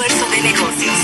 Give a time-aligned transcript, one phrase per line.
[0.00, 0.06] De
[0.40, 0.96] negocios.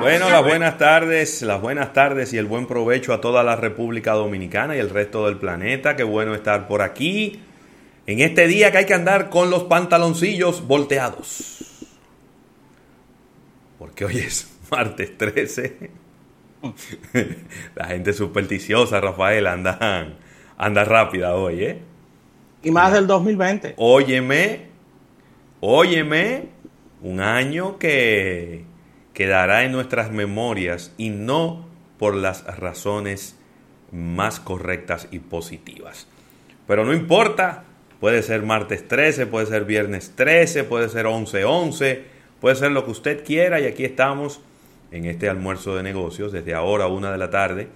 [0.00, 4.14] Bueno, las buenas tardes, las buenas tardes y el buen provecho a toda la República
[4.14, 5.94] Dominicana y el resto del planeta.
[5.94, 7.42] Qué bueno estar por aquí
[8.06, 11.65] en este día que hay que andar con los pantaloncillos volteados.
[13.78, 15.90] Porque hoy es martes 13.
[17.74, 20.16] La gente supersticiosa, Rafael, anda,
[20.56, 21.78] anda rápida hoy, ¿eh?
[22.62, 23.74] Y más del 2020.
[23.76, 24.66] Óyeme,
[25.60, 26.48] óyeme,
[27.02, 28.64] un año que
[29.14, 31.66] quedará en nuestras memorias y no
[31.98, 33.36] por las razones
[33.92, 36.06] más correctas y positivas.
[36.66, 37.64] Pero no importa,
[38.00, 42.02] puede ser martes 13, puede ser viernes 13, puede ser 11-11,
[42.40, 44.40] puede ser lo que usted quiera y aquí estamos
[44.90, 47.68] en este almuerzo de negocios desde ahora, una de la tarde,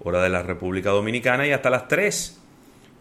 [0.00, 2.38] hora de la República Dominicana y hasta las 3.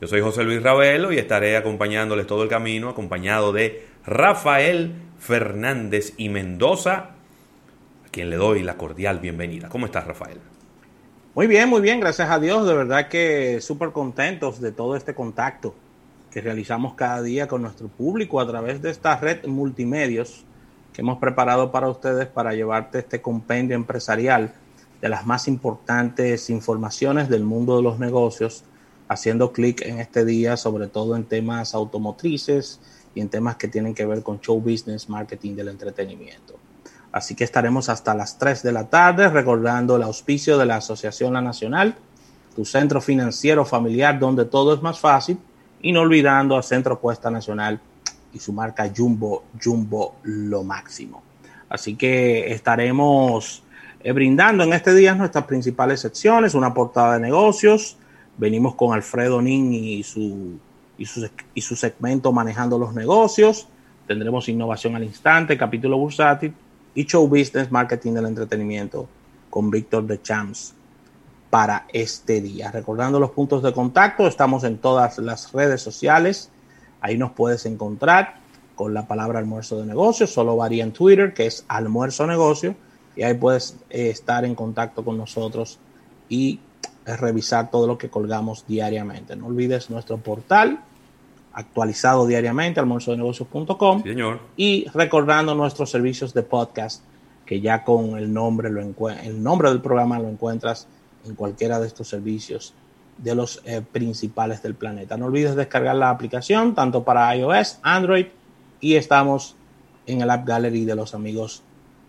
[0.01, 6.13] Yo soy José Luis Ravelo y estaré acompañándoles todo el camino, acompañado de Rafael Fernández
[6.17, 7.11] y Mendoza,
[8.05, 9.69] a quien le doy la cordial bienvenida.
[9.69, 10.39] ¿Cómo estás, Rafael?
[11.35, 12.67] Muy bien, muy bien, gracias a Dios.
[12.67, 15.75] De verdad que súper contentos de todo este contacto
[16.31, 20.45] que realizamos cada día con nuestro público a través de esta red multimedios
[20.93, 24.53] que hemos preparado para ustedes para llevarte este compendio empresarial
[25.01, 28.63] de las más importantes informaciones del mundo de los negocios,
[29.07, 32.79] haciendo clic en este día, sobre todo en temas automotrices
[33.15, 36.55] y en temas que tienen que ver con show business, marketing del entretenimiento.
[37.11, 41.33] Así que estaremos hasta las 3 de la tarde recordando el auspicio de la Asociación
[41.33, 41.95] La Nacional,
[42.55, 45.37] tu centro financiero familiar donde todo es más fácil,
[45.81, 47.81] y no olvidando a Centro Puesta Nacional
[48.33, 51.21] y su marca Jumbo, Jumbo lo máximo.
[51.69, 53.63] Así que estaremos
[54.01, 57.97] eh, brindando en este día nuestras principales secciones, una portada de negocios.
[58.37, 60.59] Venimos con Alfredo Nin y su,
[60.97, 63.67] y su, y su segmento manejando los negocios.
[64.07, 66.53] Tendremos innovación al instante, capítulo bursátil
[66.93, 69.07] y show business, marketing del entretenimiento
[69.49, 70.73] con Víctor de Champs
[71.49, 72.71] para este día.
[72.71, 76.50] Recordando los puntos de contacto, estamos en todas las redes sociales
[77.01, 78.35] Ahí nos puedes encontrar
[78.75, 82.75] con la palabra almuerzo de negocio, solo varía en Twitter, que es almuerzo negocio,
[83.15, 85.79] y ahí puedes eh, estar en contacto con nosotros
[86.29, 86.59] y
[87.05, 89.35] eh, revisar todo lo que colgamos diariamente.
[89.35, 90.79] No olvides nuestro portal
[91.53, 94.03] actualizado diariamente, almuerzodenegocios.com.
[94.03, 94.39] Señor.
[94.55, 97.03] Y recordando nuestros servicios de podcast,
[97.45, 100.87] que ya con el nombre, lo el nombre del programa lo encuentras
[101.25, 102.73] en cualquiera de estos servicios
[103.17, 105.17] de los eh, principales del planeta.
[105.17, 108.27] No olvides descargar la aplicación tanto para iOS, Android
[108.79, 109.55] y estamos
[110.07, 111.61] en el App Gallery de los amigos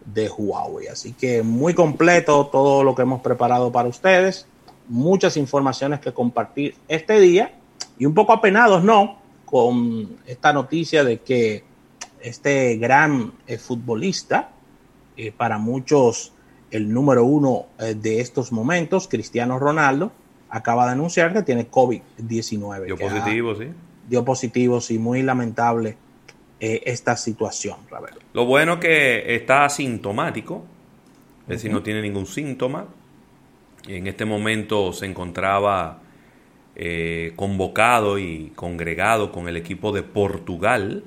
[0.07, 0.89] de Huawei.
[0.89, 4.47] Así que muy completo todo lo que hemos preparado para ustedes.
[4.89, 7.55] Muchas informaciones que compartir este día
[7.99, 9.19] y un poco apenados, ¿no?
[9.45, 11.65] Con esta noticia de que
[12.21, 14.51] este gran eh, futbolista,
[15.17, 16.33] eh, para muchos
[16.71, 20.11] el número uno de estos momentos, Cristiano Ronaldo,
[20.53, 22.85] acaba de anunciar que tiene COVID-19.
[22.85, 23.69] Dio positivo, sí.
[24.07, 25.97] Dio positivo, sí, muy lamentable
[26.61, 28.19] eh, esta situación, Ravelo.
[28.35, 30.65] Lo bueno que está asintomático,
[31.45, 32.87] es decir, no tiene ningún síntoma.
[33.89, 36.03] En este momento se encontraba
[36.77, 41.03] eh, convocado y congregado con el equipo de Portugal,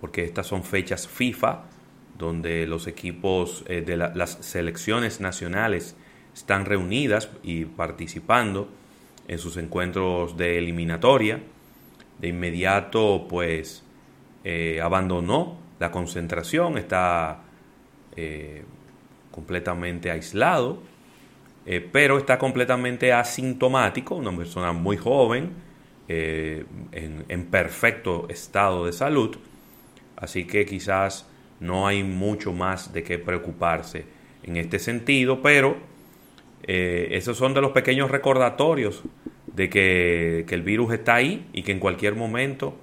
[0.00, 1.62] porque estas son fechas FIFA,
[2.18, 5.94] donde los equipos eh, de las selecciones nacionales
[6.34, 8.68] están reunidas y participando
[9.28, 11.40] en sus encuentros de eliminatoria.
[12.18, 13.82] De inmediato, pues,
[14.44, 17.42] eh, abandonó la concentración, está
[18.16, 18.64] eh,
[19.30, 20.82] completamente aislado,
[21.66, 25.70] eh, pero está completamente asintomático, una persona muy joven,
[26.12, 29.36] en, en perfecto estado de salud,
[30.16, 31.24] así que quizás
[31.60, 34.06] no hay mucho más de qué preocuparse
[34.42, 35.76] en este sentido, pero
[36.64, 39.02] eh, esos son de los pequeños recordatorios
[39.46, 42.74] de que, el virus está ahí y que en cualquier momento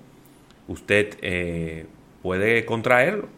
[0.68, 1.86] usted eh,
[2.22, 3.30] puede contraerlo.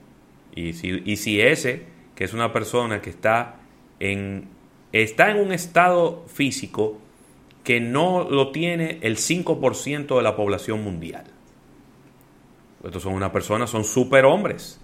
[0.56, 1.84] Y si, y si ese
[2.20, 3.62] que es una persona que está
[4.00, 4.50] en,
[4.92, 7.00] está en un estado físico
[7.64, 11.24] que no lo tiene el 5% de la población mundial.
[12.84, 14.82] Estos son unas personas, son superhombres,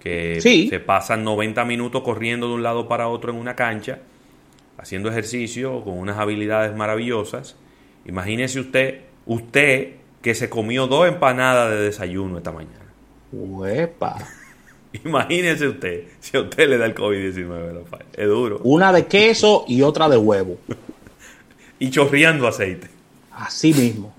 [0.00, 4.00] que se pasan 90 minutos corriendo de un lado para otro en una cancha,
[4.78, 7.56] haciendo ejercicio con unas habilidades maravillosas.
[8.06, 12.86] Imagínese usted, usted que se comió dos empanadas de desayuno esta mañana.
[13.32, 14.16] Uepa.
[15.04, 17.84] Imagínese usted si a usted le da el COVID-19,
[18.14, 18.60] Es duro.
[18.64, 20.58] Una de queso y otra de huevo.
[21.78, 22.88] y chorreando aceite.
[23.32, 24.14] Así mismo.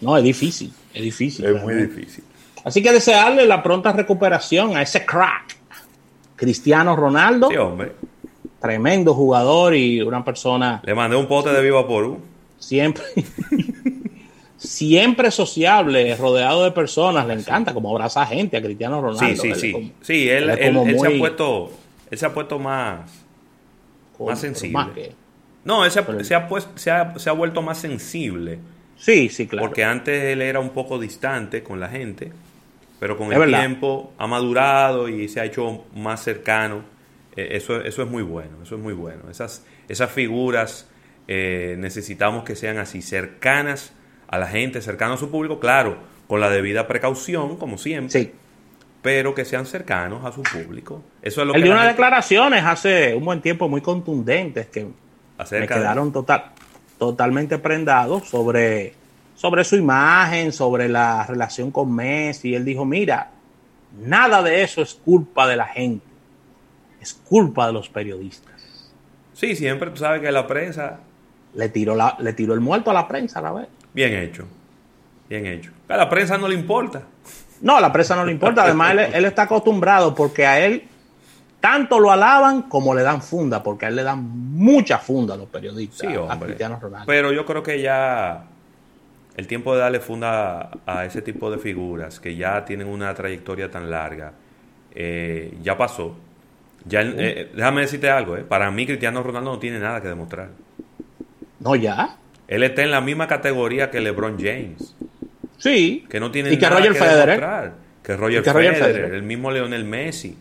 [0.00, 0.72] No, es difícil.
[0.94, 1.44] Es difícil.
[1.44, 2.24] Es muy difícil.
[2.64, 5.56] Así que desearle la pronta recuperación a ese crack.
[6.34, 7.50] Cristiano Ronaldo.
[7.50, 7.92] Sí, hombre.
[8.66, 10.82] Tremendo jugador y una persona.
[10.84, 12.18] Le mandé un pote de Viva Porú.
[12.58, 13.04] Siempre.
[14.56, 19.42] siempre sociable, rodeado de personas, le encanta como abraza a gente a Cristiano Ronaldo.
[19.42, 19.92] Sí, sí, sí.
[20.00, 21.70] sí, él, él, se ha puesto,
[22.10, 23.10] él se ha puesto más,
[24.18, 25.12] más sensible.
[25.64, 28.58] no, él se ha, se, ha puesto, se, ha, se ha vuelto más sensible.
[28.96, 29.66] Sí, sí, claro.
[29.66, 32.32] Porque antes él era un poco distante con la gente,
[32.98, 36.95] pero con el tiempo ha madurado y se ha hecho más cercano.
[37.36, 39.30] Eh, eso, eso es muy bueno, eso es muy bueno.
[39.30, 40.88] Esas, esas figuras
[41.28, 43.92] eh, necesitamos que sean así, cercanas
[44.28, 48.10] a la gente, cercano a su público, claro, con la debida precaución, como siempre.
[48.10, 48.32] Sí.
[49.02, 51.02] Pero que sean cercanos a su público.
[51.22, 55.66] Eso es lo Él dio unas declaraciones hace un buen tiempo muy contundentes que me
[55.66, 56.46] quedaron total,
[56.98, 58.94] totalmente prendados sobre,
[59.36, 62.54] sobre su imagen, sobre la relación con Messi.
[62.54, 63.30] Él dijo, mira,
[64.00, 66.04] nada de eso es culpa de la gente,
[67.00, 68.92] es culpa de los periodistas.
[69.32, 71.00] Sí, siempre tú sabes que la prensa...
[71.54, 73.68] Le tiró, la, le tiró el muerto a la prensa a la vez.
[73.94, 74.44] Bien hecho.
[75.28, 75.72] Bien hecho.
[75.88, 77.02] A la prensa no le importa.
[77.62, 78.64] No, a la prensa no le importa.
[78.64, 80.84] Además, él, está acostumbrado porque a él
[81.60, 85.36] tanto lo alaban como le dan funda, porque a él le dan mucha funda a
[85.36, 86.10] los periodistas.
[86.10, 86.56] Sí, hombre.
[87.06, 88.44] Pero yo creo que ya
[89.36, 93.70] el tiempo de darle funda a ese tipo de figuras que ya tienen una trayectoria
[93.70, 94.32] tan larga,
[94.94, 96.16] eh, ya pasó.
[96.88, 98.44] Ya, eh, déjame decirte algo, eh.
[98.44, 100.50] para mí Cristiano Ronaldo no tiene nada que demostrar.
[101.60, 102.16] No, ya.
[102.46, 104.94] Él está en la misma categoría que LeBron James.
[105.58, 106.06] Sí.
[106.08, 107.26] Que no tiene y que nada Roger que Federer.
[107.26, 107.74] demostrar.
[108.02, 110.36] Que Roger, Federer, el mismo Leonel Messi.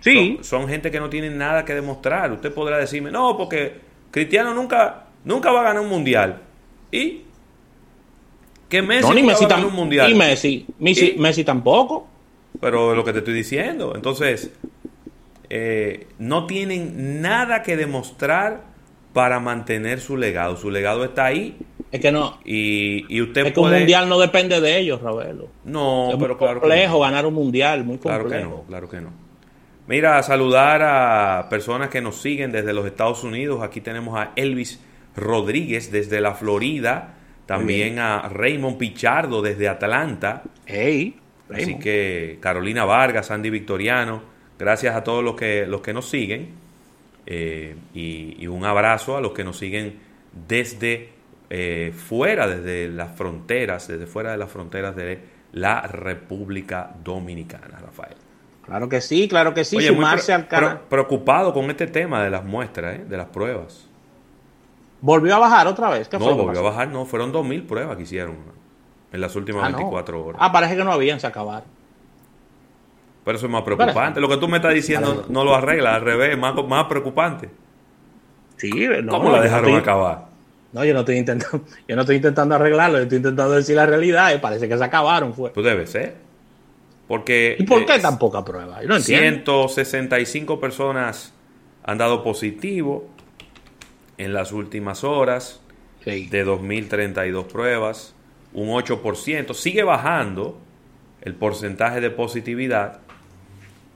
[0.00, 0.38] Sí.
[0.40, 2.32] Son, gente que no tienen nada que demostrar.
[2.32, 3.74] Usted podrá decirme, no, porque
[4.10, 6.40] Cristiano nunca, nunca va a ganar un mundial.
[6.90, 7.24] ¿Y?
[8.70, 10.10] Que Messi no, ni Messi va a ganar un mundial.
[10.10, 10.66] Y Messi.
[10.78, 12.08] Messi, Messi tampoco.
[12.58, 13.92] Pero lo que te estoy diciendo.
[13.94, 14.50] Entonces,
[15.50, 18.62] eh, no tienen nada que demostrar
[19.12, 20.56] para mantener su legado.
[20.56, 21.58] Su legado está ahí.
[21.90, 22.38] Es que no.
[22.44, 25.48] Y, y usted es que un mundial no depende de ellos, Ravelo.
[25.64, 28.28] No, pero claro complejo ganar un mundial, muy complejo.
[28.28, 29.12] Claro que no, claro que no.
[29.88, 33.60] Mira, saludar a personas que nos siguen desde los Estados Unidos.
[33.60, 34.80] Aquí tenemos a Elvis
[35.16, 37.16] Rodríguez desde la Florida.
[37.46, 40.44] También a Raymond Pichardo desde Atlanta.
[40.64, 41.16] Hey,
[41.52, 44.22] Así que Carolina Vargas, Andy Victoriano.
[44.60, 46.50] Gracias a todos los que, los que nos siguen.
[47.24, 49.98] Eh, y, un abrazo a los que nos siguen
[50.46, 51.10] desde
[51.48, 55.18] eh, fuera, desde las fronteras, desde fuera de las fronteras de
[55.52, 58.16] la República Dominicana, Rafael.
[58.64, 60.80] Claro que sí, claro que sí, sumarse al canal.
[60.88, 63.04] preocupado con este tema de las muestras, ¿eh?
[63.08, 63.88] de las pruebas.
[65.00, 66.12] ¿Volvió a bajar otra vez?
[66.12, 68.36] no, volvió a bajar, no, fueron 2.000 pruebas que hicieron
[69.10, 70.40] en las últimas 24 ah, horas.
[70.42, 71.79] Ah, parece que no habían, se acabaron.
[73.24, 74.20] Pero eso es más preocupante.
[74.20, 77.50] Lo que tú me estás diciendo no lo arregla, al revés, más, más preocupante.
[78.56, 80.26] Sí, no, ¿Cómo la dejaron acabar?
[80.72, 83.86] No, yo no estoy intentando, yo no estoy intentando arreglarlo, yo estoy intentando decir la
[83.86, 85.50] realidad, y parece que se acabaron fue.
[85.50, 86.14] Pues debe ser.
[87.08, 88.80] Porque ¿Y por qué tan poca prueba?
[88.82, 89.66] Yo no entiendo.
[89.68, 91.32] 165 personas
[91.82, 93.08] han dado positivo
[94.16, 95.60] en las últimas horas
[96.04, 98.14] de 2032 pruebas,
[98.52, 100.58] un 8%, sigue bajando
[101.22, 103.00] el porcentaje de positividad,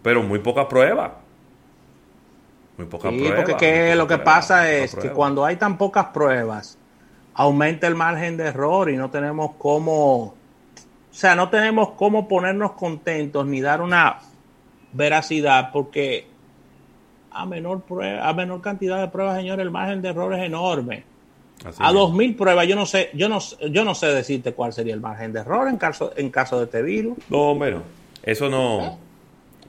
[0.04, 1.16] pero muy poca prueba.
[2.76, 6.76] Muy poca sí, porque lo que pasa es que cuando hay tan pocas pruebas,
[7.32, 10.34] aumenta el margen de error y no tenemos cómo, o
[11.10, 14.18] sea, no tenemos cómo ponernos contentos ni dar una
[14.92, 16.26] veracidad porque
[17.30, 21.04] a menor prueba, a menor cantidad de pruebas, señor, el margen de error es enorme.
[21.78, 23.38] a dos mil pruebas, yo no sé, yo no,
[23.70, 26.64] yo no sé decirte cuál sería el margen de error en caso, en caso de
[26.64, 27.16] este virus.
[27.30, 27.80] No, bueno,
[28.22, 28.98] eso no.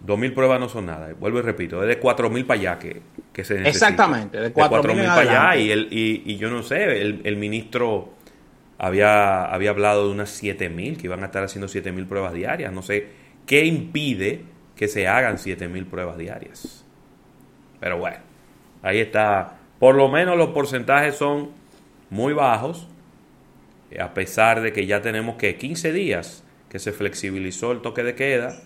[0.05, 0.07] ¿Eh?
[0.07, 1.13] 2.000 pruebas no son nada.
[1.19, 3.01] Vuelvo y repito, es de 4.000 para allá que,
[3.33, 3.69] que se necesita.
[3.69, 5.61] Exactamente, de 4.000 para allá.
[5.61, 8.13] Y, el, y, yo no sé, el, el ministro
[8.77, 12.71] había, había hablado de unas 7.000, que iban a estar haciendo 7.000 pruebas diarias.
[12.71, 13.07] No sé
[13.45, 14.43] qué impide
[14.75, 16.85] que se hagan 7.000 pruebas diarias.
[17.79, 18.17] Pero bueno,
[18.81, 19.57] ahí está.
[19.79, 21.51] Por lo menos los porcentajes son
[22.09, 22.87] muy bajos,
[23.99, 28.15] a pesar de que ya tenemos que 15 días que se flexibilizó el toque de
[28.15, 28.57] queda.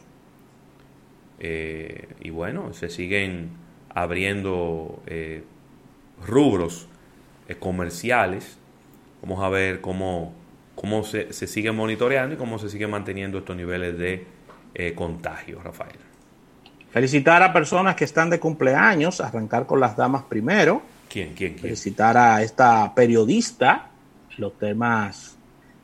[1.39, 3.49] Eh, y bueno, se siguen
[3.89, 5.43] abriendo eh,
[6.25, 6.87] rubros
[7.47, 8.57] eh, comerciales.
[9.21, 10.33] Vamos a ver cómo,
[10.75, 14.25] cómo se, se, sigue monitoreando y cómo se sigue manteniendo estos niveles de
[14.95, 15.97] contagio, Rafael.
[16.91, 20.81] Felicitar a personas que están de cumpleaños, arrancar con las damas primero.
[21.09, 21.63] ¿Quién, quién, quién?
[21.63, 23.89] Felicitar a esta periodista,
[24.37, 25.37] los temas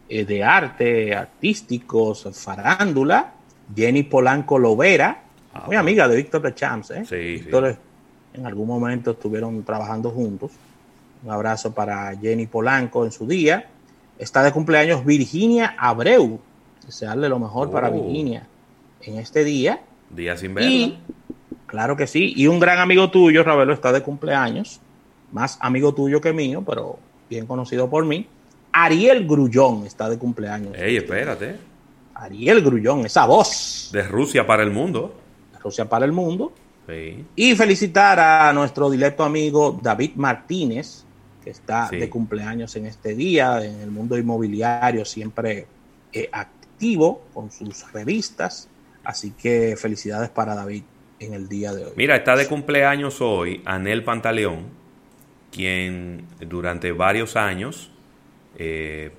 [0.08, 3.34] de arte, artísticos, farándula,
[3.76, 5.25] Jenny Polanco Lovera,
[5.66, 6.92] muy amiga de Víctor de Champs.
[6.92, 7.04] ¿eh?
[7.08, 7.48] Sí,
[8.34, 10.52] en algún momento estuvieron trabajando juntos.
[11.24, 13.68] Un abrazo para Jenny Polanco en su día.
[14.20, 16.40] Está de cumpleaños Virginia Abreu.
[16.86, 17.94] Desearle lo mejor para oh.
[17.94, 18.48] Virginia
[19.02, 19.82] en este día.
[20.10, 20.98] Día sin verla.
[21.66, 22.34] claro que sí.
[22.36, 24.80] Y un gran amigo tuyo, Ravelo, está de cumpleaños.
[25.32, 28.28] Más amigo tuyo que mío, pero bien conocido por mí.
[28.72, 30.76] Ariel Grullón está de cumpleaños.
[30.78, 31.56] Ey, espérate.
[32.14, 33.90] Ariel Grullón, esa voz.
[33.92, 35.14] De Rusia para el mundo.
[35.66, 36.54] Rusia para el mundo.
[36.88, 37.26] Sí.
[37.36, 41.04] Y felicitar a nuestro directo amigo David Martínez,
[41.44, 45.66] que está de cumpleaños en este día, en el mundo inmobiliario, siempre
[46.14, 48.70] eh, activo con sus revistas.
[49.04, 50.84] Así que felicidades para David
[51.20, 51.92] en el día de hoy.
[51.96, 54.66] Mira, está de cumpleaños hoy Anel Pantaleón,
[55.52, 57.92] quien durante varios años,
[58.58, 59.12] eh,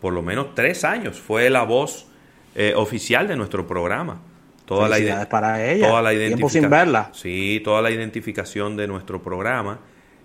[0.00, 2.06] por lo menos tres años, fue la voz
[2.54, 4.20] eh, oficial de nuestro programa.
[4.66, 5.88] Toda felicidades para ella.
[5.88, 7.10] Toda la Tiempo sin verla.
[7.12, 9.78] Sí, toda la identificación de nuestro programa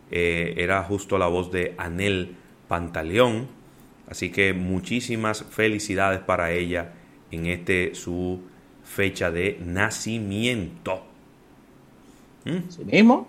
[0.09, 2.35] eh, era justo la voz de Anel
[2.67, 3.47] Pantaleón.
[4.09, 6.93] Así que muchísimas felicidades para ella
[7.29, 8.41] en este su
[8.83, 11.03] fecha de nacimiento.
[12.43, 12.69] ¿Mm?
[12.69, 13.27] Sí mismo.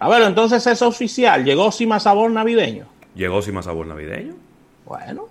[0.00, 1.44] A ver, entonces es oficial.
[1.44, 2.86] ¿Llegó sin más sabor navideño?
[3.14, 4.34] ¿Llegó sin más sabor navideño?
[4.84, 5.28] Bueno,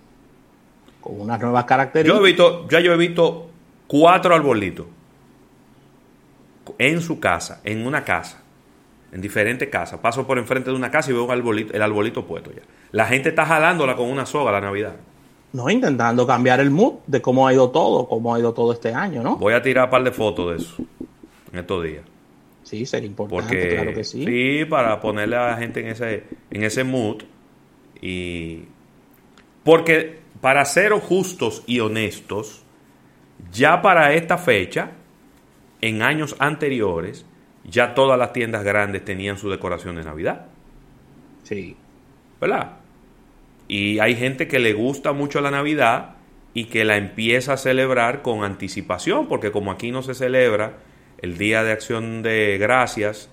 [1.02, 2.18] con unas nuevas características.
[2.18, 3.50] Yo he visto, ya yo he visto
[3.88, 4.88] cuatro arbolitos
[6.78, 8.44] en su casa, en una casa,
[9.12, 10.00] en diferentes casas.
[10.00, 12.62] Paso por enfrente de una casa y veo el arbolito puesto ya.
[12.92, 14.96] La gente está jalándola con una soga la Navidad.
[15.54, 18.94] No, intentando cambiar el mood de cómo ha ido todo, cómo ha ido todo este
[18.94, 19.38] año, ¿no?
[19.38, 20.84] Voy a tirar un par de fotos de eso
[21.52, 22.04] en estos días.
[22.64, 24.26] Sí, sería importante, claro que sí.
[24.26, 27.24] Sí, para ponerle a la gente en ese, en ese mood.
[28.02, 28.66] Y.
[29.64, 32.64] Porque, para ser justos y honestos,
[33.54, 34.92] ya para esta fecha,
[35.82, 37.26] en años anteriores,
[37.64, 40.48] ya todas las tiendas grandes tenían su decoración de Navidad.
[41.44, 41.76] Sí.
[42.40, 42.78] ¿Verdad?
[43.68, 46.16] Y hay gente que le gusta mucho la Navidad
[46.54, 50.78] y que la empieza a celebrar con anticipación, porque como aquí no se celebra
[51.22, 53.30] el Día de Acción de Gracias,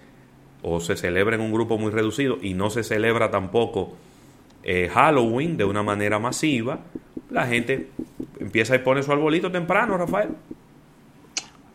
[0.62, 3.96] o se celebra en un grupo muy reducido, y no se celebra tampoco
[4.62, 6.80] eh, Halloween de una manera masiva,
[7.30, 7.88] la gente
[8.40, 10.30] empieza y pone su arbolito temprano, Rafael.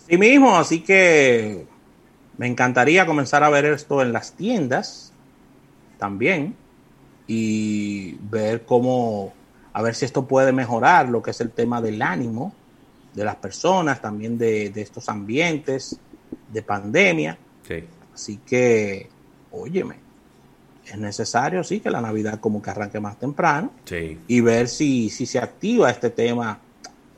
[0.10, 1.68] Sí mismo, así que
[2.38, 5.14] me encantaría comenzar a ver esto en las tiendas
[6.00, 6.56] también
[7.28, 9.34] y ver cómo,
[9.72, 12.56] a ver si esto puede mejorar lo que es el tema del ánimo
[13.14, 16.00] de las personas, también de, estos ambientes
[16.52, 17.38] de pandemia.
[18.12, 19.10] Así que,
[19.52, 19.98] óyeme,
[20.88, 23.72] es necesario, sí, que la Navidad como que arranque más temprano
[24.28, 26.60] y ver si, si se activa este tema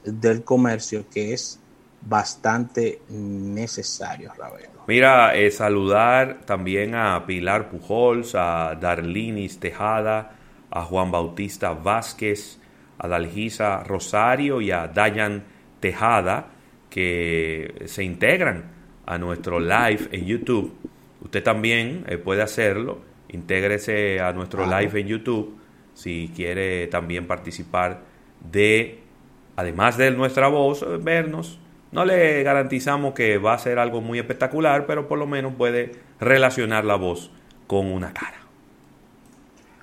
[0.04, 1.61] del comercio que es
[2.02, 4.84] bastante necesario, Ravelo.
[4.88, 10.32] Mira, eh, saludar también a Pilar Pujols, a Darlinis Tejada,
[10.70, 12.60] a Juan Bautista Vázquez,
[12.98, 15.44] a Dalgisa Rosario y a Dayan
[15.80, 16.48] Tejada,
[16.90, 18.72] que se integran
[19.06, 20.74] a nuestro live en YouTube.
[21.24, 25.62] Usted también eh, puede hacerlo, intégrese a nuestro live en YouTube
[25.94, 28.02] si quiere también participar
[28.40, 29.00] de,
[29.56, 31.60] además de nuestra voz, vernos
[31.92, 35.92] no le garantizamos que va a ser algo muy espectacular, pero por lo menos puede
[36.20, 37.32] relacionar la voz
[37.68, 38.42] con una cara.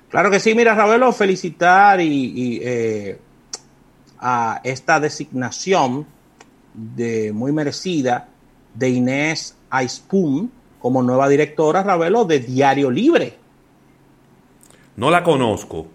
[0.09, 3.19] Claro que sí, mira, Ravelo, felicitar y, eh,
[4.19, 6.07] a esta designación
[6.73, 8.27] de muy merecida
[8.73, 13.37] de Inés Aispun como nueva directora, Ravelo, de Diario Libre.
[14.95, 15.87] No la conozco,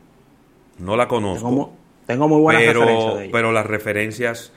[0.79, 1.73] no la conozco.
[2.07, 3.33] Tengo, muy buenas referencias de ella.
[3.33, 4.53] Pero las referencias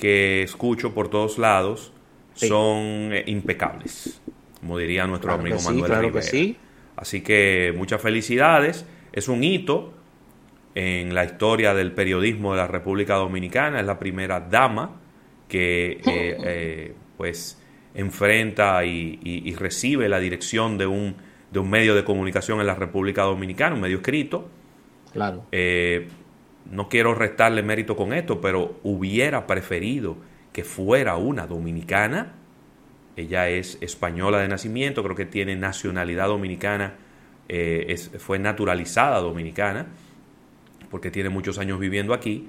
[0.00, 1.92] que escucho por todos lados
[2.34, 4.20] son eh, impecables,
[4.58, 6.56] como diría nuestro amigo Manuel Rivera.
[6.96, 8.86] Así que muchas felicidades.
[9.12, 9.92] Es un hito
[10.74, 13.80] en la historia del periodismo de la República Dominicana.
[13.80, 15.00] Es la primera dama
[15.48, 17.60] que eh, eh, pues
[17.94, 21.16] enfrenta y, recibe la dirección de un,
[21.50, 24.48] de un, medio de comunicación en la República Dominicana, un medio escrito.
[25.12, 25.44] Claro.
[25.50, 26.08] Eh,
[26.70, 30.16] no quiero restarle mérito con esto, pero hubiera preferido
[30.52, 32.34] que fuera una dominicana.
[33.16, 36.94] Ella es española de nacimiento, creo que tiene nacionalidad dominicana,
[37.48, 39.88] eh, fue naturalizada dominicana,
[40.90, 42.48] porque tiene muchos años viviendo aquí,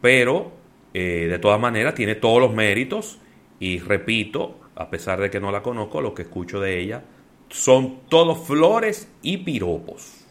[0.00, 0.52] pero
[0.92, 3.18] eh, de todas maneras tiene todos los méritos
[3.58, 7.02] y repito, a pesar de que no la conozco, lo que escucho de ella
[7.48, 10.26] son todos flores y piropos.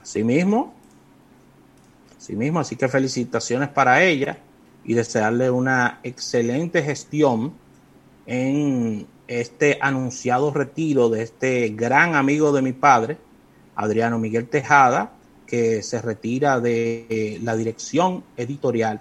[0.00, 0.77] Así mismo,
[2.18, 4.38] así mismo, así que felicitaciones para ella
[4.84, 7.54] y desearle una excelente gestión
[8.26, 13.18] en este anunciado retiro de este gran amigo de mi padre,
[13.76, 15.12] Adriano Miguel Tejada,
[15.46, 19.00] que se retira de la dirección editorial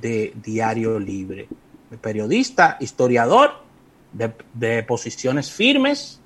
[0.00, 1.48] de Diario Libre.
[2.00, 3.52] Periodista, historiador
[4.12, 6.20] de, posiciones firmes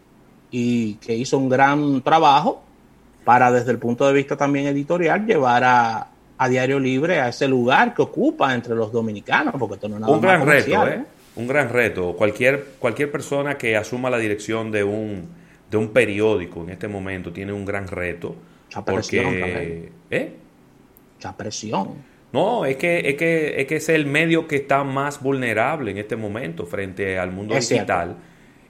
[0.50, 2.62] y que hizo un gran trabajo
[3.24, 6.08] para desde el punto de vista también editorial llevar a,
[6.48, 10.12] Diario Libre a ese lugar que ocupa entre los dominicanos, porque esto no es nada
[10.12, 11.04] un gran reto, ¿eh?
[11.36, 12.16] Un gran reto.
[12.16, 15.28] Cualquier, cualquier persona que asuma la dirección de un,
[15.70, 18.34] de un periódico en este momento tiene un gran reto.
[18.66, 20.32] Mucha presión porque, ¿eh?
[21.14, 21.90] Mucha presión.
[22.32, 25.98] No, es que, es que, es que es el medio que está más vulnerable en
[25.98, 28.16] este momento frente al mundo digital,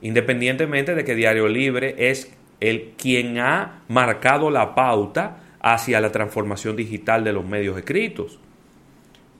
[0.02, 2.30] independientemente de que Diario Libre es
[2.62, 8.38] el quien ha marcado la pauta hacia la transformación digital de los medios escritos.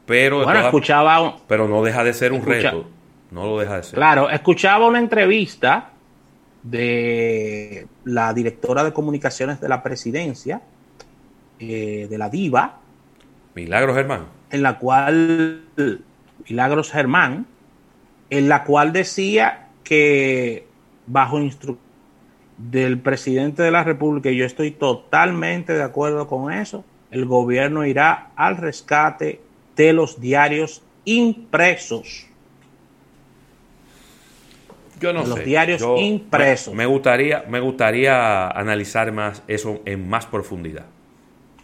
[0.07, 2.89] Pero, bueno, escuchaba, pero no deja de ser un reto.
[3.31, 3.95] No lo deja de ser.
[3.95, 5.91] Claro, escuchaba una entrevista
[6.65, 10.61] de la directora de comunicaciones de la presidencia,
[11.61, 12.81] eh, de la DIVA,
[13.55, 14.27] Milagros Germán.
[14.51, 15.63] En la cual,
[16.49, 17.47] Milagros Germán,
[18.31, 20.67] en la cual decía que
[21.07, 21.92] bajo instrucción
[22.71, 27.85] del presidente de la República, y yo estoy totalmente de acuerdo con eso, el gobierno
[27.85, 29.41] irá al rescate
[29.77, 32.27] de los diarios impresos.
[35.01, 35.31] Yo no de sé.
[35.31, 36.75] Los diarios impresos.
[36.75, 40.87] me, gustaría, me gustaría analizar más eso en más profundidad.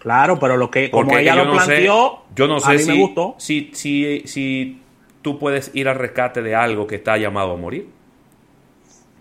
[0.01, 3.35] Claro, pero lo que, como ella lo planteó, yo no sé si, me gustó.
[3.39, 4.81] Si, si, si
[5.23, 7.89] tú puedes ir al rescate de algo que está llamado a morir.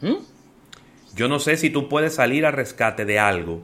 [0.02, 0.16] ¿Mm?
[1.18, 3.62] Yo no sé si tú puedes salir al rescate de algo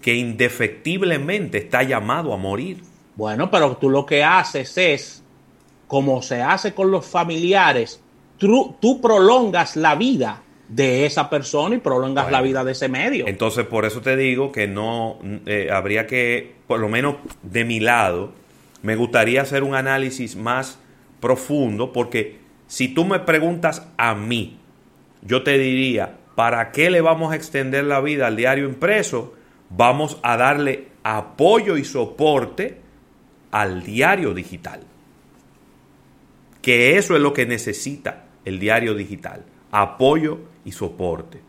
[0.00, 2.82] que indefectiblemente está llamado a morir.
[3.14, 5.22] Bueno, pero tú lo que haces es,
[5.86, 8.00] como se hace con los familiares,
[8.38, 13.26] tú, tú prolongas la vida de esa persona y prolongas la vida de ese medio.
[13.28, 17.80] Entonces, por eso te digo que no eh, habría que, por lo menos de mi
[17.80, 18.32] lado,
[18.82, 20.78] me gustaría hacer un análisis más
[21.20, 24.58] profundo, porque si tú me preguntas a mí,
[25.22, 29.34] yo te diría, ¿para qué le vamos a extender la vida al diario impreso?
[29.70, 32.80] Vamos a darle apoyo y soporte
[33.50, 34.80] al diario digital.
[36.60, 39.44] Que eso es lo que necesita el diario digital.
[39.70, 41.40] Apoyo y soporte.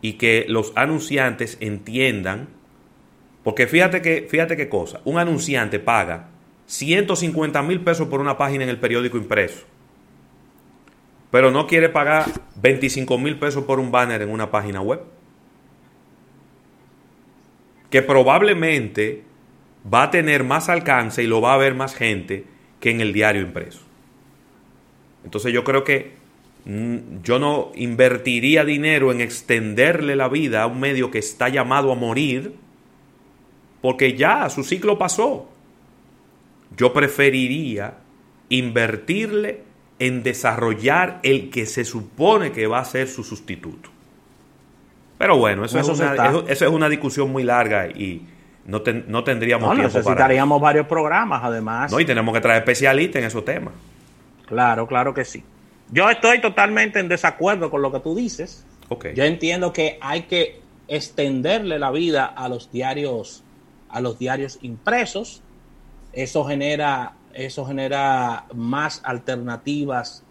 [0.00, 2.48] Y que los anunciantes entiendan,
[3.42, 6.28] porque fíjate que, fíjate qué cosa, un anunciante paga
[6.66, 9.64] 150 mil pesos por una página en el periódico impreso,
[11.30, 15.02] pero no quiere pagar 25 mil pesos por un banner en una página web,
[17.90, 19.24] que probablemente
[19.92, 22.44] va a tener más alcance y lo va a ver más gente
[22.80, 23.80] que en el diario impreso.
[25.24, 26.18] Entonces yo creo que
[26.68, 31.90] Mm, yo no invertiría dinero en extenderle la vida a un medio que está llamado
[31.90, 32.54] a morir,
[33.80, 35.48] porque ya su ciclo pasó.
[36.76, 37.98] Yo preferiría
[38.50, 39.62] invertirle
[39.98, 43.90] en desarrollar el que se supone que va a ser su sustituto.
[45.18, 48.24] Pero bueno, eso, es, una, eso, es una discusión muy larga y
[48.66, 51.90] no, no tendríamos no, necesitaríamos varios programas, además.
[51.90, 53.74] No, y tenemos que traer especialistas en esos temas.
[54.46, 55.42] Claro, claro que sí.
[55.90, 58.64] Yo estoy totalmente en desacuerdo con lo que tú dices.
[59.14, 63.42] Yo entiendo que hay que extenderle la vida a los diarios,
[63.90, 65.42] a los diarios impresos.
[66.12, 70.22] Eso genera, eso genera más alternativas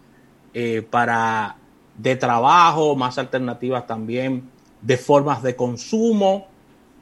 [0.54, 1.56] eh, para
[1.96, 4.44] de trabajo, más alternativas también
[4.82, 6.46] de formas de consumo.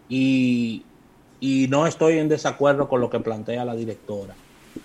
[0.09, 0.85] Y,
[1.41, 4.35] y no estoy en desacuerdo con lo que plantea la directora,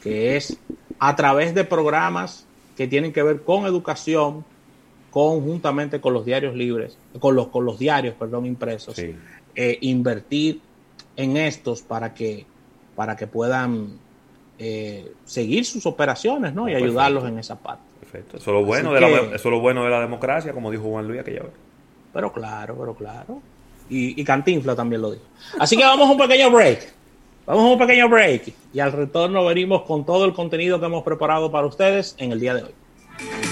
[0.01, 0.57] que es
[0.99, 2.45] a través de programas
[2.75, 4.43] que tienen que ver con educación,
[5.11, 10.61] conjuntamente con los diarios libres, con los, con los diarios, perdón, impresos, eh, invertir
[11.15, 12.45] en estos para que,
[12.95, 13.99] para que puedan
[14.59, 16.69] eh, seguir sus operaciones ¿no?
[16.69, 17.83] y ayudarlos en esa parte.
[17.99, 18.37] Perfecto.
[18.37, 20.83] Eso es lo bueno, de la, eso es lo bueno de la democracia, como dijo
[20.83, 21.53] Juan Luis aquella vez.
[22.13, 23.41] Pero claro, pero claro.
[23.89, 25.23] Y, y Cantinfla también lo dijo.
[25.59, 26.93] Así que vamos a un pequeño break.
[27.45, 31.03] Vamos a un pequeño break y al retorno venimos con todo el contenido que hemos
[31.03, 33.50] preparado para ustedes en el día de hoy.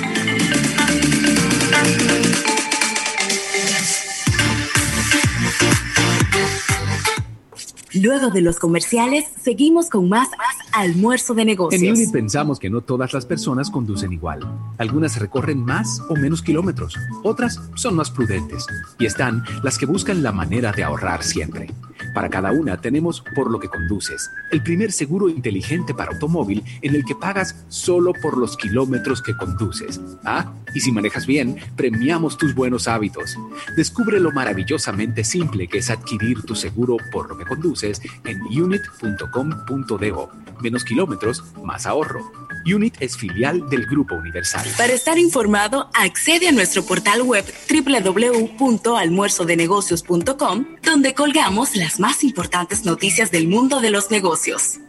[7.93, 10.29] Luego de los comerciales, seguimos con más,
[10.73, 11.81] almuerzo de negocios.
[11.81, 14.41] En Unit pensamos que no todas las personas conducen igual.
[14.77, 18.67] Algunas recorren más o menos kilómetros, otras son más prudentes
[18.99, 21.73] y están las que buscan la manera de ahorrar siempre.
[22.13, 26.95] Para cada una tenemos Por lo que conduces, el primer seguro inteligente para automóvil en
[26.95, 29.99] el que pagas solo por los kilómetros que conduces.
[30.23, 33.37] Ah, y si manejas bien, premiamos tus buenos hábitos.
[33.75, 40.29] Descubre lo maravillosamente simple que es adquirir tu seguro por lo que conduces en unit.com.do.
[40.61, 42.31] Menos kilómetros, más ahorro.
[42.65, 44.67] Unit es filial del Grupo Universal.
[44.77, 53.29] Para estar informado, accede a nuestro portal web www.almuerzodenegocios.com, donde colgamos las más importantes noticias
[53.31, 54.79] del mundo de los negocios.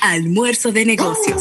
[0.00, 1.40] Almuerzo de negocios.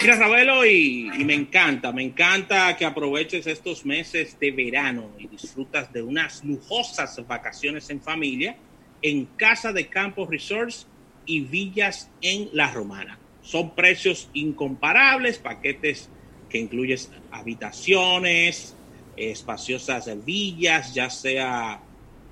[0.00, 5.92] Mira, Ravelo, y, me encanta, me encanta que aproveches estos meses de verano y disfrutas
[5.92, 8.56] de unas lujosas vacaciones en familia
[9.02, 10.86] en Casa de Campos Resorts
[11.24, 13.20] y Villas en La Romana.
[13.40, 16.12] Son precios incomparables, paquetes
[16.48, 18.76] que incluyes habitaciones,
[19.16, 21.82] espaciosas villas, ya sea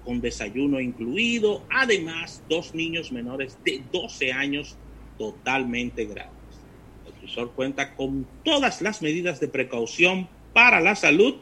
[0.04, 4.78] con desayuno incluido, además dos niños menores de 12 años
[5.18, 6.35] totalmente gratis
[7.54, 11.36] cuenta con todas las medidas de precaución para la salud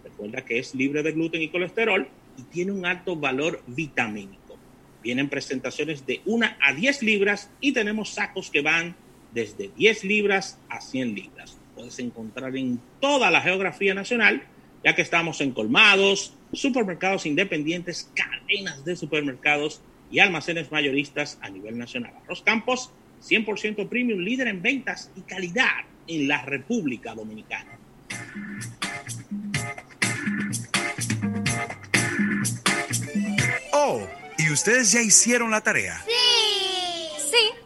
[0.03, 4.57] Recuerda que es libre de gluten y colesterol y tiene un alto valor vitamínico.
[5.03, 8.95] Vienen presentaciones de 1 a 10 libras y tenemos sacos que van
[9.35, 11.59] desde 10 libras a 100 libras.
[11.75, 14.47] Puedes encontrar en toda la geografía nacional,
[14.85, 21.75] ya que estamos en colmados, supermercados independientes, cadenas de supermercados y almacenes mayoristas a nivel
[21.75, 22.13] nacional.
[22.23, 22.91] Arroz Campos,
[23.27, 27.79] 100% premium, líder en ventas y calidad en la República Dominicana.
[33.73, 35.99] Oh, ¿y ustedes ya hicieron la tarea?
[36.05, 36.11] Sí.
[37.31, 37.64] Sí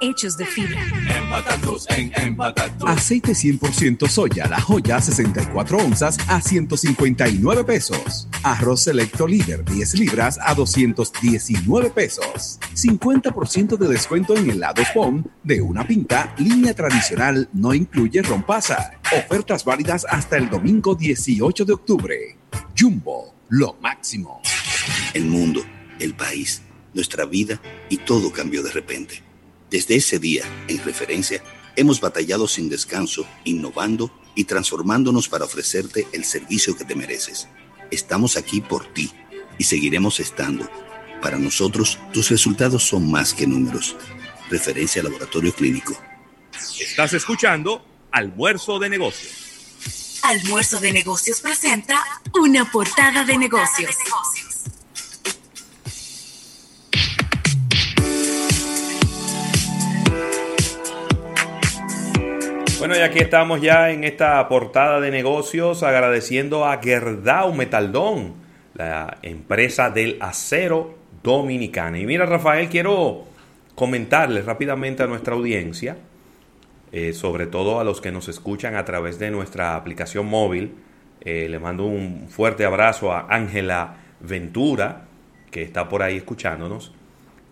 [0.00, 0.80] hechos de fibra.
[1.96, 2.36] en
[2.86, 8.28] Aceite 100% soya, la joya 64 onzas a 159 pesos.
[8.42, 12.58] Arroz selecto líder 10 libras a 219 pesos.
[12.74, 18.92] 50% de descuento en helados PON de una pinta, línea tradicional, no incluye rompasa.
[19.16, 22.36] Ofertas válidas hasta el domingo 18 de octubre.
[22.78, 24.40] Jumbo, lo máximo.
[25.14, 25.60] El mundo,
[25.98, 26.62] el país,
[26.94, 29.29] nuestra vida y todo cambió de repente
[29.70, 31.42] desde ese día, en referencia,
[31.76, 37.48] hemos batallado sin descanso, innovando y transformándonos para ofrecerte el servicio que te mereces.
[37.90, 39.12] Estamos aquí por ti
[39.58, 40.68] y seguiremos estando.
[41.22, 43.96] Para nosotros, tus resultados son más que números.
[44.48, 45.96] Referencia Laboratorio Clínico.
[46.80, 50.20] Estás escuchando Almuerzo de Negocios.
[50.22, 52.02] Almuerzo de Negocios presenta
[52.34, 53.96] una portada de negocios.
[62.80, 68.36] Bueno, y aquí estamos ya en esta portada de negocios agradeciendo a Gerdau Metaldón,
[68.72, 71.98] la empresa del acero dominicana.
[71.98, 73.26] Y mira, Rafael, quiero
[73.74, 75.98] comentarles rápidamente a nuestra audiencia,
[76.90, 80.72] eh, sobre todo a los que nos escuchan a través de nuestra aplicación móvil.
[81.20, 85.02] Eh, le mando un fuerte abrazo a Ángela Ventura,
[85.50, 86.94] que está por ahí escuchándonos,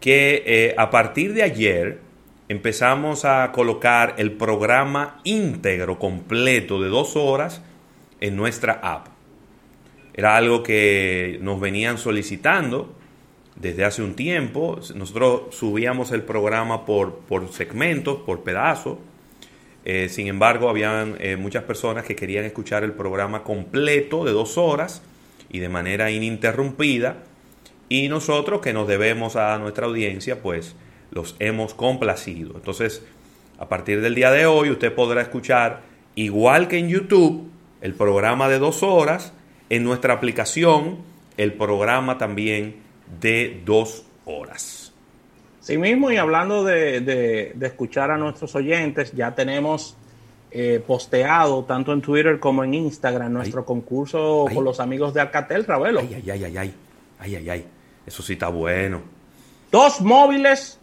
[0.00, 2.07] que eh, a partir de ayer
[2.48, 7.62] empezamos a colocar el programa íntegro, completo de dos horas
[8.20, 9.08] en nuestra app.
[10.14, 12.94] Era algo que nos venían solicitando
[13.54, 14.80] desde hace un tiempo.
[14.94, 18.98] Nosotros subíamos el programa por, por segmentos, por pedazos.
[19.84, 24.58] Eh, sin embargo, habían eh, muchas personas que querían escuchar el programa completo de dos
[24.58, 25.02] horas
[25.50, 27.22] y de manera ininterrumpida.
[27.88, 30.74] Y nosotros que nos debemos a nuestra audiencia, pues
[31.10, 32.52] los hemos complacido.
[32.54, 33.02] Entonces,
[33.58, 35.82] a partir del día de hoy, usted podrá escuchar,
[36.14, 39.32] igual que en YouTube, el programa de dos horas,
[39.70, 40.98] en nuestra aplicación,
[41.36, 42.76] el programa también
[43.20, 44.92] de dos horas.
[45.60, 49.96] Sí mismo, y hablando de, escuchar a nuestros oyentes, ya tenemos
[50.50, 55.64] eh, posteado tanto en Twitter como en Instagram nuestro concurso con los amigos de Alcatel,
[55.66, 56.00] Ravelo.
[56.00, 56.74] Ay, ay, ay, ay,
[57.18, 57.64] ay, ay, ay,
[58.06, 59.02] eso sí está bueno.
[59.70, 60.78] Dos móviles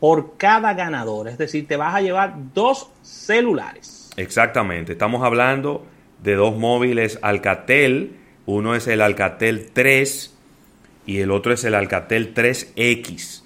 [0.00, 1.28] por cada ganador.
[1.28, 4.10] Es decir, te vas a llevar dos celulares.
[4.16, 4.92] Exactamente.
[4.92, 5.86] Estamos hablando
[6.22, 8.16] de dos móviles Alcatel.
[8.46, 10.34] Uno es el Alcatel 3
[11.06, 13.42] y el otro es el Alcatel 3X.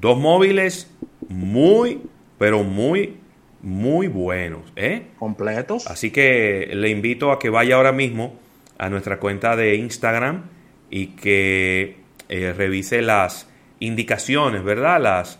[0.00, 0.90] Dos móviles
[1.28, 2.02] muy,
[2.38, 3.16] pero muy,
[3.62, 4.72] muy buenos.
[4.76, 5.08] ¿eh?
[5.18, 5.86] Completos.
[5.86, 8.38] Así que le invito a que vaya ahora mismo
[8.78, 10.44] a nuestra cuenta de Instagram
[10.90, 11.96] y que
[12.28, 13.48] eh, revise las
[13.80, 15.00] indicaciones, ¿verdad?
[15.00, 15.38] Las,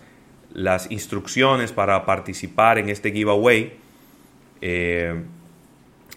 [0.56, 3.74] las instrucciones para participar en este giveaway.
[4.62, 5.22] Eh,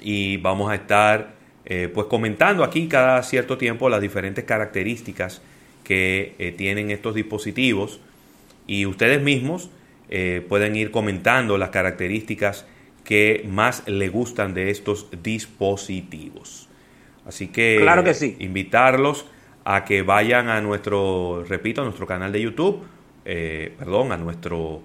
[0.02, 1.34] y vamos a estar
[1.66, 5.42] eh, pues comentando aquí cada cierto tiempo las diferentes características
[5.84, 8.00] que eh, tienen estos dispositivos
[8.66, 9.70] y ustedes mismos
[10.48, 12.66] pueden ir comentando las características
[13.04, 16.68] que más le gustan de estos dispositivos.
[17.28, 18.36] Así que, claro que sí.
[18.40, 19.28] invitarlos
[19.66, 22.84] a que vayan a nuestro, repito, a nuestro canal de YouTube
[23.32, 24.82] eh, perdón, a nuestro,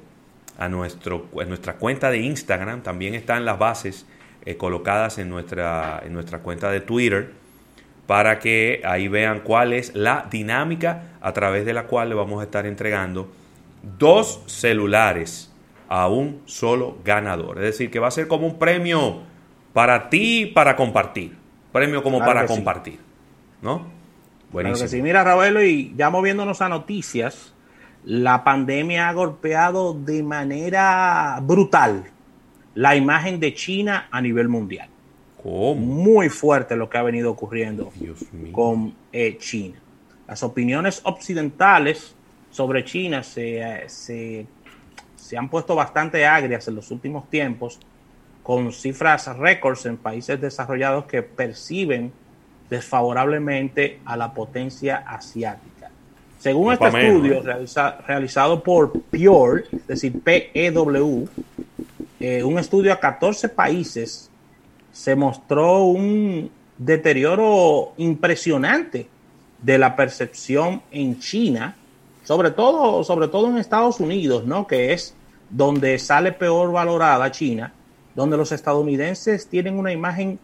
[0.59, 2.83] a nuestro, en nuestra cuenta de Instagram.
[2.83, 4.05] También están las bases
[4.45, 7.31] eh, colocadas en nuestra, en nuestra cuenta de Twitter
[8.07, 12.43] para que ahí vean cuál es la dinámica a través de la cual le vamos
[12.43, 13.33] a estar entregando
[13.99, 15.51] dos celulares
[15.89, 17.57] a un solo ganador.
[17.57, 19.23] Es decir, que va a ser como un premio
[19.73, 21.35] para ti para compartir.
[21.73, 22.99] Premio como para compartir.
[23.63, 23.87] ¿No?
[24.53, 24.87] Buenísimo.
[24.87, 27.54] Claro Mira, Ravelo, y ya moviéndonos a noticias,
[28.05, 32.05] la pandemia ha golpeado de manera brutal
[32.75, 34.89] la imagen de China a nivel mundial.
[35.45, 37.93] Muy fuerte lo que ha venido ocurriendo
[38.53, 39.79] con eh, China.
[40.27, 42.15] Las opiniones occidentales
[42.51, 44.47] sobre China se, se,
[45.17, 47.79] se han puesto bastante agrias en los últimos tiempos,
[48.43, 52.13] con cifras récords en países desarrollados que perciben
[52.71, 55.74] desfavorablemente a la potencia asiática.
[56.45, 57.43] Según este estudio
[58.07, 61.27] realizado por Pure, es decir, PEW,
[62.21, 64.31] eh, un estudio a 14 países,
[64.93, 69.09] se mostró un deterioro impresionante
[69.63, 71.77] de la percepción en China,
[72.25, 74.67] sobre todo, sobre todo en Estados Unidos, ¿no?
[74.67, 75.15] Que es
[75.49, 77.73] donde sale peor valorada China,
[78.15, 80.39] donde los estadounidenses tienen una imagen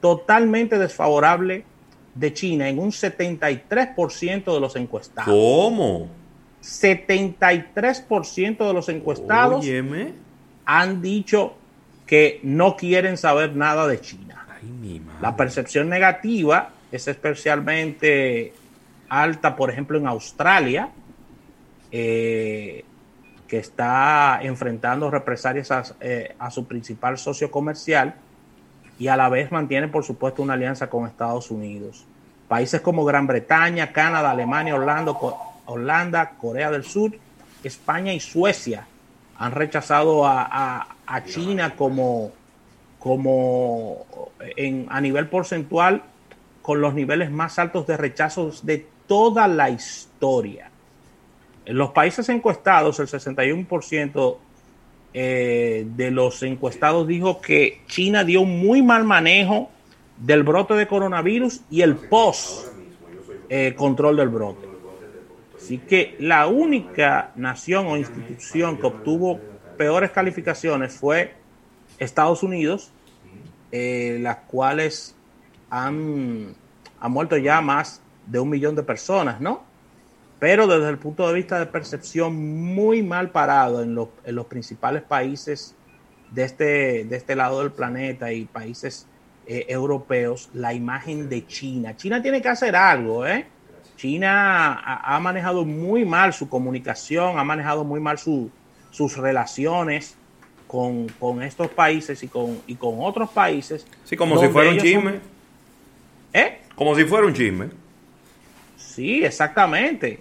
[0.00, 1.64] totalmente desfavorable
[2.20, 5.32] de China en un 73% de los encuestados.
[5.32, 6.08] ¿Cómo?
[6.62, 9.64] 73% de los encuestados
[10.66, 11.54] han dicho
[12.06, 14.46] que no quieren saber nada de China.
[15.22, 18.52] La percepción negativa es especialmente
[19.08, 20.90] alta, por ejemplo, en Australia,
[21.90, 22.84] eh,
[23.48, 28.16] que está enfrentando represalias a, eh, a, su principal socio comercial
[28.98, 32.06] y a la vez mantiene, por supuesto, una alianza con Estados Unidos.
[32.50, 37.12] Países como Gran Bretaña, Canadá, Alemania, Holanda, Corea del Sur,
[37.62, 38.88] España y Suecia
[39.38, 40.88] han rechazado a,
[41.26, 42.32] China como,
[44.88, 46.02] a nivel porcentual
[46.60, 50.72] con los niveles más altos de rechazos de toda la historia.
[51.66, 54.36] En los países encuestados, el 61%
[55.14, 59.70] eh, de los encuestados dijo que China dio un muy mal manejo
[60.20, 62.68] del brote de coronavirus y el post
[63.48, 64.68] eh, control del brote.
[65.56, 69.40] Así que la única nación o institución que obtuvo
[69.76, 71.34] peores calificaciones fue
[71.98, 72.92] Estados Unidos,
[73.72, 75.14] eh, las cuales
[75.70, 76.54] han,
[77.00, 79.62] muerto ya más de un millón de personas, ¿no?
[80.38, 82.34] Pero desde el punto de vista de percepción,
[82.74, 85.74] muy mal parado en, los principales países
[86.30, 89.06] de este, de este lado del planeta y países
[89.52, 91.96] eh, europeos, la imagen de China.
[91.96, 93.46] China tiene que hacer algo, ¿eh?
[93.96, 100.14] China ha, manejado muy mal su comunicación, ha manejado muy mal sus relaciones
[100.68, 101.08] con,
[101.42, 103.84] estos países y con, y con otros países.
[104.04, 105.18] Sí, como si fuera un chisme.
[106.32, 106.60] ¿Eh?
[106.76, 107.70] Como si fuera un chisme.
[108.76, 110.20] Sí, exactamente.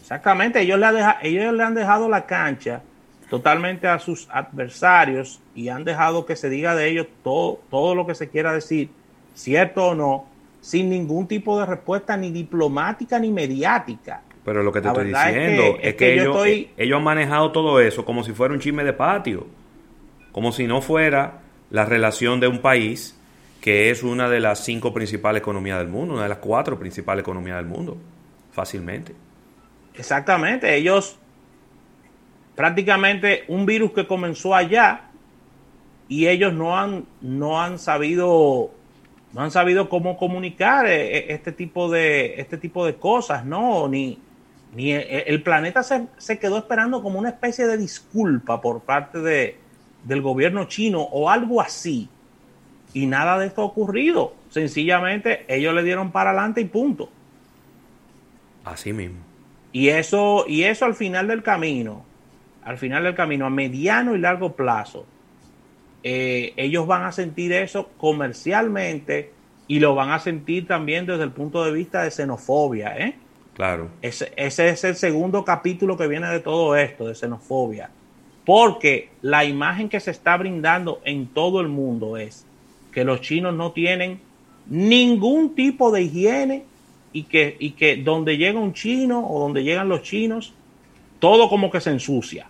[0.00, 0.62] Exactamente.
[0.62, 0.88] Ellos le,
[1.20, 2.80] ellos le han dejado la cancha
[3.32, 8.06] totalmente a sus adversarios y han dejado que se diga de ellos todo, todo lo
[8.06, 8.90] que se quiera decir,
[9.34, 10.26] cierto o no,
[10.60, 14.20] sin ningún tipo de respuesta ni diplomática ni mediática.
[14.44, 18.04] Pero lo que te estoy diciendo es que, ellos, eh, ellos, han manejado todo eso
[18.04, 19.46] como si fuera un chisme de patio,
[20.30, 21.40] como si no fuera
[21.70, 23.18] la relación de un país
[23.62, 27.22] que es una de las cinco principales economías del mundo, una de las cuatro principales
[27.22, 27.96] economías del mundo,
[28.52, 29.14] fácilmente.
[29.94, 31.18] Exactamente, ellos
[32.54, 35.10] prácticamente un virus que comenzó allá
[36.08, 38.70] y ellos no han, no han sabido
[39.32, 43.88] no han sabido cómo comunicar eh, eh, este tipo de, este tipo de cosas, ¿no?
[43.88, 44.18] Ni,
[44.74, 49.20] ni eh, el, planeta se, se, quedó esperando como una especie de disculpa por parte
[49.20, 49.56] de,
[50.04, 52.08] del gobierno chino o algo así.
[52.92, 54.34] Y nada de esto ha ocurrido.
[54.50, 57.08] Sencillamente ellos le dieron para adelante y punto.
[58.64, 59.18] Así mismo.
[59.72, 62.04] Y eso, y eso al final del camino,
[62.64, 65.04] al final del camino, a mediano y largo plazo,
[66.02, 69.32] eh, ellos van a sentir eso comercialmente
[69.68, 72.96] y lo van a sentir también desde el punto de vista de xenofobia.
[72.98, 73.14] ¿eh?
[73.54, 73.90] Claro.
[74.02, 77.90] Ese, ese es el segundo capítulo que viene de todo esto, de xenofobia.
[78.44, 82.44] Porque la imagen que se está brindando en todo el mundo es
[82.90, 84.20] que los chinos no tienen
[84.68, 86.64] ningún tipo de higiene
[87.12, 90.54] y que, y que donde llega un chino o donde llegan los chinos,
[91.18, 92.48] todo como que se ensucia.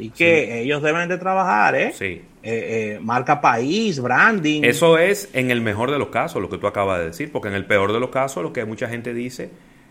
[0.00, 1.92] Así que ellos deben de trabajar, ¿eh?
[1.92, 2.04] Sí.
[2.04, 4.62] Eh, eh, marca país, branding.
[4.64, 7.48] Eso es en el mejor de los casos, lo que tú acabas de decir, porque
[7.48, 9.50] en el peor de los casos lo que mucha gente dice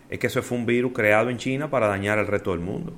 [0.09, 2.91] es que eso fue un virus creado en China para dañar al resto del mundo.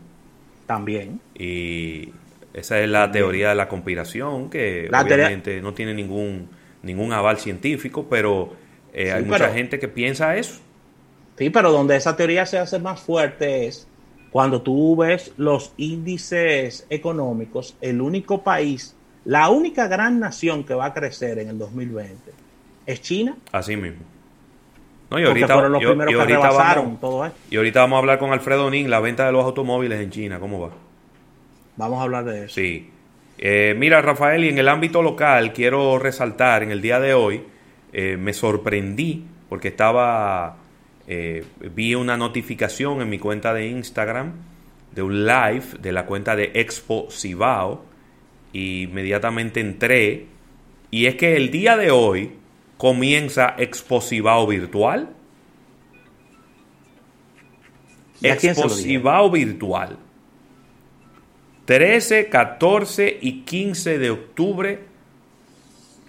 [0.67, 1.19] También.
[1.37, 2.11] Y
[2.53, 6.47] esa es la teoría de la conspiración, que obviamente no tiene ningún,
[6.81, 8.53] ningún aval científico, pero
[8.93, 10.61] eh, hay mucha gente que piensa eso.
[11.37, 13.85] Sí, pero donde esa teoría se hace más fuerte es
[14.31, 20.85] cuando tú ves los índices económicos, el único país, la única gran nación que va
[20.85, 22.31] a crecer en el 2020
[22.85, 23.35] es China.
[23.51, 24.03] Así mismo.
[25.09, 27.37] No, y ahorita, fueron los primeros que vamos, todo esto.
[27.49, 30.39] Y ahorita vamos a hablar con Alfredo Nin, la venta de los automóviles en China,
[30.39, 30.69] ¿cómo va?
[31.75, 32.55] Vamos a hablar de eso.
[32.55, 32.89] Sí.
[33.37, 37.43] Eh, mira, Rafael, y en el ámbito local quiero resaltar en el día de hoy,
[37.91, 40.55] eh, me sorprendí porque estaba
[41.13, 41.43] eh,
[41.75, 44.31] vi una notificación en mi cuenta de Instagram
[44.95, 47.83] de un live de la cuenta de Expo Cibao
[48.53, 50.27] y inmediatamente entré
[50.89, 52.31] y es que el día de hoy
[52.77, 55.09] comienza Expo Cibao virtual.
[58.21, 59.97] Expo Cibao virtual.
[61.65, 64.79] 13, 14 y 15 de octubre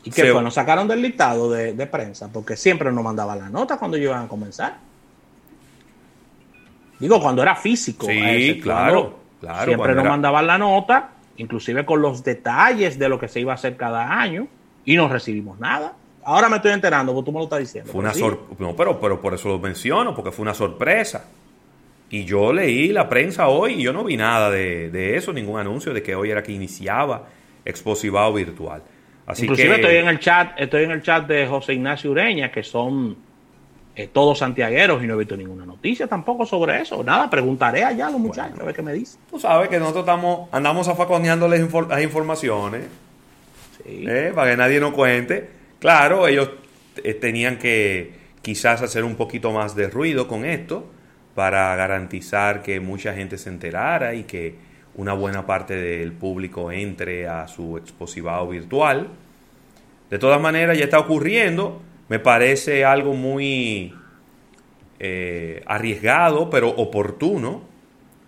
[0.05, 0.43] ¿Y que fue?
[0.45, 4.27] Nos sacaron del listado de, de, prensa porque siempre nos mandaban la nota cuando iban
[4.27, 4.92] a comenzar.
[7.03, 8.07] Digo, cuando era físico.
[8.07, 9.65] Sí, claro, claro.
[9.65, 13.57] Siempre nos mandaban la nota, inclusive con los detalles de lo que se iba a
[13.57, 14.47] hacer cada año,
[14.85, 15.95] y no recibimos nada.
[16.23, 17.91] Ahora me estoy enterando, porque tú me lo estás diciendo.
[17.91, 21.25] Fue una no, pero, pero por eso lo menciono, porque fue una sorpresa.
[22.09, 25.59] Y yo leí la prensa hoy y yo no vi nada de, de eso, ningún
[25.59, 27.27] anuncio de que hoy era que iniciaba
[27.65, 28.81] Exposivado Virtual.
[29.27, 32.63] Así Inclusive estoy en el chat, estoy en el chat de José Ignacio Ureña, que
[32.63, 33.17] son
[33.95, 37.05] eh, todos santiagueros y no he visto ninguna noticia tampoco sobre eso.
[37.05, 39.21] Nada, preguntaré allá a los muchachos a ver qué me dicen.
[39.31, 42.85] Tú sabes que nosotros estamos, andamos afaconeándoles las informaciones
[43.85, 45.49] eh, para que nadie nos cuente.
[45.79, 46.51] Claro, ellos
[47.05, 50.87] eh, tenían que quizás hacer un poquito más de ruido con esto
[51.35, 54.55] para garantizar que mucha gente se enterara y que
[54.95, 59.09] una buena parte del público entre a su exposivado virtual.
[60.09, 61.83] De todas maneras, ya está ocurriendo.
[62.13, 63.95] Me parece algo muy
[64.99, 67.63] eh, arriesgado, pero oportuno,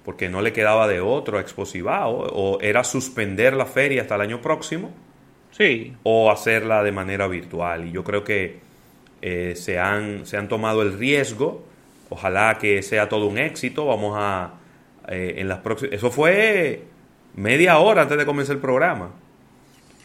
[0.06, 4.40] porque no le quedaba de otro exposivado, o era suspender la feria hasta el año
[4.40, 4.90] próximo,
[5.50, 5.94] sí.
[6.02, 7.86] o hacerla de manera virtual.
[7.86, 8.60] Y yo creo que
[9.20, 11.62] eh, se, han, se han tomado el riesgo,
[12.08, 14.54] ojalá que sea todo un éxito, vamos a
[15.08, 15.94] eh, en las próximas.
[15.94, 16.84] Eso fue
[17.34, 19.10] media hora antes de comenzar el programa.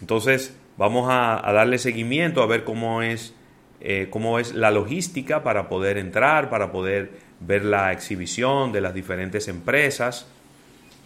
[0.01, 3.33] Entonces, vamos a, darle seguimiento a ver cómo es,
[3.81, 8.93] eh, cómo es la logística para poder entrar, para poder ver la exhibición de las
[8.93, 10.27] diferentes empresas.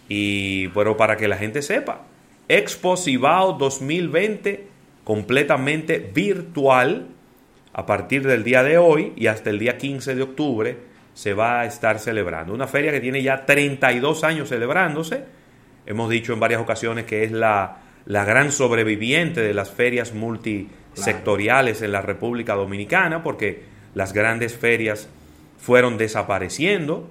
[0.08, 2.02] Y bueno, para que la gente sepa,
[2.48, 4.66] Expo Cibao 2020
[5.04, 7.06] completamente virtual
[7.72, 10.76] a partir del día de hoy y hasta el día 15 de octubre
[11.14, 12.52] se va a estar celebrando.
[12.52, 15.24] Una feria que tiene ya 32 años celebrándose.
[15.86, 20.12] Hemos dicho en varias ocasiones que es la, la gran sobreviviente de las ferias
[20.94, 23.62] multisectoriales en la República Dominicana, porque
[23.94, 25.08] las grandes ferias
[25.58, 27.08] fueron desapareciendo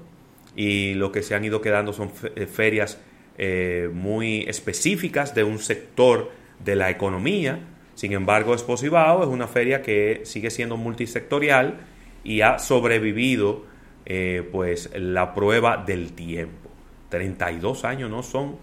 [0.55, 2.99] y lo que se han ido quedando son eh, ferias
[3.37, 6.31] eh, muy específicas de un sector
[6.63, 7.59] de la economía.
[7.95, 11.79] Sin embargo, Exposivao es una feria que sigue siendo multisectorial
[12.23, 13.65] y ha sobrevivido
[14.05, 16.69] eh, pues la prueba del tiempo.
[17.09, 18.57] 32 años no son,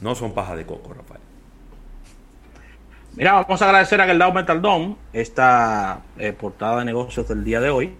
[0.00, 1.19] no son paja de coco, Rafael.
[3.16, 7.60] Mira, vamos a agradecer a Geldao Metal Dome esta eh, portada de negocios del día
[7.60, 7.92] de hoy.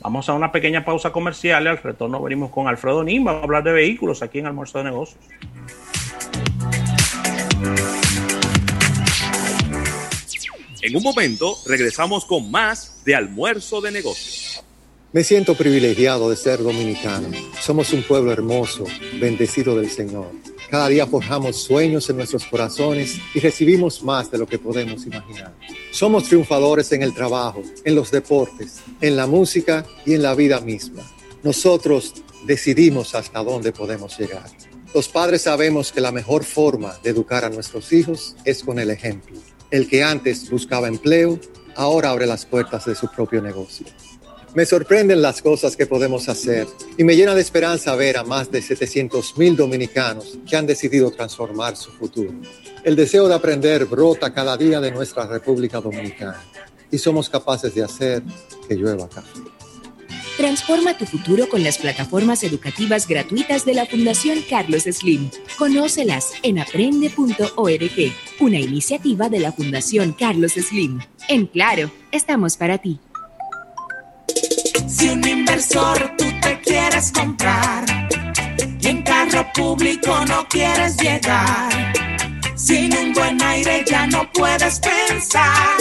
[0.00, 3.28] Vamos a una pequeña pausa comercial y al retorno venimos con Alfredo Nim.
[3.28, 5.20] a hablar de vehículos aquí en Almuerzo de Negocios.
[10.80, 14.64] En un momento regresamos con más de Almuerzo de Negocios.
[15.12, 17.28] Me siento privilegiado de ser dominicano.
[17.60, 18.84] Somos un pueblo hermoso,
[19.20, 20.30] bendecido del Señor.
[20.70, 25.54] Cada día forjamos sueños en nuestros corazones y recibimos más de lo que podemos imaginar.
[25.92, 30.60] Somos triunfadores en el trabajo, en los deportes, en la música y en la vida
[30.60, 31.02] misma.
[31.42, 32.12] Nosotros
[32.44, 34.50] decidimos hasta dónde podemos llegar.
[34.94, 38.90] Los padres sabemos que la mejor forma de educar a nuestros hijos es con el
[38.90, 39.38] ejemplo.
[39.70, 41.40] El que antes buscaba empleo,
[41.76, 43.86] ahora abre las puertas de su propio negocio.
[44.54, 48.50] Me sorprenden las cosas que podemos hacer y me llena de esperanza ver a más
[48.50, 52.32] de 700 mil dominicanos que han decidido transformar su futuro.
[52.82, 56.42] El deseo de aprender brota cada día de nuestra República Dominicana
[56.90, 58.22] y somos capaces de hacer
[58.66, 59.22] que llueva acá.
[60.38, 65.30] Transforma tu futuro con las plataformas educativas gratuitas de la Fundación Carlos Slim.
[65.58, 71.00] Conócelas en aprende.org, una iniciativa de la Fundación Carlos Slim.
[71.28, 73.00] En claro, estamos para ti.
[74.86, 77.84] Si un inversor tú te quieres comprar
[78.80, 81.92] y en carro público no quieres llegar,
[82.54, 85.76] sin un buen aire ya no puedes pensar.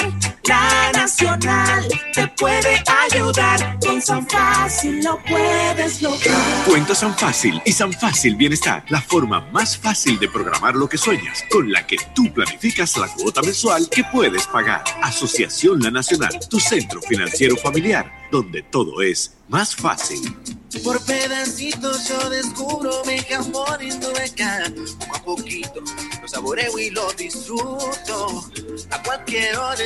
[0.48, 2.82] La Nacional te puede
[3.12, 3.78] ayudar.
[3.80, 6.66] Con San Fácil lo puedes lograr.
[6.66, 8.86] Cuenta San Fácil y San Fácil Bienestar.
[8.90, 13.08] La forma más fácil de programar lo que sueñas, con la que tú planificas la
[13.08, 14.84] cuota mensual que puedes pagar.
[15.02, 20.36] Asociación La Nacional, tu centro financiero familiar, donde todo es más fácil.
[20.84, 24.66] Por pedacitos yo descubro mi jamón indueca.
[25.00, 25.82] Poco a poquito
[26.22, 28.46] lo saboreo y lo disfruto.
[28.92, 29.84] A cualquier hora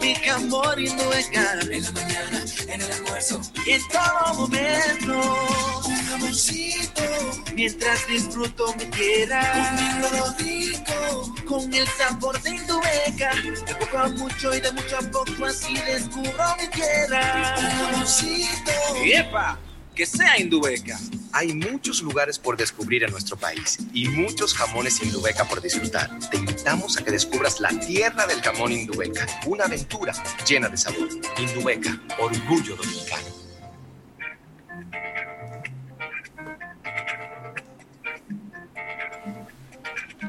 [0.00, 1.58] mi jamón indueca.
[1.68, 5.82] En la mañana, en el almuerzo y en todo momento.
[5.84, 7.02] Un jamoncito
[7.54, 10.00] mientras disfruto mi tierra.
[10.00, 13.32] lo rico con el sabor de indueca.
[13.66, 17.56] De poco a mucho y de mucho a poco así descubro mi tierra.
[17.58, 18.72] Un jamoncito.
[19.04, 19.58] ¡Epa!
[19.94, 20.98] Que sea Indubeca.
[21.32, 26.10] Hay muchos lugares por descubrir en nuestro país y muchos jamones Indubeca por disfrutar.
[26.30, 30.12] Te invitamos a que descubras la tierra del jamón Indubeca, una aventura
[30.46, 31.08] llena de sabor.
[31.38, 33.42] Indubeca, orgullo dominicano.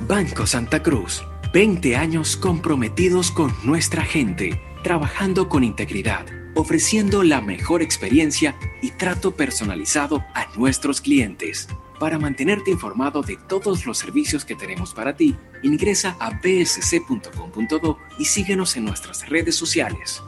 [0.08, 7.82] Banco Santa Cruz, 20 años comprometidos con nuestra gente, trabajando con integridad, ofreciendo la mejor
[7.82, 11.66] experiencia y trato personalizado a nuestros clientes.
[11.98, 15.34] Para mantenerte informado de todos los servicios que tenemos para ti,
[15.64, 20.22] ingresa a bsc.com.do y síguenos en nuestras redes sociales.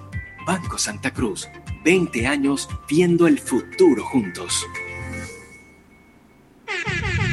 [0.45, 1.47] Banco Santa Cruz,
[1.85, 4.67] 20 años viendo el futuro juntos.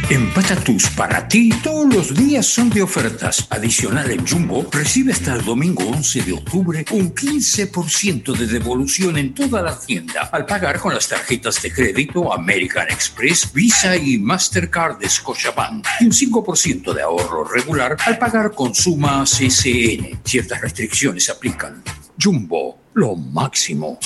[0.07, 3.47] En Patatús para ti todos los días son de ofertas.
[3.49, 9.33] Adicional en Jumbo, recibe hasta el domingo 11 de octubre un 15% de devolución en
[9.33, 14.99] toda la tienda al pagar con las tarjetas de crédito American Express, Visa y Mastercard
[14.99, 20.19] de Scotiabank y un 5% de ahorro regular al pagar con Suma CCN.
[20.23, 21.83] Ciertas restricciones aplican.
[22.21, 23.97] Jumbo, lo máximo.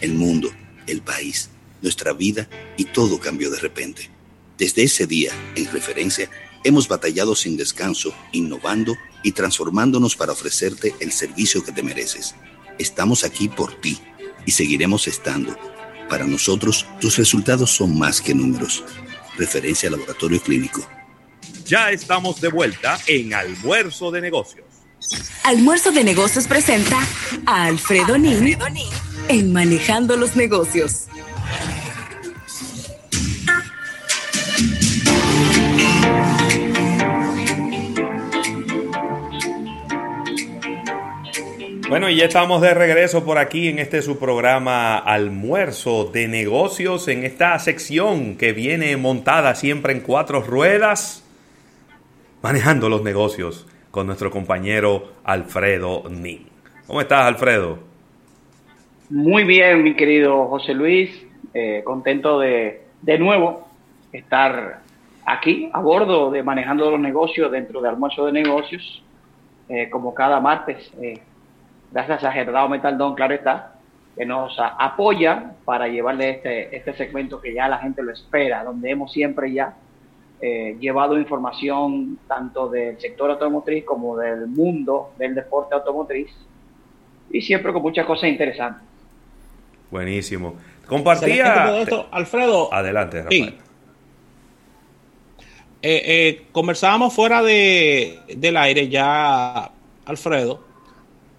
[0.00, 0.48] El mundo,
[0.86, 1.50] el país,
[1.82, 4.13] nuestra vida y todo cambió de repente.
[4.58, 6.30] Desde ese día, en referencia,
[6.62, 12.34] hemos batallado sin descanso, innovando y transformándonos para ofrecerte el servicio que te mereces.
[12.78, 13.98] Estamos aquí por ti
[14.46, 15.56] y seguiremos estando.
[16.08, 18.84] Para nosotros, tus resultados son más que números.
[19.36, 20.86] Referencia Laboratorio Clínico.
[21.66, 24.66] Ya estamos de vuelta en Almuerzo de Negocios.
[25.42, 26.98] Almuerzo de Negocios presenta
[27.46, 28.56] a Alfredo Nin
[29.28, 31.06] en Manejando los Negocios.
[41.94, 47.06] Bueno, y ya estamos de regreso por aquí en este su programa Almuerzo de Negocios,
[47.06, 51.24] en esta sección que viene montada siempre en cuatro ruedas,
[52.42, 56.48] manejando los negocios con nuestro compañero Alfredo Nin.
[56.88, 57.78] ¿Cómo estás, Alfredo?
[59.08, 61.24] Muy bien, mi querido José Luis,
[61.54, 63.68] eh, contento de, de nuevo
[64.12, 64.80] estar
[65.24, 69.00] aquí a bordo de Manejando los Negocios dentro de Almuerzo de Negocios,
[69.68, 70.92] eh, como cada martes.
[71.00, 71.20] Eh,
[71.94, 73.74] gracias a Gerardo Metaldón, claro está,
[74.16, 78.90] que nos apoya para llevarle este, este segmento que ya la gente lo espera, donde
[78.90, 79.74] hemos siempre ya
[80.40, 86.30] eh, llevado información tanto del sector automotriz como del mundo del deporte automotriz
[87.30, 88.82] y siempre con muchas cosas interesantes.
[89.90, 90.56] Buenísimo.
[90.86, 91.84] Compartía.
[92.10, 92.72] Alfredo.
[92.72, 93.54] Adelante, Rafael.
[95.86, 99.70] Eh, eh, conversábamos fuera de, del aire ya,
[100.06, 100.73] Alfredo,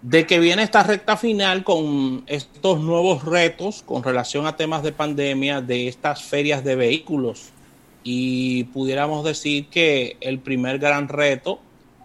[0.06, 4.92] de que viene esta recta final con estos nuevos retos con relación a temas de
[4.92, 7.50] pandemia de estas ferias de vehículos.
[8.04, 11.60] Y pudiéramos decir que el primer gran reto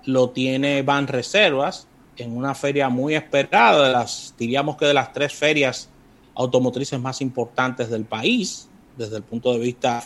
[0.06, 5.12] lo tiene Van Reservas en una feria muy esperada, de las, diríamos que de las
[5.12, 5.90] tres ferias
[6.34, 10.02] automotrices más importantes del país, desde el punto de vista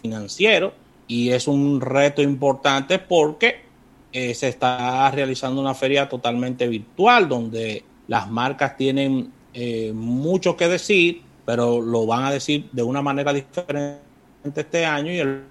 [0.00, 0.72] financiero.
[1.06, 3.65] Y es un reto importante porque
[4.12, 10.68] eh, se está realizando una feria totalmente virtual donde las marcas tienen eh, mucho que
[10.68, 14.00] decir, pero lo van a decir de una manera diferente
[14.54, 15.42] este año y el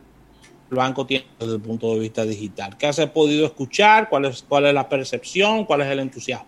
[0.70, 2.78] banco tiene desde el punto de vista digital.
[2.78, 4.10] ¿Qué has podido escuchar?
[4.10, 5.66] ¿Cuál es, cuál es la percepción?
[5.66, 6.48] ¿Cuál es el entusiasmo?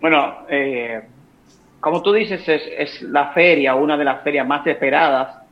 [0.00, 1.02] Bueno, eh,
[1.80, 5.45] como tú dices, es, es, la feria, una de las ferias más esperadas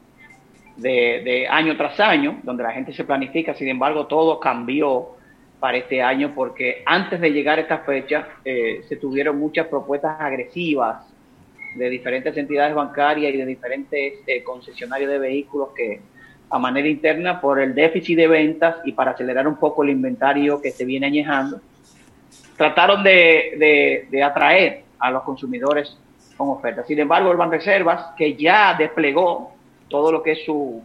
[0.76, 3.54] de, año tras año, donde la gente se planifica.
[3.54, 5.16] Sin embargo, todo cambió
[5.60, 10.20] para este año porque antes de llegar a esta fecha eh, se tuvieron muchas propuestas
[10.20, 11.06] agresivas
[11.76, 16.00] de diferentes entidades bancarias y de diferentes eh, concesionarios de vehículos que
[16.50, 20.60] a manera interna por el déficit de ventas y para acelerar un poco el inventario
[20.60, 21.60] que se viene añejando,
[22.56, 25.96] trataron de, de atraer a los consumidores
[26.36, 26.86] con ofertas.
[26.86, 29.53] Sin embargo, el Reservas, que ya desplegó
[29.94, 30.82] todo lo que es su,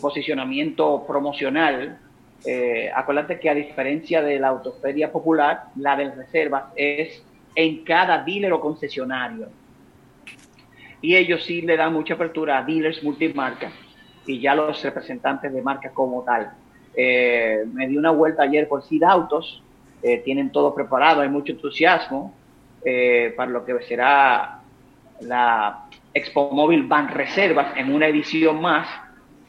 [0.00, 1.96] posicionamiento promocional.
[2.44, 7.22] Eh, acuérdate que a diferencia de la autoferia popular, la del reservas es
[7.54, 9.46] en cada dealer o concesionario.
[11.00, 13.70] Y ellos sí le dan mucha apertura a dealers multimarca
[14.26, 16.50] y ya los representantes de marca como tal.
[16.96, 19.62] Eh, me di una vuelta ayer por SID Autos,
[20.02, 22.34] eh, tienen todo preparado, hay mucho entusiasmo
[22.84, 24.62] eh, para lo que será
[25.20, 28.86] la Expo Móvil Bank Reservas en una edición más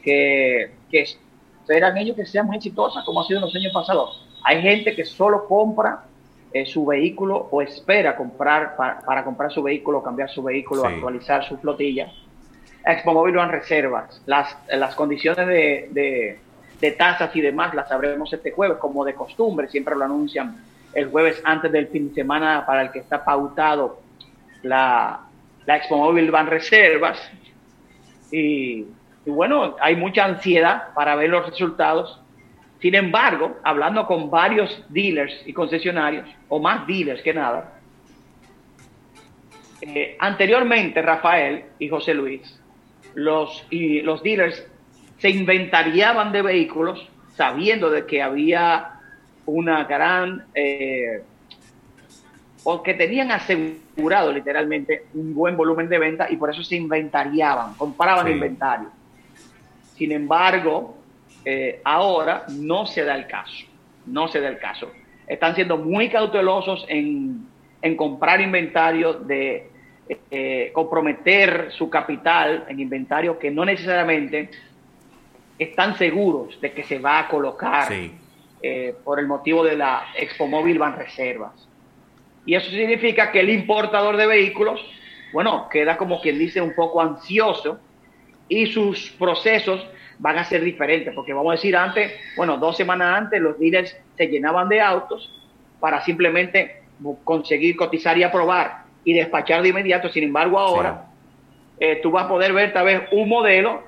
[0.02, 4.26] que, que esperan ellos que sean exitosas como ha sido en los años pasados.
[4.44, 6.04] Hay gente que solo compra
[6.52, 11.56] eh, su vehículo o espera comprar para, comprar su vehículo, cambiar su vehículo, actualizar su
[11.58, 12.12] flotilla.
[12.86, 14.22] Expo Móvil Bank Reservas.
[14.26, 16.38] Las, las condiciones de, de,
[16.80, 21.10] de tasas y demás las sabremos este jueves, como de costumbre, siempre lo anuncian el
[21.10, 23.98] jueves antes del fin de semana para el que está pautado
[24.62, 25.20] la,
[25.66, 27.18] la Expo Móvil van reservas
[28.30, 28.84] y,
[29.26, 32.20] bueno, hay mucha ansiedad para ver los resultados.
[32.80, 37.72] Sin embargo, hablando con varios dealers y concesionarios, o más dealers que nada,
[39.80, 42.60] eh, anteriormente Rafael y José Luis,
[43.14, 44.66] los, y los dealers
[45.18, 48.90] se inventariaban de vehículos sabiendo de que había
[49.46, 51.22] una gran eh,
[52.64, 57.74] o que tenían asegurado literalmente un buen volumen de venta y por eso se inventariaban,
[57.74, 58.88] compraban inventario.
[59.94, 60.96] Sin embargo,
[61.44, 63.66] eh, ahora no se da el caso,
[64.06, 64.90] no se da el caso.
[65.26, 67.46] Están siendo muy cautelosos en,
[67.96, 69.70] comprar inventario, de
[70.30, 74.50] eh, comprometer su capital en inventario que no necesariamente
[75.58, 77.92] están seguros de que se va a colocar
[78.62, 81.68] eh, por el motivo de la Expo Móvil Van Reservas.
[82.46, 84.80] Y eso significa que el importador de vehículos,
[85.32, 87.80] bueno, queda como quien dice un poco ansioso
[88.48, 89.86] y sus procesos
[90.18, 93.96] van a ser diferentes, porque vamos a decir antes, bueno, dos semanas antes los dealers
[94.16, 95.30] se llenaban de autos
[95.80, 96.82] para simplemente
[97.24, 100.08] conseguir cotizar y aprobar y despachar de inmediato.
[100.08, 101.06] Sin embargo, ahora
[101.78, 103.82] eh, tú vas a poder ver tal vez un modelo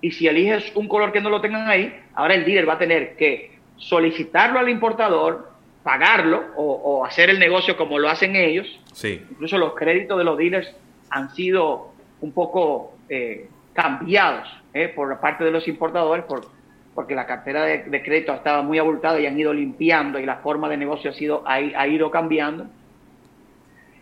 [0.00, 2.78] y si eliges un color que no lo tengan ahí, ahora el dealer va a
[2.78, 5.53] tener que solicitarlo al importador,
[5.84, 8.66] pagarlo o, hacer el negocio como lo hacen ellos.
[8.92, 9.22] Sí.
[9.30, 10.74] Incluso los créditos de los dealers
[11.10, 16.48] han sido un poco eh, cambiados eh, por parte de los importadores por,
[16.94, 20.68] porque la cartera de, crédito estaba muy abultada y han ido limpiando y la forma
[20.70, 22.66] de negocio ha, sido, ha, ido cambiando.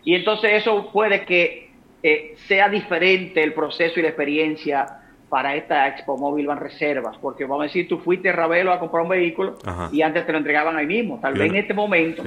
[0.05, 1.71] Y entonces eso puede que
[2.01, 5.02] eh, sea diferente el proceso y la experiencia
[5.33, 9.01] para esta Expo Móvil van reservas, porque vamos a decir, tú fuiste Ravelo a comprar
[9.01, 9.57] un vehículo
[9.91, 11.17] y antes te lo entregaban ahí mismo.
[11.19, 12.23] Tal vez en este momento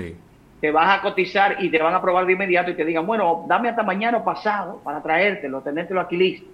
[0.60, 3.44] te vas a cotizar y te van a probar de inmediato y te digan, bueno,
[3.48, 6.48] dame hasta mañana o pasado para traértelo, tenértelo aquí listo.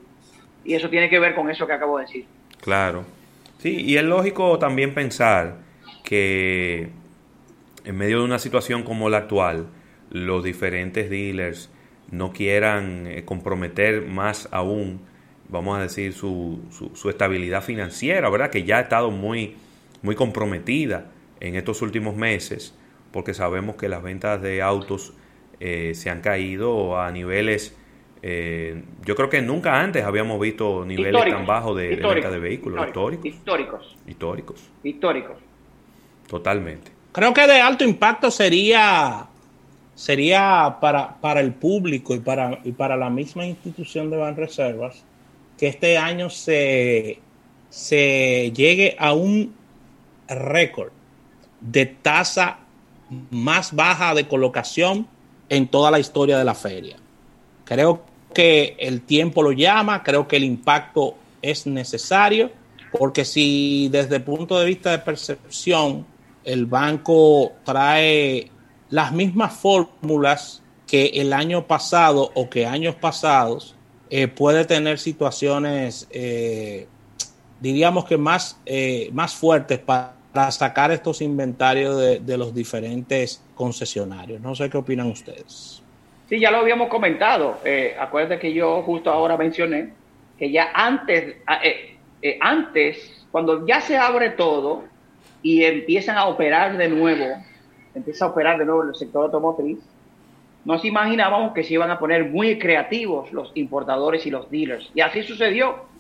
[0.63, 2.27] Y eso tiene que ver con eso que acabo de decir.
[2.61, 3.07] Claro.
[3.57, 5.55] Sí, y es lógico también pensar
[6.05, 6.91] que
[7.87, 9.69] en medio de una situación como la actual,
[10.11, 11.73] los diferentes dealers
[12.11, 15.11] no quieran eh, comprometer más aún
[15.53, 16.61] vamos a decir, su,
[16.95, 18.51] su, estabilidad financiera, ¿verdad?
[18.51, 19.55] Que ya ha estado muy,
[20.01, 22.75] muy comprometida en estos últimos meses,
[23.13, 25.13] porque sabemos que las ventas de autos
[25.61, 27.77] eh, se han caído a niveles,
[28.23, 32.87] eh, yo creo que nunca antes habíamos visto niveles tan bajos de, venta de vehículos
[32.87, 33.27] históricos.
[33.27, 33.97] Históricos.
[34.07, 34.71] Históricos.
[34.83, 35.37] Históricos.
[36.29, 36.91] Totalmente.
[37.13, 39.27] Creo que de alto impacto sería
[39.95, 45.05] sería para, para el público y para, y para la misma institución de Banreservas
[45.63, 47.21] que este año se,
[47.71, 49.55] se llegue a un
[50.27, 50.91] récord
[51.61, 52.59] de tasa
[53.31, 55.07] más baja de colocación
[55.49, 56.97] en toda la historia de la feria.
[57.65, 58.03] Creo
[58.35, 62.51] que el tiempo lo llama, creo que el impacto es necesario,
[62.99, 66.05] porque si desde el punto de vista de percepción
[66.43, 68.51] el banco trae
[68.91, 73.77] las mismas fórmulas que el año pasado o que años pasados,
[74.15, 76.87] eh, puede tener situaciones, eh,
[77.61, 84.39] diríamos que más, eh, más fuertes para sacar estos inventarios de, de, los diferentes concesionarios.
[84.43, 85.83] No sé qué opinan ustedes.
[86.29, 87.57] Sí, ya lo habíamos comentado.
[87.99, 89.95] acuérdate que yo justo ahora mencioné
[90.39, 91.37] que ya antes,
[92.39, 94.85] antes, cuando ya se abre todo
[95.41, 97.43] y empiezan a operar de nuevo,
[97.95, 99.79] empieza a operar de nuevo el sector automotriz,
[100.65, 104.91] nos imaginábamos que se iban a poner muy creativos los importadores y los dealers.
[104.95, 105.91] Y así sucedió.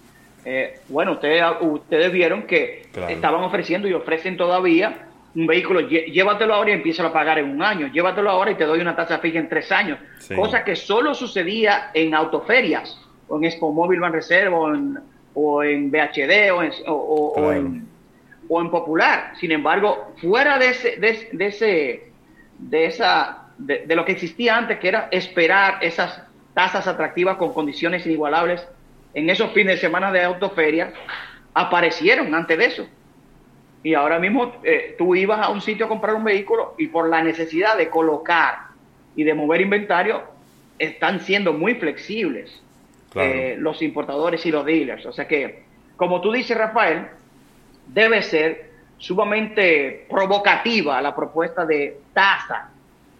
[0.45, 6.71] Eh, bueno, ustedes, ustedes vieron que estaban ofreciendo y ofrecen todavía un vehículo, llévatelo ahora
[6.71, 9.39] y empieza a pagar en un año, llévatelo ahora y te doy una tasa fija
[9.39, 9.99] en tres años.
[10.37, 14.99] Cosa que solo sucedía en autoferias, o en Expo Móvil Van Reserva, o en,
[15.35, 17.89] o en BHD, o en, o, en,
[18.49, 19.33] o en Popular.
[19.41, 22.13] Sin embargo, fuera de ese, de, de ese,
[22.59, 26.23] de esa de, lo que existía antes, que era esperar esas
[26.55, 28.67] tasas atractivas con condiciones inigualables
[29.15, 30.93] en esos fines de semana de autoferia,
[31.55, 32.87] aparecieron antes de eso.
[33.83, 37.09] Y ahora mismo eh, tú ibas a un sitio a comprar un vehículo y por
[37.09, 38.73] la necesidad de colocar
[39.17, 40.23] y de mover inventario,
[40.79, 42.63] están siendo muy flexibles
[43.15, 45.05] eh, los importadores y los dealers.
[45.07, 45.65] O sea que,
[45.97, 47.09] como tú dices, Rafael,
[47.87, 52.72] debe ser sumamente provocativa la propuesta de tasa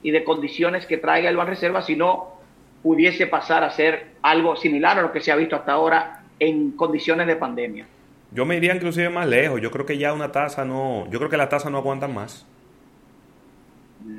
[0.03, 2.33] y de condiciones que traiga el Banreserva, si no
[2.83, 6.73] pudiese pasar a ser algo similar a lo que se ha visto hasta ahora en
[6.73, 7.87] condiciones de pandemia.
[8.33, 9.61] Yo me iría inclusive más lejos.
[9.61, 12.47] Yo creo que ya una tasa no, yo creo que la tasa no aguanta más.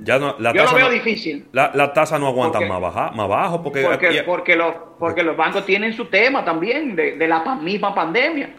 [0.03, 1.45] Ya no, la yo lo veo difícil.
[1.51, 5.35] La, la tasa no aguanta más, baja, más bajo porque porque, porque, los, porque los
[5.35, 8.51] bancos tienen su tema también de, de la misma pandemia.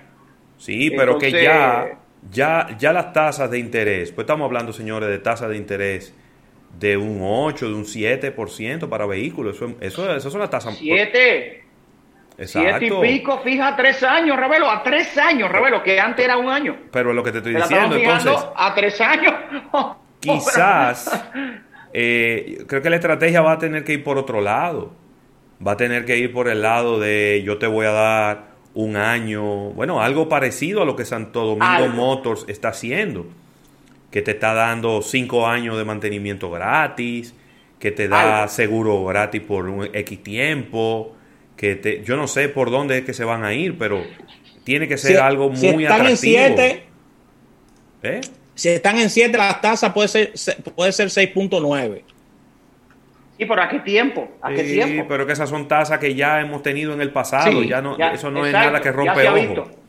[0.59, 1.99] Sí, pero que ya,
[2.31, 6.15] ya, ya las tasas de interés, pues estamos hablando, señores, de tasas de interés
[6.79, 9.57] de un 8, de un 7% para vehículos.
[9.57, 10.73] Eso, eso, eso es una tasa.
[10.73, 11.65] 7.
[12.37, 12.79] Exacto.
[12.79, 16.49] Siete y pico, fija tres años, Ravelo, a tres años, Ravelo, que antes era un
[16.49, 16.77] año.
[16.91, 18.47] Pero lo que te estoy diciendo, entonces.
[18.57, 19.35] A tres años.
[20.21, 21.31] quizás,
[21.93, 24.93] eh, creo que la estrategia va a tener que ir por otro lado.
[25.65, 28.97] Va a tener que ir por el lado de yo te voy a dar un
[28.97, 33.27] año, bueno, algo parecido a lo que Santo Domingo Motors está haciendo
[34.15, 37.35] que te está dando cinco años de mantenimiento gratis,
[37.81, 41.17] que te da seguro gratis por un X tiempo,
[41.57, 44.05] que te, yo no sé por dónde es que se van a ir, pero
[44.63, 46.85] tiene que ser algo muy si están En siete,
[48.05, 48.21] ¿Eh?
[48.55, 50.33] Si están en 7, la tasa puede ser,
[50.77, 52.03] puede ser 6.9.
[53.37, 54.29] ¿Y por a qué tiempo?
[54.41, 55.07] ¿A qué tiempo?
[55.09, 58.31] pero que esas son tasas que ya hemos tenido en el pasado, ya no, eso
[58.31, 59.84] no es nada que rompe ojo.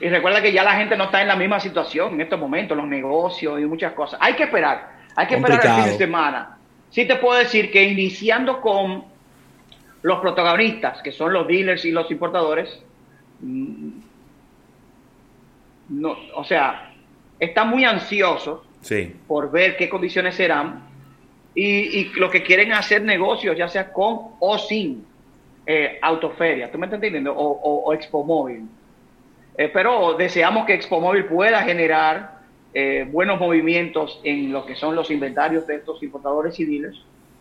[0.00, 2.76] Y recuerda que ya la gente no está en la misma situación en estos momentos,
[2.76, 4.18] los negocios y muchas cosas.
[4.22, 6.58] Hay que esperar, hay que esperar el fin de semana.
[6.90, 9.04] Sí te puedo decir que iniciando con
[10.02, 12.82] los protagonistas, que son los dealers y los importadores,
[13.40, 13.88] mm,
[15.90, 16.94] no, o sea,
[17.38, 18.60] están muy ansiosos
[19.26, 20.88] por ver qué condiciones serán
[21.54, 25.04] y, lo que quieren hacer negocios, ya sea con o sin
[25.66, 27.34] eh, autoferia, ¿tú me estás entendiendo?
[27.34, 28.66] O, o, o Expo Móvil.
[29.60, 32.38] Eh, pero deseamos que Expo Móvil pueda generar
[32.72, 36.96] eh, buenos movimientos en lo que son los inventarios de estos importadores civiles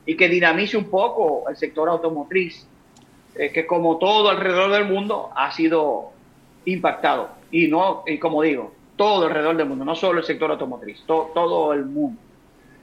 [0.05, 2.67] y que dinamice un poco el sector automotriz,
[3.35, 6.11] eh, que como todo alrededor del mundo ha sido
[6.65, 7.29] impactado.
[7.51, 11.71] Y no, y como digo, todo alrededor del mundo, no solo el sector automotriz, todo
[11.71, 12.19] el mundo.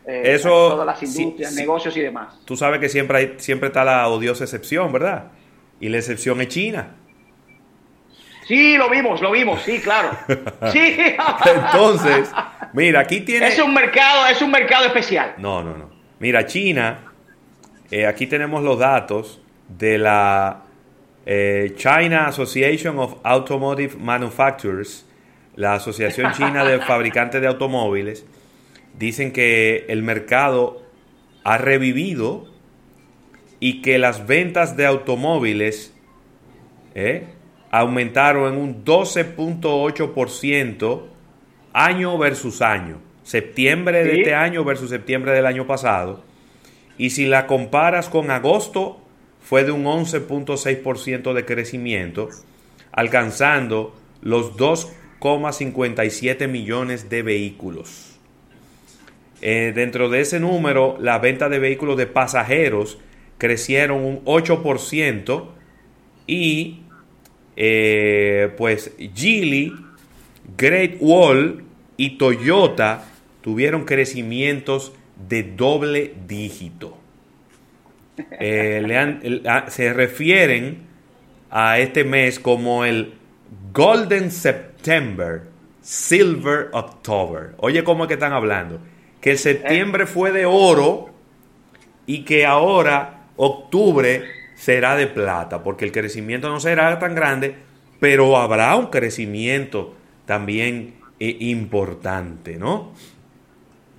[0.07, 2.41] Eso, todas las industrias, negocios y demás.
[2.47, 5.32] Tú sabes que siempre, hay, siempre está la odiosa excepción, ¿verdad?
[5.78, 6.95] Y la excepción es China.
[8.47, 10.11] Sí, lo vimos, lo vimos, sí, claro.
[10.72, 10.97] Sí.
[11.44, 12.30] Entonces,
[12.72, 13.49] mira, aquí tiene...
[13.49, 15.34] Es un mercado, es un mercado especial.
[15.38, 15.90] No, no, no.
[16.20, 17.12] Mira, China,
[17.90, 20.62] eh, aquí tenemos los datos de la
[21.26, 25.05] eh, China Association of Automotive Manufacturers,
[25.57, 28.24] la Asociación China de Fabricantes de Automóviles.
[28.97, 30.82] Dicen que el mercado
[31.42, 32.47] ha revivido
[33.61, 35.94] y que las ventas de automóviles
[36.94, 37.26] eh,
[37.71, 41.03] aumentaron en un 12.8%
[41.73, 42.99] año versus año.
[43.23, 46.23] septiembre de este año versus septiembre del año pasado.
[46.97, 49.01] Y si la comparas con agosto,
[49.41, 52.29] fue de un 11.6% de crecimiento,
[52.93, 58.17] alcanzando los 2,57 millones de vehículos.
[59.43, 62.99] Eh, dentro de ese número, la venta de vehículos de pasajeros
[63.39, 65.47] crecieron un 8%
[66.27, 66.81] y
[67.57, 69.73] eh, pues Geely,
[70.57, 71.65] Great Wall
[71.97, 73.05] y Toyota
[73.41, 74.93] tuvieron crecimientos
[75.29, 76.99] de doble dígito.
[78.39, 80.87] Eh, se refieren
[81.51, 83.15] a este mes como el
[83.73, 85.43] Golden September,
[85.81, 87.55] Silver October.
[87.59, 88.81] Oye, ¿cómo es que están hablando?
[89.21, 91.11] Que el septiembre fue de oro
[92.07, 94.25] y que ahora octubre
[94.57, 97.55] será de plata, porque el crecimiento no será tan grande,
[98.01, 99.95] pero habrá un crecimiento
[100.25, 102.93] también eh, importante, ¿no?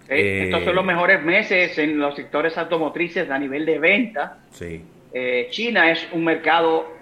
[0.09, 4.39] Eh, estos son los mejores meses en los sectores automotrices a nivel de venta.
[4.51, 4.81] Sí.
[5.13, 6.97] Eh, China es un mercado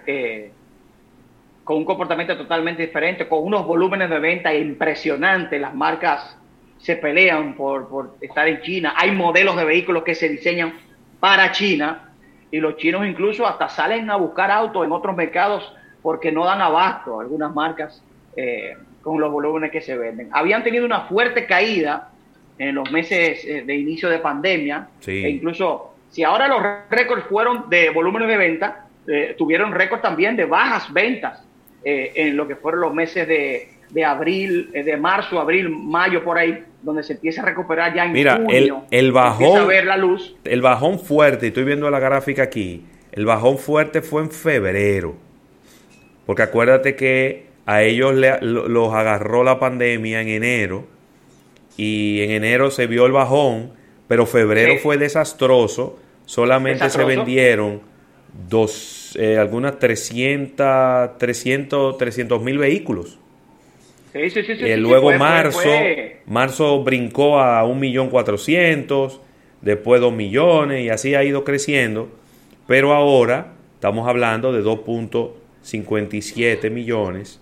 [1.64, 5.60] con un comportamiento totalmente diferente, con unos volúmenes de venta impresionantes.
[5.60, 6.36] Las marcas
[6.78, 8.94] se pelean por, por estar en China.
[8.96, 10.74] Hay modelos de vehículos que se diseñan
[11.18, 12.05] para China
[12.50, 15.72] y los chinos incluso hasta salen a buscar autos en otros mercados
[16.02, 18.02] porque no dan abasto algunas marcas
[18.36, 20.28] eh, con los volúmenes que se venden.
[20.32, 22.10] Habían tenido una fuerte caída
[22.58, 24.88] en los meses eh, de inicio de pandemia.
[25.06, 30.36] E incluso si ahora los récords fueron de volúmenes de venta, eh, tuvieron récord también
[30.36, 31.42] de bajas ventas
[31.88, 36.64] en lo que fueron los meses de, de abril, de marzo, abril, mayo por ahí
[36.86, 39.96] donde se empieza a recuperar ya en Mira, junio, el, el bajón, a ver la
[39.96, 40.36] luz.
[40.44, 45.16] El bajón fuerte, estoy viendo la gráfica aquí, el bajón fuerte fue en febrero.
[46.24, 50.86] Porque acuérdate que a ellos los agarró la pandemia en enero
[51.76, 53.72] y en enero se vio el bajón,
[54.06, 57.80] pero febrero fue desastroso, solamente se vendieron
[58.48, 63.18] dos, eh, algunas 300, 300, 300 mil vehículos.
[64.16, 65.60] Eh, luego marzo,
[66.26, 69.20] marzo brincó a 1.400.000,
[69.60, 72.08] después 2 millones y así ha ido creciendo.
[72.66, 77.40] Pero ahora estamos hablando de 2.57 millones,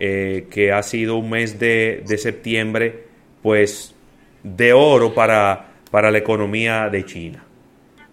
[0.00, 3.04] eh, que ha sido un mes de, septiembre,
[3.42, 3.94] pues,
[4.42, 7.44] de oro para, para la economía de China.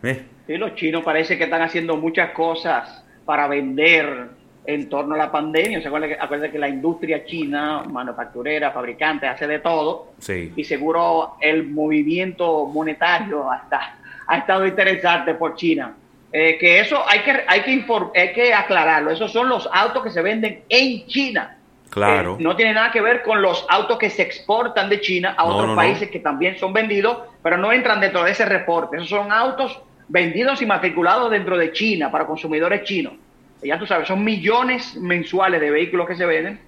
[0.03, 0.23] ¿Eh?
[0.47, 5.79] los chinos parece que están haciendo muchas cosas para vender en torno a la pandemia.
[5.79, 10.13] O sea, acuérdense que la industria china, manufacturera, fabricante, hace de todo.
[10.55, 13.97] Y seguro el movimiento monetario hasta,
[14.27, 15.95] ha estado interesante por China.
[16.33, 17.85] Eh, que eso hay que, hay, que
[18.15, 19.11] hay que aclararlo.
[19.11, 21.57] Esos son los autos que se venden en China.
[21.89, 22.37] Claro.
[22.39, 25.75] no tiene nada que ver con los autos que se exportan de China a otros
[25.75, 28.95] países que también son vendidos, pero no entran dentro de ese reporte.
[28.95, 33.15] Esos son autos vendidos y matriculados dentro de China para consumidores chinos
[33.63, 36.59] ya tú sabes, son millones mensuales de vehículos que se venden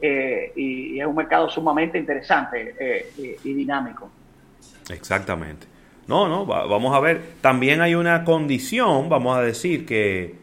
[0.00, 4.10] eh, y, es un mercado sumamente interesante eh, y, dinámico.
[4.90, 5.66] Exactamente.
[6.08, 7.20] No, no, vamos a ver.
[7.40, 10.34] También hay una condición, vamos a decir, que,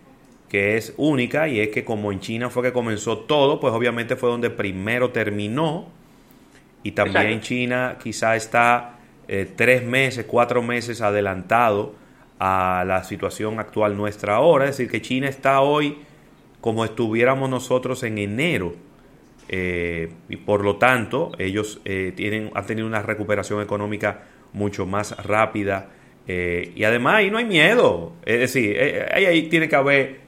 [0.47, 4.15] que es única y es que como en China fue que comenzó todo, pues obviamente
[4.15, 5.87] fue donde primero terminó
[6.81, 8.95] y también China quizá está
[9.27, 11.93] eh, tres meses, cuatro meses adelantado
[12.39, 14.65] a la situación actual nuestra ahora.
[14.65, 15.97] Es decir, que China está hoy
[16.61, 18.73] como estuviéramos nosotros en enero.
[19.49, 24.21] Eh, y por lo tanto, ellos eh, tienen, han tenido una recuperación económica
[24.53, 25.89] mucho más rápida.
[26.27, 28.13] Eh, y además ahí no hay miedo.
[28.25, 28.77] Es decir,
[29.11, 30.19] ahí, tiene que haber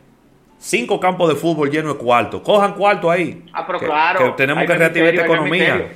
[0.58, 2.42] cinco campos de fútbol llenos de cuartos.
[2.42, 3.44] Cojan cuarto ahí.
[3.54, 4.34] Ah, pero claro.
[4.36, 5.88] tenemos que reactivar esta economía.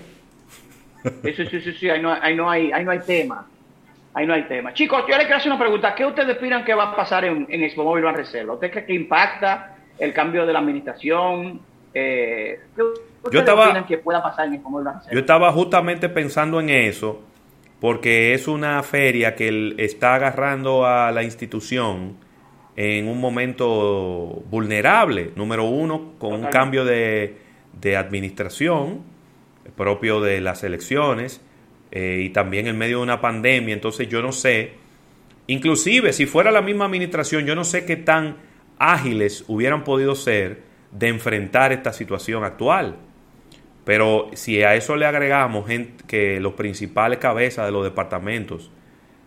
[1.24, 3.48] Sí, sí, sí, sí, ahí no, ahí no, hay, ahí no hay tema.
[4.16, 4.74] Ahí no hay tema.
[4.74, 5.94] Chicos, yo les quiero hacer una pregunta.
[5.94, 8.54] ¿Qué ustedes opinan que va a pasar en, en Expo Móvil Van Reserva?
[8.54, 11.60] ¿Usted cree que impacta el cambio de la administración?
[11.94, 15.12] Eh, ¿Qué ustedes opinan que pueda pasar en Expo Móvil Reserva?
[15.12, 17.24] Yo estaba justamente pensando en eso,
[17.82, 22.16] porque es una feria que está agarrando a la institución
[22.78, 25.32] en un momento vulnerable.
[25.36, 27.38] Número uno, con un cambio de,
[27.74, 29.04] de administración
[29.76, 31.42] propio de las elecciones
[31.98, 34.74] eh, y también en medio de una pandemia, entonces yo no sé,
[35.48, 38.36] inclusive si fuera la misma administración, yo no sé qué tan
[38.78, 42.98] ágiles hubieran podido ser de enfrentar esta situación actual.
[43.86, 45.70] Pero si a eso le agregamos
[46.06, 48.72] que los principales cabezas de los departamentos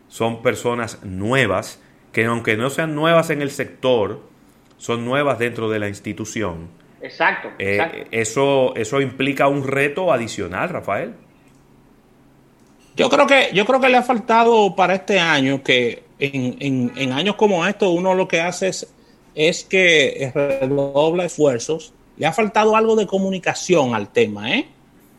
[0.09, 4.29] son personas nuevas, que aunque no sean nuevas en el sector,
[4.77, 6.69] son nuevas dentro de la institución.
[7.01, 7.49] Exacto.
[7.59, 11.14] Eh, eso, eso implica un reto adicional, Rafael.
[12.99, 17.12] Yo creo que, yo creo que le ha faltado para este año que en, en,
[17.12, 18.92] años como estos uno lo que hace es,
[19.36, 21.92] es que redobla esfuerzos.
[22.16, 24.66] Le ha faltado algo de comunicación al tema, ¿eh?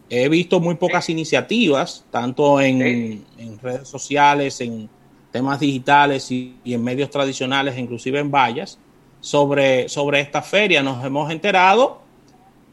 [0.09, 3.23] He visto muy pocas iniciativas, tanto en,
[3.61, 4.89] redes sociales, en
[5.31, 8.77] temas digitales y, en medios tradicionales, inclusive en vallas,
[9.21, 10.83] sobre, sobre esta feria.
[10.83, 12.01] Nos hemos enterado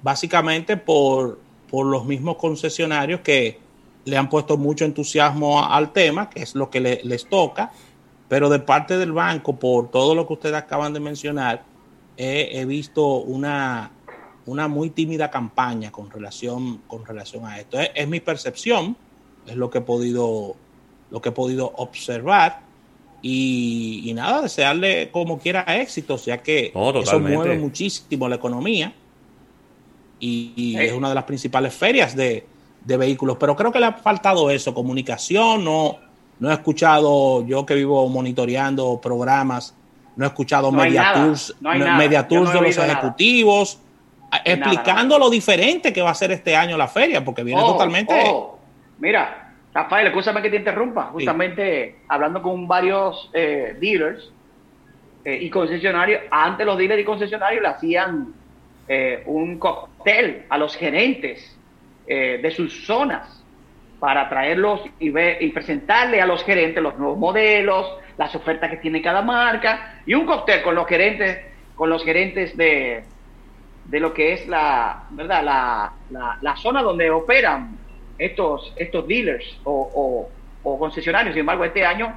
[0.02, 1.38] básicamente por,
[1.70, 3.65] por los mismos concesionarios que
[4.06, 7.70] le han puesto mucho entusiasmo al tema, que es lo que les toca,
[8.28, 11.62] pero de parte del banco, por todo lo que ustedes acaban de mencionar,
[12.16, 13.90] he visto una,
[14.46, 17.78] una muy tímida campaña con relación, con relación a esto.
[17.80, 18.96] Es, mi percepción,
[19.46, 20.56] es lo que he podido,
[21.10, 22.64] lo que he podido observar.
[23.22, 28.94] Y, nada, desearle como quiera éxito, ya que eso mueve muchísimo la economía
[30.20, 32.46] y, es una de las principales ferias de,
[32.86, 33.36] vehículos.
[33.38, 35.64] Pero creo que le ha faltado eso, comunicación.
[35.64, 35.96] No,
[36.38, 39.74] no he escuchado, yo que vivo monitoreando programas,
[40.14, 43.80] no he escuchado media tours, media tours de los ejecutivos
[44.44, 48.14] explicando lo diferente que va a ser este año la feria, porque viene oh, totalmente.
[48.28, 48.58] Oh.
[48.98, 51.04] Mira, Rafael, escúchame que te interrumpa.
[51.06, 54.30] Justamente hablando con varios eh, dealers
[55.24, 58.34] eh, y concesionarios, antes los dealers y concesionarios le hacían
[58.88, 61.55] eh, un cóctel a los gerentes
[62.06, 63.44] de sus zonas
[63.98, 67.86] para traerlos y, ver, y presentarle a los gerentes los nuevos modelos,
[68.16, 71.38] las ofertas que tiene cada marca y un cóctel con los gerentes,
[71.74, 73.04] con los gerentes de
[73.88, 75.42] de lo que es la, ¿verdad?
[76.10, 77.76] La, la, zona donde operan
[78.18, 80.28] estos, estos dealers o,
[80.62, 81.34] concesionarios.
[81.34, 82.12] Sin embargo, este año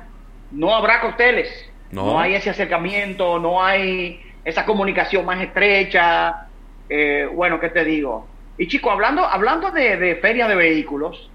[0.52, 1.50] no habrá cócteles,
[1.92, 2.20] no.
[2.20, 6.48] hay ese acercamiento, no hay esa comunicación más estrecha.
[6.90, 8.28] Eh, bueno, ¿qué te digo?
[8.60, 11.32] Y chico, hablando, hablando de, de feria de vehículos,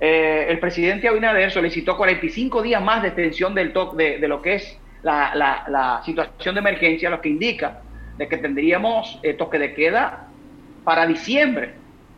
[0.00, 3.66] eh, el presidente Abinader solicitó 45 días más de extensión de,
[4.26, 7.82] lo que es la situación de emergencia, lo que indica
[8.18, 10.26] de que tendríamos eh, toque de queda
[10.84, 11.74] para diciembre.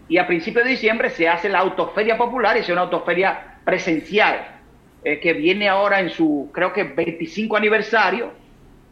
[0.08, 4.60] Y a principios de diciembre se hace la autoferia popular y es una autoferia presencial
[5.04, 8.32] eh, que viene ahora en su, creo que 25 aniversario,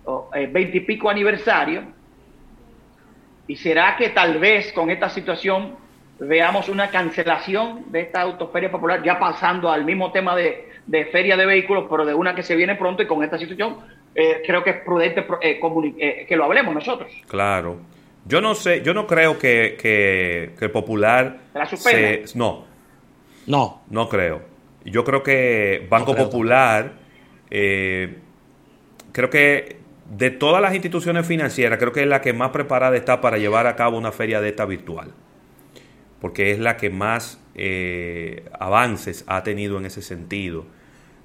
[0.04, 1.82] o 20 eh, y pico aniversario.
[3.48, 5.74] Y será que tal vez con esta situación
[6.20, 11.36] veamos una cancelación de esta autoferia popular, ya pasando al mismo tema de, de feria
[11.36, 13.78] de vehículos, pero de una que se viene pronto y con esta situación
[14.14, 15.60] eh, creo que es prudente eh,
[15.98, 17.10] eh, que lo hablemos nosotros.
[17.28, 17.78] Claro.
[18.24, 21.38] Yo no sé, yo no creo que, que, el Popular...
[21.76, 22.66] Se, no.
[23.46, 23.82] No.
[23.88, 24.42] No creo.
[24.84, 26.92] Yo creo que Banco Popular,
[27.48, 29.77] creo que
[30.10, 33.66] de todas las instituciones financieras, creo que es la que más preparada está para llevar
[33.66, 35.12] a cabo una feria de esta virtual.
[36.20, 37.40] Porque es la que más
[38.58, 40.66] avances ha tenido en ese sentido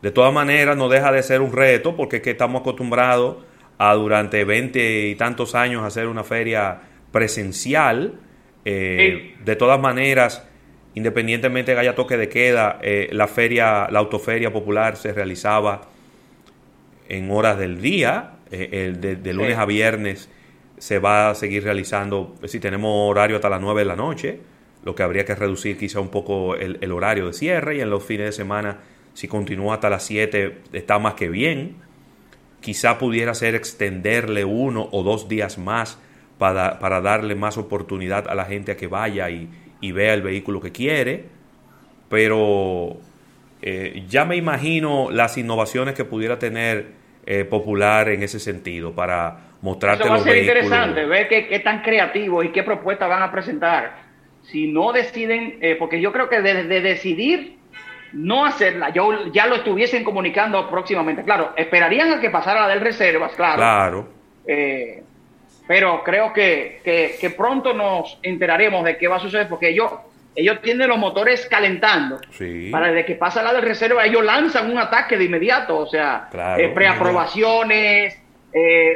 [0.04, 3.38] de todas maneras, no deja de ser un reto porque es que estamos acostumbrados
[3.78, 6.82] a durante 20 y tantos años hacer una feria
[7.14, 8.16] presencial.
[8.66, 10.46] Eh, de todas maneras,
[10.94, 15.84] independientemente de que haya toque de queda, eh, la feria, la autoferia popular se realizaba
[17.08, 20.30] en horas del día, eh, de, lunes a viernes
[20.78, 24.40] se va a seguir realizando, si tenemos horario hasta las 9 de la noche,
[24.84, 28.04] lo que habría que reducir quizá un poco el horario de cierre y en los
[28.04, 28.80] fines de semana
[29.14, 31.76] si continúa hasta las 7 está más que bien.
[32.62, 36.00] Quizá pudiera ser extenderle uno o dos días más
[36.38, 39.50] para, para darle más oportunidad a la gente a que vaya y,
[39.92, 41.26] vea el vehículo que quiere.
[42.10, 42.98] Pero
[43.62, 49.38] eh, ya me imagino las innovaciones que pudiera tener eh, Popular en ese sentido para
[49.62, 53.32] mostrarte Eso va a ser interesante ver qué, tan creativos y qué propuestas van a
[53.32, 54.04] presentar.
[54.44, 57.58] Si no deciden, eh, porque yo creo que de, de decidir
[58.14, 61.24] no hacerla, yo ya lo estuviesen comunicando próximamente.
[61.24, 63.58] Claro, esperarían a que pasara la del reservas, claro.
[63.58, 64.08] Claro.
[64.46, 65.04] Eh,
[65.68, 66.82] pero creo que,
[67.20, 69.92] que, pronto nos enteraremos de qué va a suceder, porque ellos,
[70.36, 72.20] ellos tienen los motores calentando.
[72.32, 72.70] Sí.
[72.72, 76.30] Para desde que pasa la del reserva, ellos lanzan un ataque de inmediato, o sea,
[76.58, 78.18] eh, preaprobaciones,
[78.52, 78.96] eh,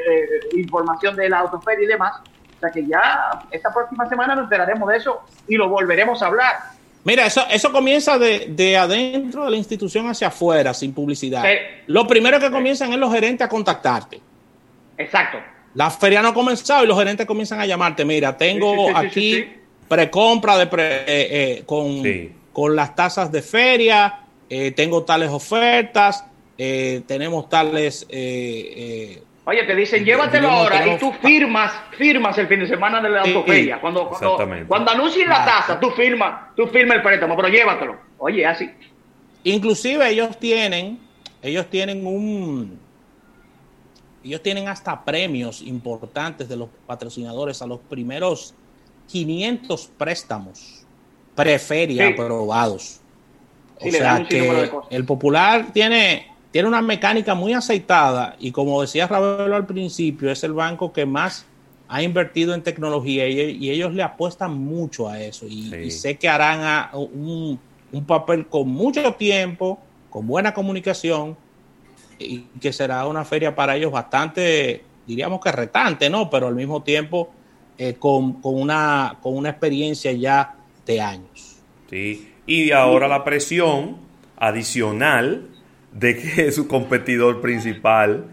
[0.56, 2.22] información de la autoferia y demás.
[2.56, 6.28] O sea que ya esta próxima semana nos enteraremos de eso y lo volveremos a
[6.28, 6.56] hablar.
[7.04, 11.44] Mira, eso, eso comienza de, adentro de la institución hacia afuera, sin publicidad.
[11.86, 14.20] Lo primero que comienzan es los gerentes a contactarte.
[14.98, 15.38] Exacto.
[15.76, 18.04] La feria no ha comenzado y los gerentes comienzan a llamarte.
[18.04, 19.57] Mira, tengo aquí
[19.88, 22.04] precompra de eh, eh, con,
[22.54, 26.26] con las tasas de feria, eh, tengo tales ofertas,
[26.58, 28.08] tenemos tales
[29.50, 33.22] Oye, te dicen, llévatelo ahora y tú firmas, firmas el fin de semana de la
[33.22, 33.80] autoferia.
[33.80, 37.96] Cuando, cuando, cuando anuncien la tasa, tú firmas, tú firmas el préstamo, pero llévatelo.
[38.18, 38.70] Oye, así.
[39.46, 41.00] Inclusive ellos tienen,
[41.42, 42.78] ellos tienen un,
[44.22, 48.54] ellos tienen hasta premios importantes de los patrocinadores a los primeros
[49.08, 50.86] 500 préstamos
[51.36, 53.00] preferia aprobados.
[53.80, 59.56] o sea que el popular tiene, tiene una mecánica muy aceitada y como decía Ravelo
[59.56, 61.46] al principio, es el banco que más
[61.90, 66.90] ha invertido en tecnología y, ellos le apuestan mucho a eso y, sé que harán
[66.94, 67.60] un,
[67.92, 69.80] un papel con mucho tiempo,
[70.10, 71.38] con buena comunicación
[72.20, 76.30] y que será una feria para ellos bastante, diríamos que retante, ¿no?
[76.30, 77.30] Pero al mismo tiempo
[77.80, 80.56] eh, con, una, con una experiencia ya
[80.86, 81.62] de años.
[81.90, 83.98] Sí, y ahora la presión
[84.36, 85.48] adicional
[85.92, 88.26] de que su competidor principal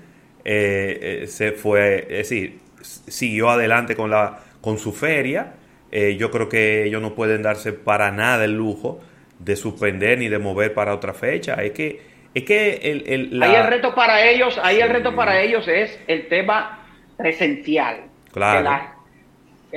[0.47, 5.57] eh, eh, se fue, es decir, siguió adelante con, la, con su feria.
[5.93, 9.01] yo creo que ellos no pueden darse para nada el lujo
[9.39, 11.63] de suspender ni de mover para otra fecha.
[11.63, 12.01] Es que,
[12.33, 15.99] es que el, el ahí el reto para ellos, ahí el reto para ellos es
[16.07, 16.79] el tema
[17.19, 18.05] presencial.
[18.33, 18.71] Claro.
[18.71, 18.94] Que,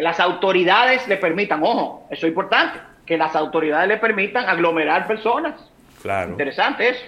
[0.02, 5.54] las autoridades le permitan, ojo, eso es importante, que las autoridades le permitan aglomerar personas.
[6.02, 6.32] Claro.
[6.32, 7.04] Interesante eso.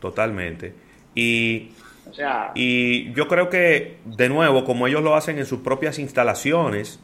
[0.00, 0.74] Totalmente.
[1.14, 1.70] Y,
[2.54, 7.00] y yo creo que, de nuevo, como ellos lo hacen en sus propias instalaciones,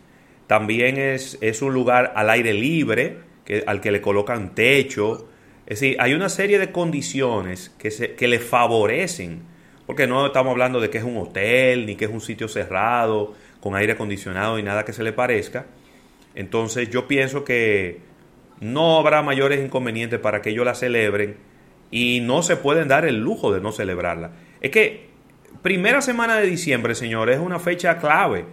[0.47, 3.19] también es, es un lugar al aire libre
[3.67, 5.29] al que le colocan techo.
[5.67, 9.43] Es decir, hay una serie de condiciones que, se, que le favorecen,
[9.87, 13.35] porque no estamos hablando de que es un hotel, ni que es un sitio cerrado,
[13.61, 15.67] con aire acondicionado y nada que se le parezca.
[16.35, 18.01] Entonces yo pienso que
[18.61, 21.37] no habrá mayores inconvenientes para que ellos la celebren
[21.91, 24.33] y no se pueden dar el lujo de no celebrarla.
[24.61, 25.09] Es que
[25.63, 28.45] primera semana de diciembre, señores, es una fecha clave,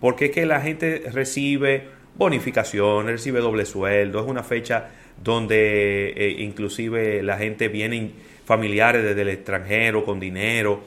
[0.00, 4.90] porque es que la gente recibe bonificación, recibe doble sueldo, es una fecha
[5.22, 8.10] donde eh, inclusive la gente viene
[8.44, 10.82] familiares desde el extranjero con dinero.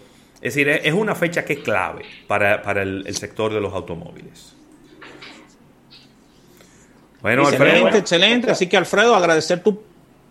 [0.45, 4.55] Es decir, es una fecha que es clave para, el, sector de los automóviles.
[7.19, 8.51] Bueno, excelente, excelente.
[8.51, 9.81] Así que Alfredo, agradecer tu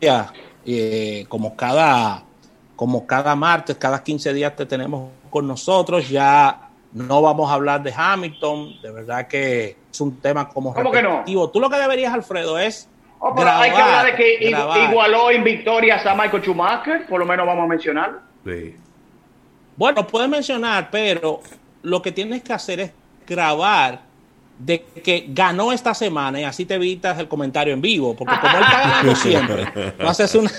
[0.00, 2.22] eh, como cada
[2.76, 6.08] como cada martes, cada 15 días te tenemos con nosotros.
[6.08, 10.92] Ya no vamos a hablar de Hamilton, de verdad que es un tema como ¿Cómo
[10.92, 11.24] que no?
[11.52, 12.88] Tú lo que deberías, Alfredo, es
[13.18, 14.54] oh, hay que hablar de que
[14.88, 18.20] igualó en victorias a Michael Schumacher, por lo menos vamos a mencionar.
[18.44, 18.76] Sí.
[19.77, 21.41] Bueno, puedes mencionar, pero
[21.83, 22.93] lo que tienes que hacer es
[23.27, 24.01] grabar
[24.59, 28.57] de que ganó esta semana y así te evitas el comentario en vivo, porque como
[28.57, 30.51] él está ganando siempre, tú haces una,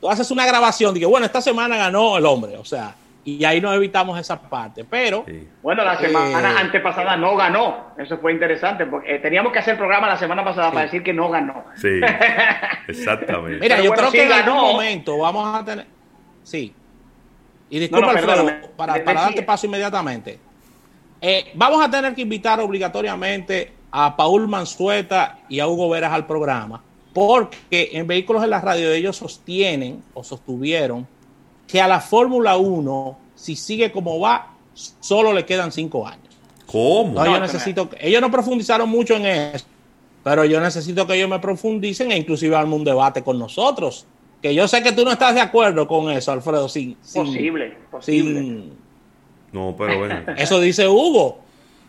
[0.00, 2.94] tú haces una grabación de que, bueno, esta semana ganó el hombre, o sea,
[3.28, 4.84] y ahí nos evitamos esa parte.
[4.84, 5.26] Pero.
[5.62, 7.88] Bueno, la semana eh, antepasada no ganó.
[7.98, 11.02] Eso fue interesante, porque eh, teníamos que hacer el programa la semana pasada para decir
[11.02, 11.64] que no ganó.
[11.74, 12.00] Sí,
[12.88, 13.60] exactamente.
[13.60, 15.86] Mira, yo creo que en algún momento vamos a tener.
[16.42, 16.72] Sí.
[17.70, 18.46] Y disculpa, Alfredo,
[18.76, 20.38] para, para darte paso inmediatamente.
[21.20, 26.26] Eh, vamos a tener que invitar obligatoriamente a Paul Mansueta y a Hugo Veras al
[26.26, 31.06] programa, porque en Vehículos en la Radio ellos sostienen o sostuvieron
[31.66, 34.54] que a la Fórmula 1, si sigue como va,
[35.00, 36.24] solo le quedan cinco años.
[36.66, 37.24] ¿Cómo?
[37.24, 39.64] yo necesito, ellos no profundizaron mucho en eso,
[40.22, 44.06] pero yo necesito que ellos me profundicen e inclusive hagan un debate con nosotros.
[44.42, 46.68] Que yo sé que tú no estás de acuerdo con eso, Alfredo.
[46.68, 48.64] Sí, posible, posible.
[49.52, 50.20] no, pero bueno.
[50.36, 51.40] Eso dice Hugo.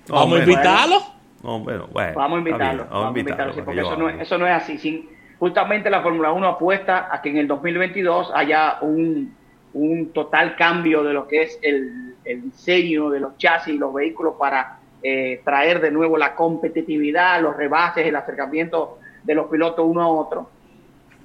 [0.08, 1.02] Vamos a invitarlo.
[1.44, 2.88] No, bueno, bueno, vamos a invitarlo.
[2.90, 4.78] vamos, a invitarlo, porque eso no, eso no es así.
[4.78, 9.34] Sin, justamente la Fórmula 1 apuesta a que en el 2022 haya un
[9.74, 14.36] un total cambio de lo que es el, diseño de los chasis y los vehículos
[14.38, 20.04] para eh, traer de nuevo la competitividad, los rebases, el acercamiento de los pilotos uno
[20.04, 20.50] a otro.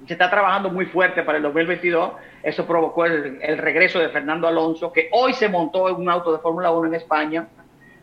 [0.07, 2.11] Se está trabajando muy fuerte para el 2022.
[2.43, 6.39] Eso provocó el, regreso de Fernando Alonso, que hoy se montó en un auto de
[6.39, 7.47] Fórmula 1 en España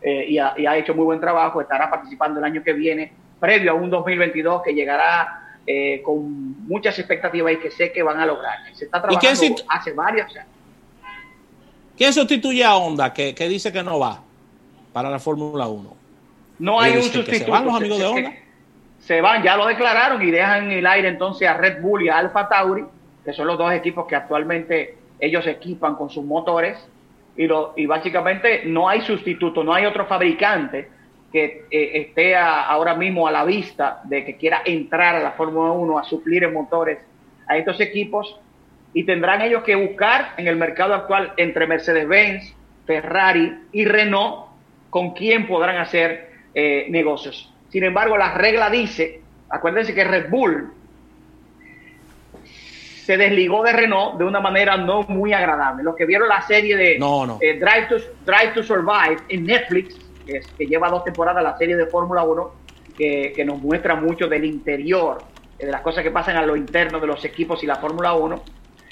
[0.01, 1.61] eh, y, ha, y ha hecho muy buen trabajo.
[1.61, 6.99] Estará participando el año que viene, previo a un 2022 que llegará eh, con muchas
[6.99, 8.59] expectativas y que sé que van a lograr.
[8.73, 10.47] Se está trabajando hace varios años.
[11.95, 14.21] ¿Quién sustituye a Honda que, dice que no va
[14.91, 15.97] para la Fórmula 1?
[16.59, 17.45] No hay un sustituto.
[17.45, 18.33] ¿Se van los amigos de Honda?
[19.03, 22.09] Se van, ya lo declararon y dejan en el aire entonces a Red Bull y
[22.09, 22.85] a Alfa Tauri,
[23.25, 26.77] que son los dos equipos que actualmente ellos equipan con sus motores.
[27.35, 30.87] Y, lo, y básicamente no hay sustituto, no hay otro fabricante
[31.33, 35.71] que eh, esté ahora mismo a la vista de que quiera entrar a la Fórmula
[35.71, 36.99] 1 a suplir en motores
[37.47, 38.39] a estos equipos
[38.93, 42.55] y tendrán ellos que buscar en el mercado actual entre Mercedes-Benz,
[42.85, 44.45] Ferrari y Renault
[44.89, 47.52] con quién podrán hacer eh, negocios.
[47.73, 49.19] Sin embargo, la regla dice,
[49.49, 50.71] acuérdense que Red Bull
[52.45, 55.81] se desligó de Renault de una manera no muy agradable.
[55.81, 57.95] Los que vieron la serie de eh, Drive, to,
[58.27, 62.51] Drive to Survive en Netflix, que, lleva dos temporadas la serie de Fórmula 1,
[62.95, 65.23] que, que, nos muestra mucho del interior,
[65.57, 68.43] de las cosas que pasan a lo interno de los equipos y la Fórmula 1,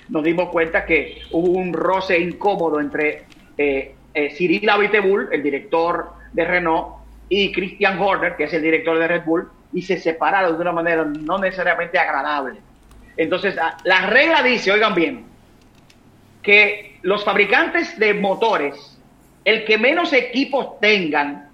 [0.09, 3.25] nos dimos cuenta que hubo un roce incómodo entre
[3.59, 7.00] eh, eh, Cyril Abiteboul, el director de Renault,
[7.33, 10.73] y Christian Horner, que es el director de Red Bull, y se separaron de una
[10.73, 12.59] manera no necesariamente agradable.
[13.15, 13.55] Entonces,
[13.85, 15.25] la regla dice, oigan bien,
[16.43, 18.99] que los fabricantes de motores,
[19.45, 21.47] el que menos equipos tengan,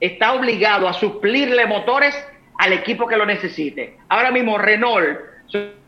[0.00, 2.14] está obligado a suplirle motores
[2.58, 3.96] al equipo que lo necesite.
[4.10, 5.18] Ahora mismo Renault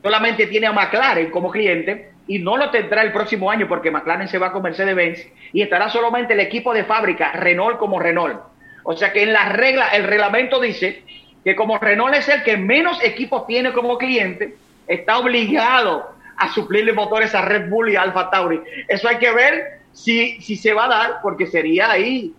[0.02, 4.28] solamente tiene a McLaren como cliente y no lo tendrá el próximo año porque McLaren
[4.28, 8.53] se va con Mercedes-Benz y estará solamente el equipo de fábrica Renault como Renault.
[8.84, 11.02] O sea que en la regla, el reglamento dice
[11.42, 14.56] que como Renault es el que menos equipos tiene como cliente,
[14.86, 18.60] está obligado a suplirle motores a Red Bull y Alfa Tauri.
[18.88, 22.34] Eso hay que ver si, si se va a dar, porque sería ahí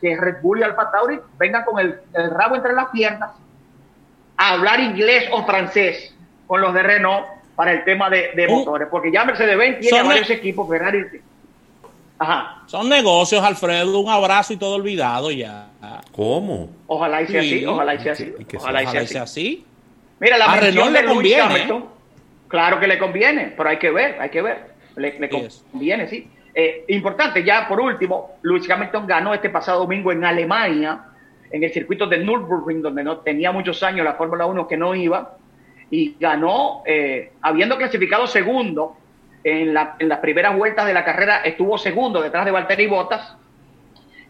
[0.00, 1.98] que Red Bull y Alfa Tauri vengan con el,
[2.30, 3.30] rabo entre las piernas
[4.36, 6.14] a hablar inglés o francés
[6.46, 8.52] con los de Renault para el tema de, uh.
[8.52, 11.04] motores, porque ya Mercedes-Benz tiene varios equipos, Ferrari.
[12.18, 12.62] Ajá.
[12.66, 15.68] Son negocios, Alfredo, un abrazo y todo olvidado ya.
[16.16, 16.70] ¿Cómo?
[16.86, 18.34] Ojalá y sea así, ojalá y sea así.
[18.56, 19.66] Ojalá y sea así.
[20.18, 21.84] Mira, la mención de Lewis Hamilton,
[22.48, 24.76] claro que le conviene, pero hay que ver, hay que ver.
[24.96, 26.26] Le, conviene, sí.
[26.54, 31.04] Eh, importante, ya por último, Lewis Hamilton ganó este pasado domingo en Alemania,
[31.50, 34.94] en el circuito de Nürburgring, donde no tenía muchos años la Fórmula 1 que no
[34.94, 35.36] iba,
[35.90, 38.96] y ganó, eh, habiendo clasificado segundo
[39.44, 43.36] en, la, en las primeras vueltas de la carrera, estuvo segundo detrás de Valtteri Bottas,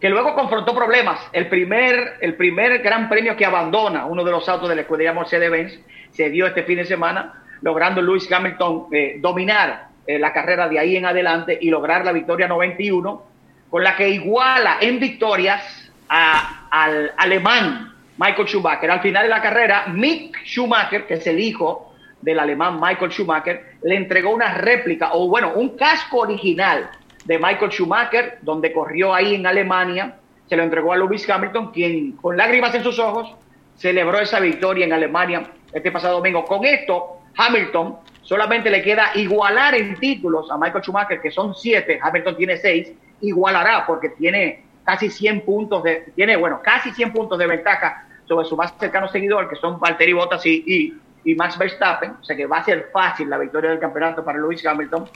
[0.01, 1.21] que luego confrontó problemas.
[1.33, 5.13] El primer, el primer gran premio que abandona uno de los autos de la escudería
[5.13, 10.69] Mercedes-Benz se dio este fin de semana, logrando Lewis Hamilton eh, dominar eh, la carrera
[10.69, 13.23] de ahí en adelante y lograr la victoria 91,
[13.71, 18.91] con la que iguala en victorias al alemán Michael Schumacher.
[18.91, 23.77] Al final de la carrera, Mick Schumacher, que es el hijo del alemán Michael Schumacher,
[23.83, 26.91] le entregó una réplica, o bueno, un casco original
[27.27, 30.17] de Michael Schumacher, donde corrió ahí en Alemania,
[30.49, 33.35] se lo entregó a Lewis Hamilton, quien con lágrimas en sus ojos
[33.77, 36.45] celebró esa victoria en Alemania este pasado domingo.
[36.45, 41.99] Con esto, Hamilton solamente le queda igualar en títulos a Michael Schumacher, que son siete,
[42.01, 47.39] Hamilton tiene seis, igualará porque tiene casi 100 puntos de, tiene, bueno, casi 100 puntos
[47.39, 50.95] de ventaja sobre su más cercano seguidor, que son Valtteri Bottas y, y,
[51.27, 54.39] y Max Verstappen, o sea que va a ser fácil la victoria del campeonato para
[54.39, 55.11] Lewis Hamilton.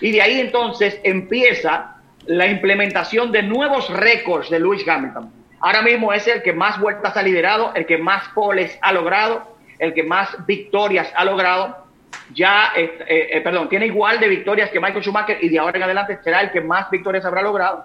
[0.00, 5.32] Y de ahí entonces empieza la implementación de nuevos récords de Lewis Hamilton.
[5.60, 9.56] Ahora mismo es el que más vueltas ha liderado, el que más poles ha logrado,
[9.78, 11.76] el que más victorias ha logrado.
[12.34, 15.84] Ya, eh, eh, perdón, tiene igual de victorias que Michael Schumacher y de ahora en
[15.84, 17.84] adelante será el que más victorias habrá logrado.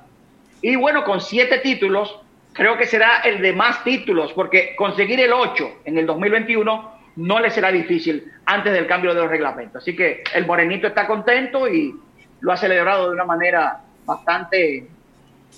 [0.64, 2.20] Y bueno, con siete títulos,
[2.54, 7.40] creo que será el de más títulos, porque conseguir el 8 en el 2021 no
[7.40, 9.82] le será difícil antes del cambio de los reglamentos.
[9.82, 11.94] Así que el Morenito está contento y
[12.40, 14.88] lo ha celebrado de una manera bastante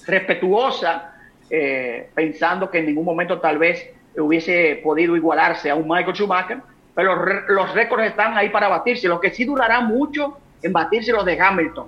[0.07, 1.14] respetuosa,
[1.49, 6.60] eh, pensando que en ningún momento tal vez hubiese podido igualarse a un Michael Schumacher,
[6.95, 9.07] pero los récords están ahí para batirse.
[9.07, 11.88] Lo que sí durará mucho en batirse los de Hamilton,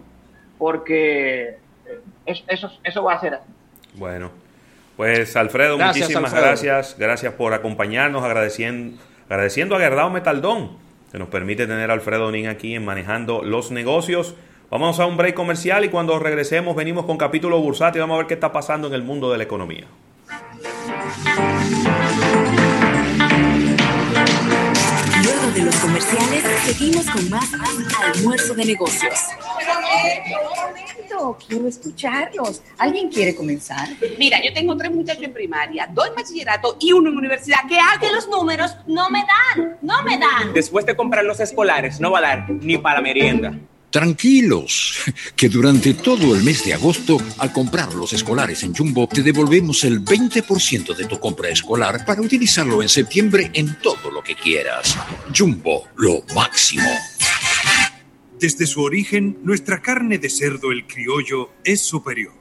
[0.58, 1.58] porque
[2.26, 3.52] eh, eso, eso va a ser así.
[3.96, 4.32] Bueno,
[4.98, 6.96] pues Alfredo, muchísimas gracias.
[6.98, 9.02] Gracias por acompañarnos, agradeciendo,
[9.32, 10.72] agradeciendo a Gerdao Metaldón,
[11.10, 14.36] que nos permite tener a Alfredo Nin aquí en Manejando los Negocios.
[14.70, 18.28] Vamos a un break comercial y cuando regresemos venimos con capítulo bursátil vamos a ver
[18.28, 19.88] qué está pasando en el mundo de la economía.
[25.24, 27.50] Luego de los comerciales, seguimos con más
[28.14, 29.18] almuerzo de negocios.
[31.48, 32.62] Quiero escucharlos.
[32.78, 33.88] ¿Alguien quiere comenzar?
[34.18, 37.60] Mira, yo tengo tres muchachos en primaria, dos en bachillerato y uno en universidad.
[37.68, 38.00] ¿Qué hago?
[38.02, 40.54] Que los números no me dan, no me dan.
[40.54, 43.54] Después de comprar los escolares, no va a dar ni para merienda.
[43.92, 45.04] Tranquilos,
[45.36, 49.84] que durante todo el mes de agosto, al comprar los escolares en Jumbo, te devolvemos
[49.84, 54.98] el 20% de tu compra escolar para utilizarlo en septiembre en todo lo que quieras.
[55.38, 56.90] Jumbo, lo máximo.
[58.42, 62.34] Desde su origen, nuestra carne de cerdo el criollo es superior.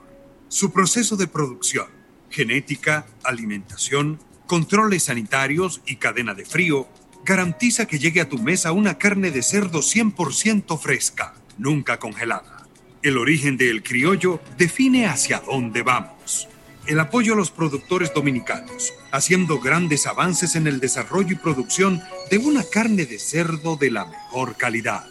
[0.49, 1.89] Su proceso de producción,
[2.31, 6.89] genética, alimentación, controles sanitarios y cadena de frío
[7.23, 12.67] garantiza que llegue a tu mesa una carne de cerdo 100% fresca nunca congelada.
[13.03, 16.49] El origen del criollo define hacia dónde vamos.
[16.87, 22.01] El apoyo a los productores dominicanos, haciendo grandes avances en el desarrollo y producción
[22.31, 25.05] de una carne de cerdo de la mejor calidad.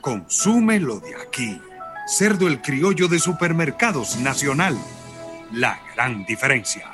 [0.00, 1.60] Consume lo de aquí.
[2.08, 4.78] Cerdo el criollo de supermercados nacional.
[5.52, 6.86] La gran diferencia.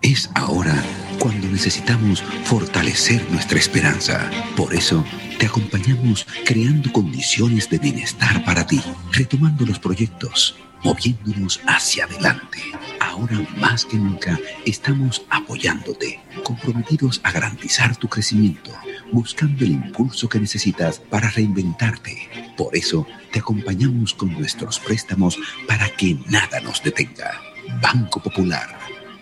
[0.00, 0.74] Es ahora
[1.18, 4.30] cuando necesitamos fortalecer nuestra esperanza.
[4.56, 5.04] Por eso,
[5.38, 8.82] te acompañamos creando condiciones de bienestar para ti,
[9.12, 12.62] retomando los proyectos, moviéndonos hacia adelante.
[12.98, 18.72] Ahora más que nunca estamos apoyándote, comprometidos a garantizar tu crecimiento,
[19.14, 22.28] buscando el impulso que necesitas para reinventarte.
[22.56, 25.38] Por eso, te acompañamos con nuestros préstamos
[25.68, 27.40] para que nada nos detenga.
[27.80, 28.76] Banco Popular,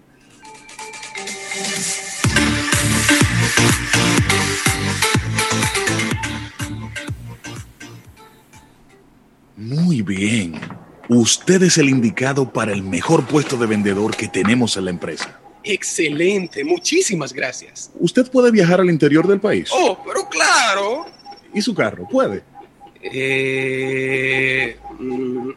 [9.57, 10.61] Muy bien.
[11.09, 15.39] Usted es el indicado para el mejor puesto de vendedor que tenemos en la empresa.
[15.65, 17.91] Excelente, muchísimas gracias.
[18.01, 19.69] ¿Usted puede viajar al interior del país?
[19.73, 21.07] Oh, pero claro.
[21.55, 22.09] ¿Y su carro?
[22.09, 22.43] ¿Puede?
[23.03, 25.51] Eh, mm,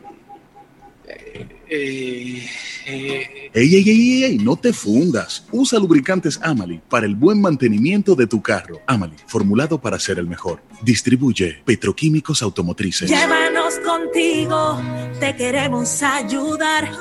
[1.08, 2.50] eh, eh,
[2.86, 5.46] Ey, ey, ey, ey, no te fundas.
[5.52, 8.80] Usa lubricantes Amali para el buen mantenimiento de tu carro.
[8.86, 10.62] Amali, formulado para ser el mejor.
[10.84, 13.10] Distribuye Petroquímicos Automotrices.
[13.10, 14.80] Llévanos contigo,
[15.20, 16.92] te queremos ayudar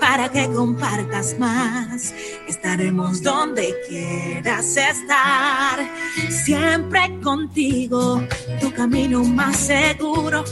[0.00, 2.14] para que compartas más.
[2.48, 5.78] Estaremos donde quieras estar,
[6.30, 8.22] siempre contigo,
[8.60, 10.44] tu camino más seguro.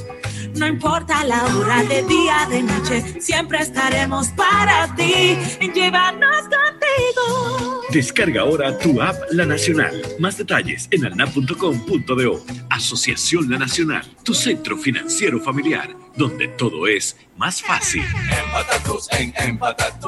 [0.59, 5.37] No importa la hora de día, de noche, siempre estaremos para ti.
[5.73, 7.83] Llévanos contigo.
[7.91, 10.03] Descarga ahora tu app La Nacional.
[10.19, 12.45] Más detalles en alnap.com.do.
[12.71, 18.03] Asociación La Nacional, tu centro financiero familiar, donde todo es más fácil.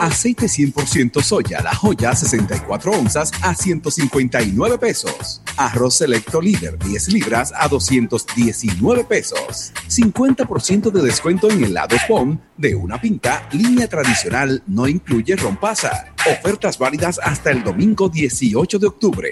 [0.01, 5.41] Aceite 100% soya, la joya 64 onzas a 159 pesos.
[5.57, 9.73] Arroz selecto líder 10 libras a 219 pesos.
[9.89, 16.13] 50% de descuento en helados POM de una pinta, línea tradicional, no incluye rompasa.
[16.27, 19.31] Ofertas válidas hasta el domingo 18 de octubre.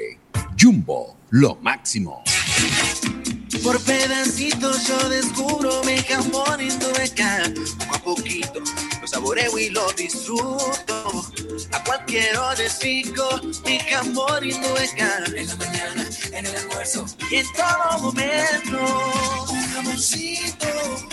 [0.58, 2.22] Jumbo, lo máximo.
[3.62, 7.42] Por pedacitos yo descubro mi jamón indueca.
[7.78, 8.60] Poco a poquito
[9.00, 11.26] lo saboreo y lo disfruto.
[11.72, 15.24] A cualquier hora pico mi jamón indueca.
[15.34, 19.46] En la mañana, en el almuerzo y en todo momento.
[19.50, 20.66] Un jamoncito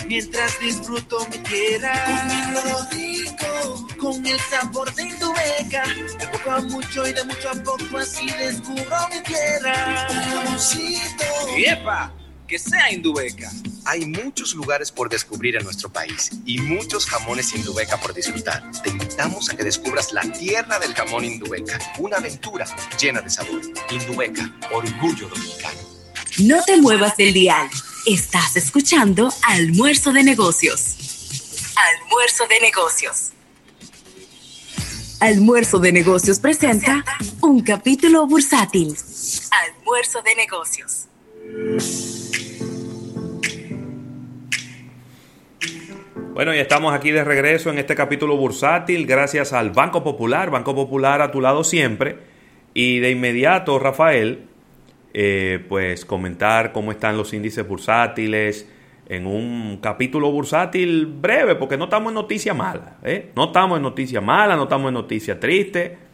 [0.06, 1.92] mientras disfruto mi tierra.
[2.06, 5.84] Comiendo rico con el sabor de indueca.
[6.18, 10.06] De poco a mucho y de mucho a poco así descubro mi tierra.
[10.10, 11.24] Un jamoncito.
[11.56, 12.25] ¡Yepa!
[12.46, 13.50] Que sea Indubeca.
[13.84, 18.70] Hay muchos lugares por descubrir en nuestro país y muchos jamones Indubeca por disfrutar.
[18.82, 22.64] Te invitamos a que descubras la tierra del jamón Indubeca, una aventura
[23.00, 23.60] llena de sabor.
[23.90, 25.78] Indubeca, orgullo dominicano.
[26.38, 27.68] No te muevas del dial.
[28.06, 30.96] Estás escuchando Almuerzo de Negocios.
[31.74, 33.30] Almuerzo de Negocios.
[35.18, 37.04] Almuerzo de Negocios presenta
[37.40, 38.96] un capítulo bursátil.
[39.50, 41.06] Almuerzo de Negocios.
[46.36, 50.74] Bueno, y estamos aquí de regreso en este capítulo bursátil gracias al Banco Popular, Banco
[50.74, 52.18] Popular a tu lado siempre.
[52.74, 54.44] Y de inmediato, Rafael,
[55.14, 58.70] eh, pues comentar cómo están los índices bursátiles
[59.08, 63.30] en un capítulo bursátil breve, porque no estamos en noticia mala, ¿eh?
[63.34, 66.05] no estamos en noticia mala, no estamos en noticia triste.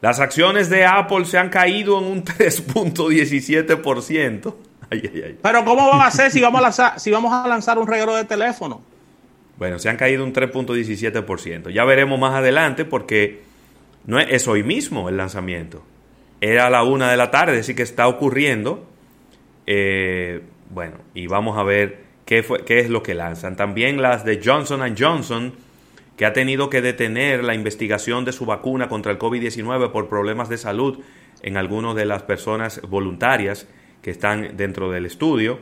[0.00, 4.54] Las acciones de Apple se han caído en un 3.17%.
[5.42, 8.16] Pero ¿cómo va a ser si vamos a lanzar, si vamos a lanzar un regalo
[8.16, 8.82] de teléfono?
[9.56, 11.70] Bueno, se han caído un 3.17%.
[11.70, 13.42] Ya veremos más adelante porque
[14.06, 15.82] no es, hoy mismo el lanzamiento.
[16.40, 18.86] Era a la una de la tarde, así que está ocurriendo.
[19.66, 20.40] Eh,
[20.70, 23.56] bueno, y vamos a ver qué, fue, qué es lo que lanzan.
[23.56, 25.52] También las de Johnson Johnson,
[26.20, 30.50] que ha tenido que detener la investigación de su vacuna contra el COVID-19 por problemas
[30.50, 30.98] de salud
[31.40, 33.66] en algunas de las personas voluntarias
[34.02, 35.60] que están dentro del estudio.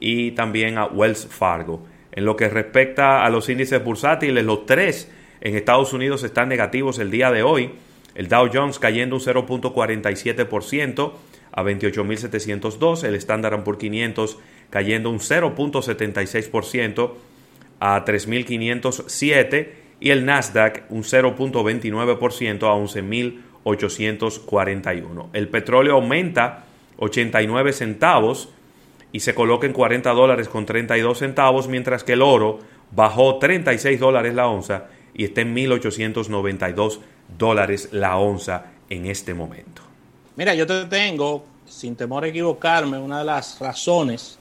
[0.00, 1.86] Y también a Wells Fargo.
[2.10, 6.98] En lo que respecta a los índices bursátiles, los tres en Estados Unidos están negativos
[6.98, 7.70] el día de hoy.
[8.16, 11.12] El Dow Jones cayendo un 0.47%
[11.52, 13.04] a 28.702.
[13.04, 14.38] El Standard Poor's 500
[14.70, 17.12] cayendo un 0.76%
[17.80, 19.68] a 3.507.
[20.00, 22.74] Y el Nasdaq un 0.29% a
[23.64, 25.28] 11.841.
[25.32, 26.64] El petróleo aumenta
[26.98, 28.50] 89 centavos
[29.12, 32.60] y se coloca en 40 dólares con 32 centavos, mientras que el oro
[32.90, 37.00] bajó 36 dólares la onza y está en 1.892
[37.36, 39.82] dólares la onza en este momento.
[40.36, 44.38] Mira, yo te tengo, sin temor a equivocarme, una de las razones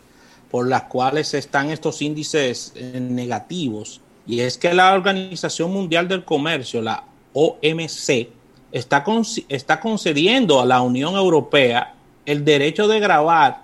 [0.49, 6.25] por las cuales están estos índices eh, negativos, y es que la Organización Mundial del
[6.25, 7.03] Comercio, la
[7.33, 8.27] OMC,
[8.71, 9.05] está,
[9.49, 11.95] está concediendo a la Unión Europea
[12.25, 13.61] el derecho de grabar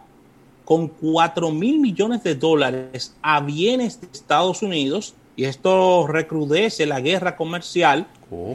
[0.64, 7.01] con 4 mil millones de dólares a bienes de Estados Unidos y esto recrudece la
[7.01, 8.07] guerra comercial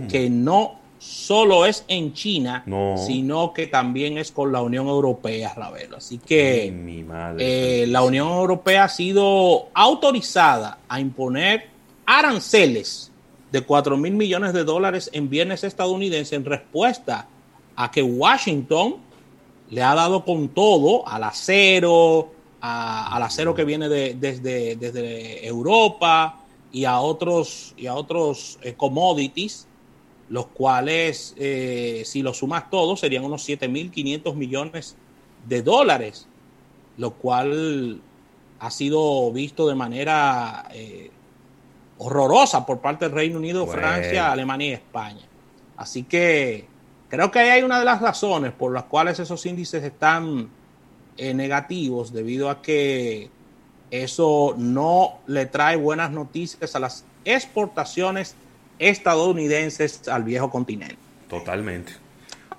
[0.09, 2.64] que no solo es en China,
[3.06, 5.98] sino que también es con la Unión Europea, Ravelo.
[5.98, 6.72] Así que
[7.38, 11.68] eh, la Unión Europea ha sido autorizada a imponer
[12.04, 13.12] aranceles
[13.52, 17.28] de 4 mil millones de dólares en bienes estadounidenses en respuesta
[17.76, 18.96] a que Washington
[19.70, 22.30] le ha dado con todo al acero,
[22.60, 26.40] al acero que viene desde, desde Europa
[26.72, 29.67] y a otros, y a otros eh, commodities,
[30.28, 34.96] los cuales, eh, si los sumas todos, serían unos 7.500 millones
[35.46, 36.26] de dólares,
[36.96, 38.00] lo cual
[38.59, 41.10] ha sido visto de manera eh,
[41.98, 45.22] horrorosa por parte del Reino Unido, Francia, Alemania y España.
[45.76, 46.66] Así que
[47.09, 50.50] Creo que ahí hay una de las razones por las cuales esos índices están
[51.16, 53.30] eh, negativos, debido a que
[53.90, 58.36] eso no le trae buenas noticias a las exportaciones
[58.78, 60.96] estadounidenses al viejo continente.
[61.28, 61.92] Totalmente.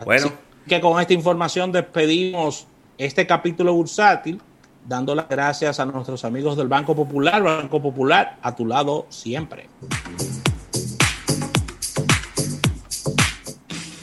[0.05, 0.31] Bueno.
[0.67, 2.67] que con esta información despedimos
[2.97, 4.39] este capítulo bursátil,
[4.87, 9.67] dando las gracias a nuestros amigos del Banco Popular, Banco Popular, a tu lado siempre.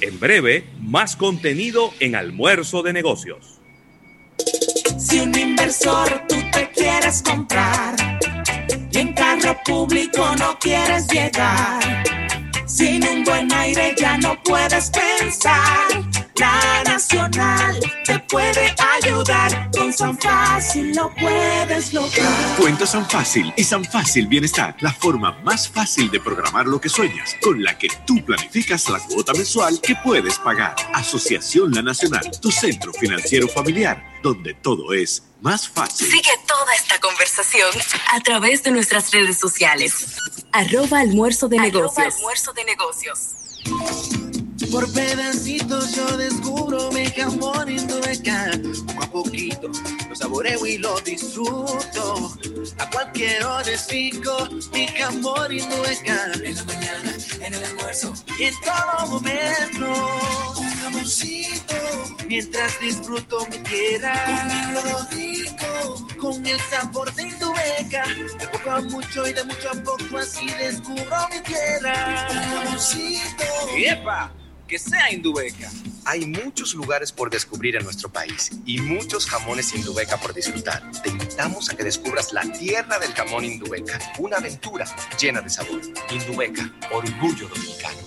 [0.01, 3.61] En breve, más contenido en Almuerzo de Negocios.
[4.99, 8.16] Si un inversor tú te quieres comprar
[8.97, 12.03] en carro público no quieres llegar,
[12.67, 19.71] sin un buen aire ya no puedes pensar la Nacional te puede ayudar.
[19.71, 22.57] Con San Fácil lo puedes lograr.
[22.59, 26.89] Cuenta San Fácil y San Fácil Bienestar, la forma más fácil de programar lo que
[26.89, 30.75] sueñas, con la que tú planificas la cuota mensual que puedes pagar.
[30.95, 36.09] Asociación La Nacional, tu centro financiero familiar, donde todo es más fácil.
[36.09, 37.71] Sigue toda esta conversación
[38.13, 40.17] a través de nuestras redes sociales.
[40.53, 42.15] Arroba almuerzo de negocios.
[42.17, 44.36] Almuerzo de negocios.
[44.65, 48.51] Por pedacitos yo descubro mi jamón indueca.
[48.87, 49.71] Poco a poquito
[50.09, 52.33] lo saboreo y lo disfruto.
[52.79, 56.33] A cualquier hora es rico mi jamón indueca.
[56.43, 60.57] En la mañana, en el almuerzo y en todo momento.
[60.59, 61.75] Un jamoncito
[62.27, 64.73] mientras disfruto mi tierra.
[64.73, 68.05] lo rico con el sabor de Indubeca.
[68.39, 72.27] De poco a mucho y de mucho a poco así descubro mi tierra.
[72.31, 73.45] Un jamoncito.
[73.77, 74.33] ¡Epa!
[74.67, 75.71] Que sea Indubeca.
[76.05, 80.83] Hay muchos lugares por descubrir en nuestro país y muchos jamones Indubeca por disfrutar.
[81.03, 84.87] Te invitamos a que descubras la tierra del jamón Indubeca, una aventura
[85.21, 85.81] llena de sabor.
[86.11, 87.99] Indubeca, orgullo dominicano.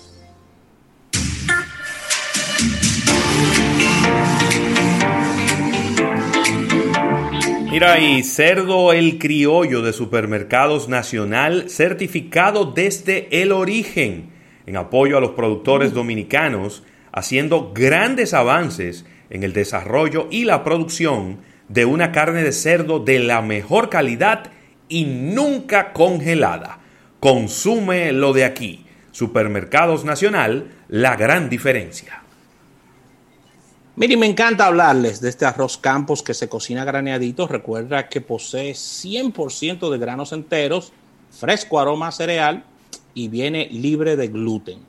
[7.72, 14.39] Mira, y cerdo el criollo de Supermercados Nacional, certificado desde el origen,
[14.70, 21.40] en apoyo a los productores dominicanos, haciendo grandes avances en el desarrollo y la producción
[21.70, 24.52] de una carne de cerdo de la mejor calidad
[24.88, 26.78] y nunca congelada.
[27.20, 28.86] Consume lo de aquí.
[29.12, 32.22] Supermercados Nacional, la gran diferencia.
[33.96, 37.48] Mire, me encanta hablarles de este arroz campos que se cocina graneadito.
[37.48, 40.94] Recuerda que posee 100% de granos enteros,
[41.32, 42.66] fresco aroma cereal
[43.14, 44.80] y viene libre de gluten.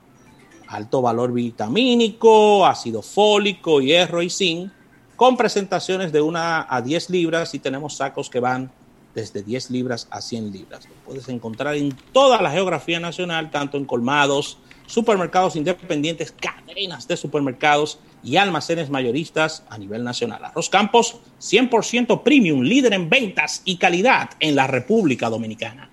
[0.68, 4.70] Alto valor vitamínico, ácido fólico, hierro y zinc,
[5.16, 8.70] con presentaciones de 1 a 10 libras y tenemos sacos que van
[9.14, 10.88] desde 10 libras a 100 libras.
[10.88, 17.16] Lo puedes encontrar en toda la geografía nacional, tanto en colmados, supermercados independientes, cadenas de
[17.16, 20.44] supermercados y almacenes mayoristas a nivel nacional.
[20.44, 25.90] Arroz Campos, 100% premium, líder en ventas y calidad en la República Dominicana.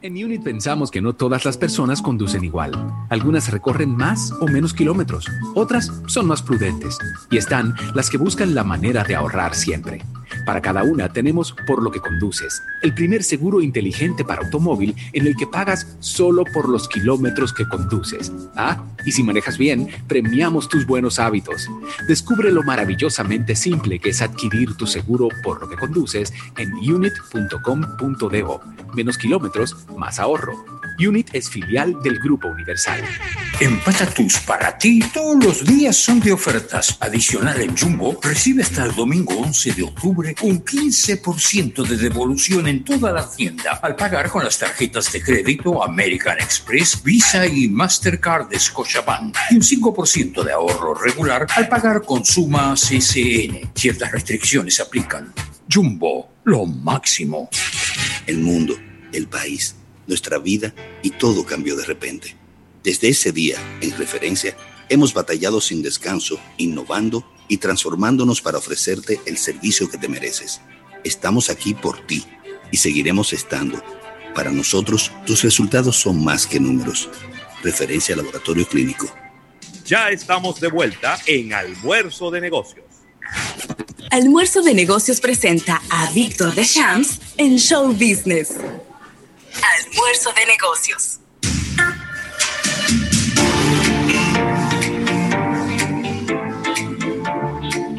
[0.00, 2.72] En Unit pensamos que no todas las personas conducen igual.
[3.10, 6.96] Algunas recorren más o menos kilómetros, otras son más prudentes
[7.30, 10.02] y están las que buscan la manera de ahorrar siempre.
[10.44, 15.26] Para cada una tenemos Por lo que conduces, el primer seguro inteligente para automóvil en
[15.26, 18.32] el que pagas solo por los kilómetros que conduces.
[18.56, 21.68] Ah, y si manejas bien, premiamos tus buenos hábitos.
[22.06, 28.60] Descubre lo maravillosamente simple que es adquirir tu seguro por lo que conduces en unit.com.do.
[28.94, 30.78] Menos kilómetros, más ahorro.
[30.98, 33.00] Unit es filial del Grupo Universal.
[33.60, 36.96] En Patatus para ti todos los días son de ofertas.
[37.00, 42.84] Adicional en Jumbo, recibe hasta el domingo 11 de octubre un 15% de devolución en
[42.84, 48.48] toda la tienda al pagar con las tarjetas de crédito American Express, Visa y Mastercard
[48.48, 53.70] de Scotiabank y un 5% de ahorro regular al pagar con Suma CCN.
[53.74, 55.32] Ciertas restricciones aplican.
[55.72, 57.48] Jumbo, lo máximo.
[58.26, 58.74] El mundo,
[59.12, 59.76] el país
[60.08, 62.34] nuestra vida y todo cambió de repente.
[62.82, 64.56] Desde ese día, en referencia,
[64.88, 70.60] hemos batallado sin descanso, innovando y transformándonos para ofrecerte el servicio que te mereces.
[71.04, 72.24] Estamos aquí por ti
[72.70, 73.82] y seguiremos estando.
[74.34, 77.08] Para nosotros, tus resultados son más que números.
[77.62, 79.08] Referencia Laboratorio Clínico.
[79.84, 82.84] Ya estamos de vuelta en Almuerzo de Negocios.
[84.10, 88.54] Almuerzo de Negocios presenta a Víctor de Champs en Show Business.
[89.62, 91.18] Almuerzo de negocios.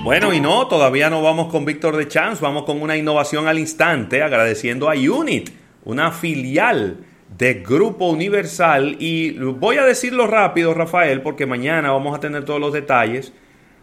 [0.09, 3.59] Bueno, y no, todavía no vamos con Víctor de Chance, vamos con una innovación al
[3.59, 5.51] instante, agradeciendo a Unit,
[5.85, 6.97] una filial
[7.37, 8.95] de Grupo Universal.
[8.97, 13.33] Y voy a decirlo rápido, Rafael, porque mañana vamos a tener todos los detalles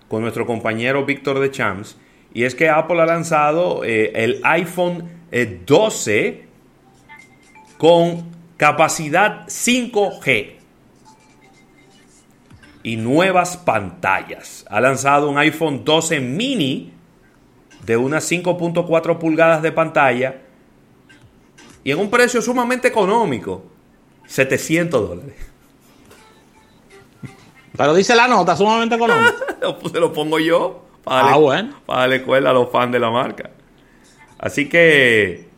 [0.09, 1.95] con nuestro compañero Víctor de Chance.
[2.35, 5.09] Y es que Apple ha lanzado eh, el iPhone
[5.65, 6.45] 12 eh,
[7.79, 8.25] con
[8.57, 10.56] capacidad 5G
[12.87, 14.65] y nuevas pantallas.
[14.71, 16.93] Ha lanzado un iPhone 12 mini
[17.85, 20.37] de unas 5.4 pulgadas de pantalla
[21.83, 23.65] y en un precio sumamente económico,
[24.29, 25.35] 700 dólares.
[27.77, 29.35] Pero dice la nota, sumamente económico.
[29.93, 31.75] Se lo pongo yo para, ah, bueno.
[31.87, 33.51] para darle escuela a los fans de la marca.
[34.39, 35.49] Así que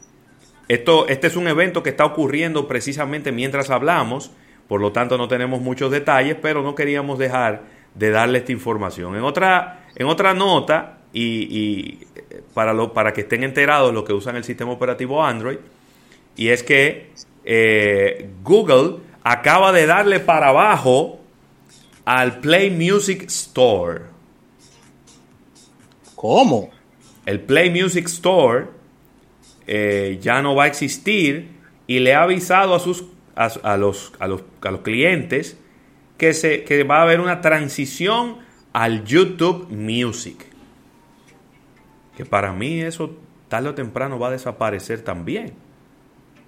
[0.69, 4.31] esto, este es un evento que está ocurriendo precisamente mientras hablamos,
[4.69, 7.63] por lo tanto no tenemos muchos detalles, pero no queríamos dejar
[7.95, 9.17] de darle esta información.
[9.17, 11.99] En otra, en otra nota, y,
[12.55, 15.59] para, lo, para que estén enterados los que usan el sistema operativo Android,
[16.37, 17.11] y es que
[17.45, 21.21] eh, Google acaba de darle para abajo
[22.05, 24.03] al Play Music Store.
[26.15, 26.71] ¿Cómo?
[27.27, 28.67] El Play Music Store
[29.67, 31.49] eh, ya no va a existir
[31.87, 33.05] y le ha avisado a, sus,
[33.39, 35.59] a, los, a, los, a los clientes
[36.17, 38.39] que, se, que va a haber una transición
[38.73, 40.45] al YouTube Music.
[42.17, 43.17] Que para mí eso
[43.49, 45.53] tarde o temprano va a desaparecer también.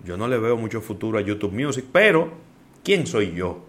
[0.04, 2.32] Yo no le veo mucho futuro a YouTube Music, pero
[2.82, 3.64] ¿quién soy yo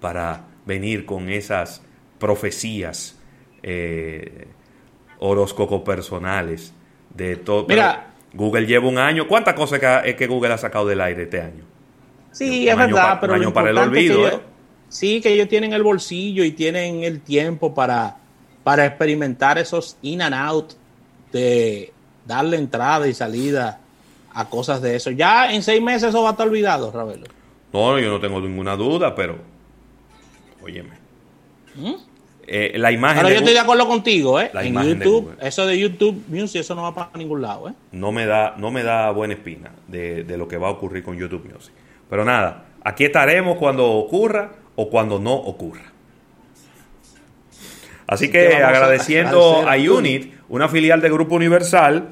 [0.00, 1.82] para venir con esas
[2.18, 3.18] profecías
[3.62, 4.48] eh,
[5.18, 6.74] horóscopo personales
[7.14, 7.66] de todo?
[7.68, 9.26] Mira, Google lleva un año.
[9.26, 11.75] ¿Cuántas cosas es que Google ha sacado del aire este año?
[12.36, 13.32] Sí, es verdad, pero.
[13.32, 14.40] Un año para el olvido, ¿eh?
[14.90, 18.18] Sí, que ellos tienen el bolsillo y tienen el tiempo para,
[18.62, 20.74] para experimentar esos in and out
[21.32, 21.92] de
[22.26, 23.80] darle entrada y salida
[24.34, 25.10] a cosas de eso.
[25.10, 27.26] Ya en seis meses eso va a estar olvidado, Ravelo.
[27.72, 29.38] No, yo no tengo ninguna duda, pero.
[30.62, 30.90] Óyeme.
[31.74, 31.94] ¿Mm?
[32.46, 33.24] Eh, la imagen.
[33.24, 34.50] De yo estoy de acuerdo contigo, ¿eh?
[34.52, 37.72] La en de YouTube, eso de YouTube Music, eso no va para ningún lado, ¿eh?
[37.92, 41.02] no me da, no me da buena espina de, de lo que va a ocurrir
[41.02, 41.72] con YouTube Music.
[42.08, 45.92] Pero nada, aquí estaremos cuando ocurra o cuando no ocurra.
[48.06, 52.10] Así que agradeciendo a Unit, una filial de Grupo Universal,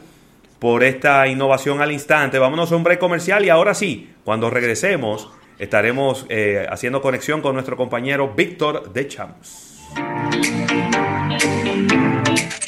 [0.59, 2.39] por esta innovación al instante.
[2.39, 7.55] Vámonos a un break comercial y ahora sí, cuando regresemos, estaremos eh, haciendo conexión con
[7.55, 9.75] nuestro compañero Víctor de Champs.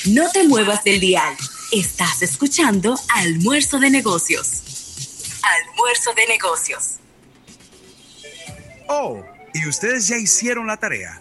[0.09, 1.35] No te muevas del dial.
[1.73, 5.40] Estás escuchando Almuerzo de Negocios.
[5.43, 6.98] Almuerzo de Negocios.
[8.88, 11.20] Oh, ¿y ustedes ya hicieron la tarea?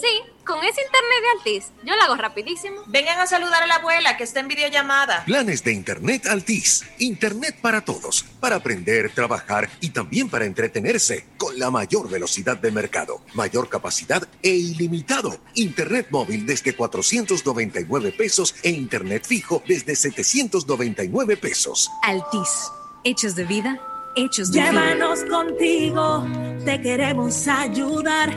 [0.00, 2.80] Sí, con ese internet de Altis, yo lo hago rapidísimo.
[2.86, 5.24] Vengan a saludar a la abuela que está en videollamada.
[5.26, 6.84] Planes de Internet Altis.
[6.98, 8.24] Internet para todos.
[8.40, 11.26] Para aprender, trabajar y también para entretenerse.
[11.36, 15.38] Con la mayor velocidad de mercado, mayor capacidad e ilimitado.
[15.54, 21.90] Internet móvil desde 499 pesos e Internet fijo desde 799 pesos.
[22.02, 22.70] Altis.
[23.02, 23.80] Hechos de vida,
[24.14, 24.70] hechos de vida.
[24.70, 26.26] Llévanos contigo,
[26.64, 28.36] te queremos ayudar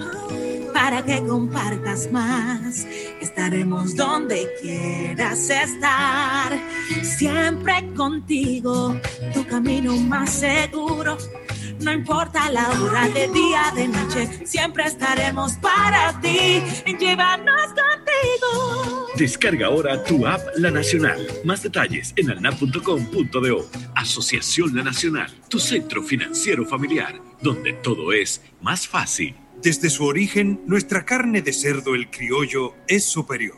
[0.74, 2.86] para que compartas más.
[3.22, 6.52] Estaremos donde quieras estar,
[7.02, 8.96] siempre contigo,
[9.34, 11.18] tu camino más seguro.
[11.80, 16.62] No importa la hora de día, de noche, siempre estaremos para ti.
[17.00, 18.03] Llévanos contigo.
[19.16, 21.26] Descarga ahora tu app La Nacional.
[21.46, 23.70] Más detalles en alnap.com.do.
[23.96, 29.36] Asociación La Nacional, tu centro financiero familiar, donde todo es más fácil.
[29.62, 33.58] Desde su origen, nuestra carne de cerdo el criollo es superior.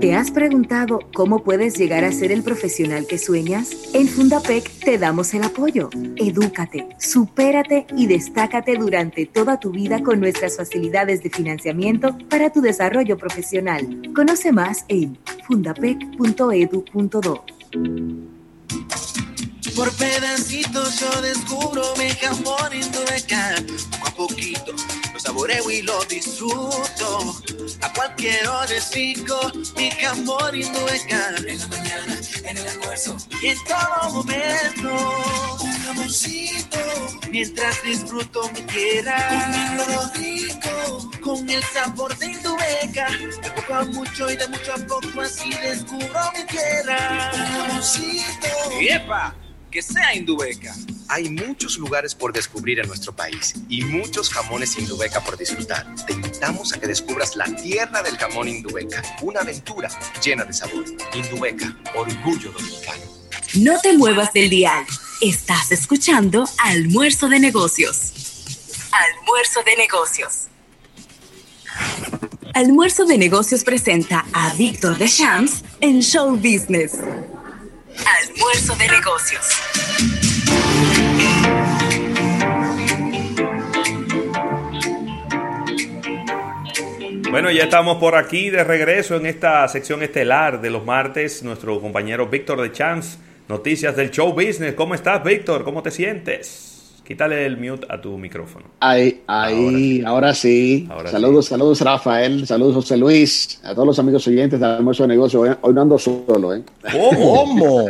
[0.01, 3.71] ¿Te has preguntado cómo puedes llegar a ser el profesional que sueñas?
[3.93, 5.91] En Fundapec te damos el apoyo.
[6.17, 12.63] Edúcate, supérate y destácate durante toda tu vida con nuestras facilidades de financiamiento para tu
[12.63, 14.01] desarrollo profesional.
[14.15, 17.45] Conoce más en fundapec.edu.do.
[19.77, 22.09] Por pedacitos yo descubro mi
[22.81, 23.55] indueca.
[23.91, 24.75] Poco a poquito
[25.21, 27.37] saboreo y lo disfruto.
[27.83, 29.39] A cualquier hora es rico
[29.77, 31.35] mi jamón indueca.
[31.47, 35.59] En la mañana, en el almuerzo y en todo momento.
[35.61, 36.79] Un jamoncito
[37.31, 39.29] mientras disfruto mi tierra.
[39.29, 43.09] Comiendo rico con el sabor de indueca.
[43.43, 47.31] De poco a mucho y de mucho a poco así descubro mi tierra.
[47.35, 48.49] Un jamoncito.
[48.81, 49.35] ¡Yepa!
[49.71, 50.75] Que sea Indubeca.
[51.09, 55.87] Hay muchos lugares por descubrir en nuestro país y muchos jamones Indubeca por disfrutar.
[56.07, 59.89] Te invitamos a que descubras la tierra del jamón Indubeca, una aventura
[60.23, 60.85] llena de sabor.
[61.15, 63.03] Indubeca, orgullo dominicano.
[63.55, 64.85] No te muevas del dial.
[65.21, 68.13] Estás escuchando Almuerzo de Negocios.
[68.93, 70.47] Almuerzo de Negocios.
[72.55, 76.93] Almuerzo de Negocios presenta a Víctor de Champs en Show Business.
[77.99, 79.47] Almuerzo de Negocios.
[87.31, 91.43] Bueno, ya estamos por aquí de regreso en esta sección estelar de los martes.
[91.43, 93.19] Nuestro compañero Víctor de Champs,
[93.49, 94.75] noticias del show business.
[94.75, 95.65] ¿Cómo estás, Víctor?
[95.65, 96.70] ¿Cómo te sientes?
[97.11, 98.67] Quítale el mute a tu micrófono.
[98.79, 100.89] Ahí, ahí, ahora sí.
[101.11, 105.41] saludos, saludos Rafael, saludos José Luis, a todos los amigos oyentes de Almuerzo de Negocio.
[105.41, 106.63] Hoy, no ando solo, ¿eh?
[106.93, 107.89] ¿Cómo?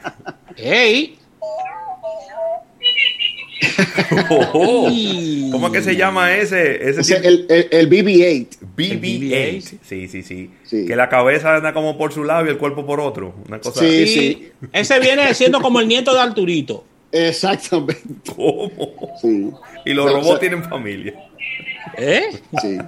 [0.56, 1.18] ¡Ey!
[5.52, 6.88] ¿Cómo es que se llama ese?
[6.88, 8.48] ese el, el, BB-8.
[8.74, 9.78] BB-8.
[9.82, 10.50] Sí, sí, sí,
[10.86, 13.34] Que la cabeza anda como por su lado y el cuerpo por otro.
[13.46, 14.48] Una cosa sí, sí.
[14.72, 16.93] Ese viene siendo como el nieto de Arturito.
[17.14, 18.32] Exactamente.
[18.34, 18.70] ¿Cómo?
[19.20, 19.52] Sí.
[19.84, 21.14] Y los robots tienen familia.
[21.96, 22.40] ¿Eh?
[22.60, 22.78] Sí.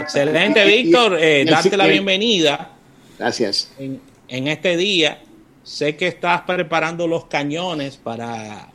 [0.00, 1.18] Excelente, Víctor.
[1.20, 2.70] Eh, darte la bienvenida.
[3.18, 3.70] Gracias.
[3.78, 5.20] En, en, este día,
[5.62, 8.70] sé que estás preparando los cañones para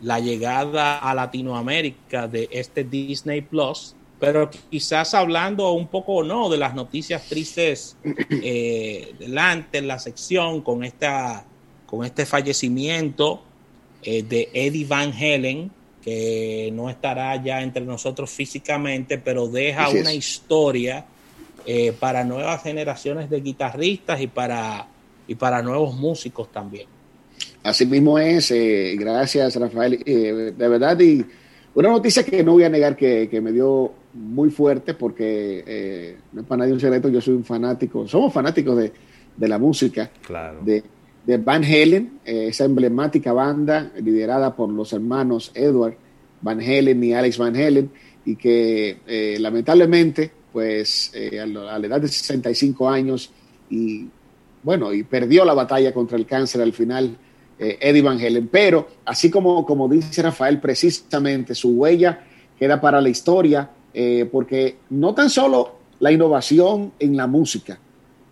[0.00, 6.58] la llegada a Latinoamérica de este Disney Plus, pero quizás hablando un poco no de
[6.58, 7.96] las noticias tristes
[8.30, 11.44] eh, delante en la sección con esta
[11.86, 13.42] con este fallecimiento
[14.02, 15.70] eh, de Eddie Van Helen,
[16.02, 21.04] que no estará ya entre nosotros físicamente, pero deja una historia
[21.66, 24.86] eh, para nuevas generaciones de guitarristas y para,
[25.26, 26.86] y para nuevos músicos también.
[27.62, 31.24] Así mismo es, eh, gracias Rafael, de verdad, y
[31.74, 36.46] una noticia que no voy a negar que, me dio muy fuerte porque no es
[36.46, 38.92] para nadie un secreto, yo soy un fanático, somos fanáticos de,
[39.36, 40.60] de la música, claro.
[40.62, 40.82] de,
[41.28, 45.94] de Van Halen, eh, esa emblemática banda liderada por los hermanos Edward
[46.40, 47.90] Van Halen y Alex Van Halen,
[48.24, 53.30] y que eh, lamentablemente, pues eh, a, la edad de 65 años,
[53.68, 54.06] y
[54.62, 57.14] bueno, y perdió la batalla contra el cáncer al final,
[57.58, 58.48] Eddie Van Halen.
[58.48, 62.24] Pero, así como, como dice Rafael, precisamente su huella
[62.58, 63.68] queda para la historia,
[64.30, 67.78] porque no tan solo la innovación en la música,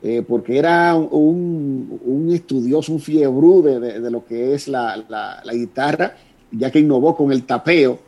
[0.03, 6.17] eh, porque era un, estudioso, un fiebre de, lo que es la, guitarra,
[6.51, 7.99] ya que innovó con el tapeo,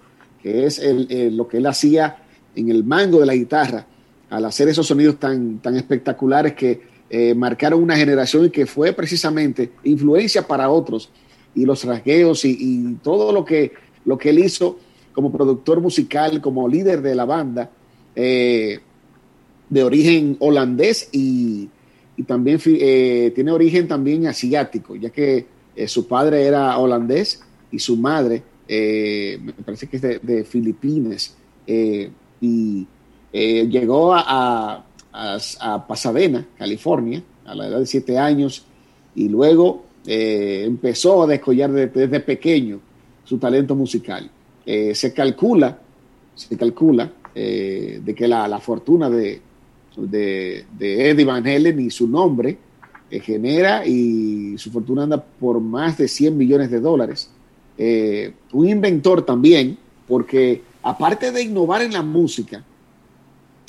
[0.43, 0.81] que es
[1.32, 2.16] lo que él hacía
[2.55, 3.86] en el mango de la guitarra,
[4.31, 8.93] al hacer esos sonidos tan, tan espectaculares que eh, marcaron una generación y que fue
[8.93, 11.10] precisamente influencia para otros,
[11.55, 13.73] y los rasgueos y, todo lo que,
[14.05, 14.78] lo que él hizo
[15.12, 17.70] como productor musical, como líder de la banda,
[18.15, 18.78] eh,
[19.70, 21.70] de origen holandés y,
[22.18, 25.46] y también eh, tiene origen también asiático, ya que
[25.76, 27.40] eh, su padre era holandés
[27.70, 32.86] y su madre eh, me parece que es de, Filipinas y
[33.32, 38.64] llegó a, a, Pasadena, California, a la edad de siete años
[39.14, 42.80] y luego empezó a descollar desde, pequeño
[43.24, 44.28] su talento musical.
[44.66, 45.78] se calcula,
[46.34, 49.40] se calcula de que la fortuna de,
[50.06, 52.56] de, Eddie Van Halen y su nombre
[53.10, 57.30] eh, genera y su fortuna anda por más de 100 millones de dólares.
[57.76, 62.64] Eh, un inventor también, porque aparte de innovar en la música,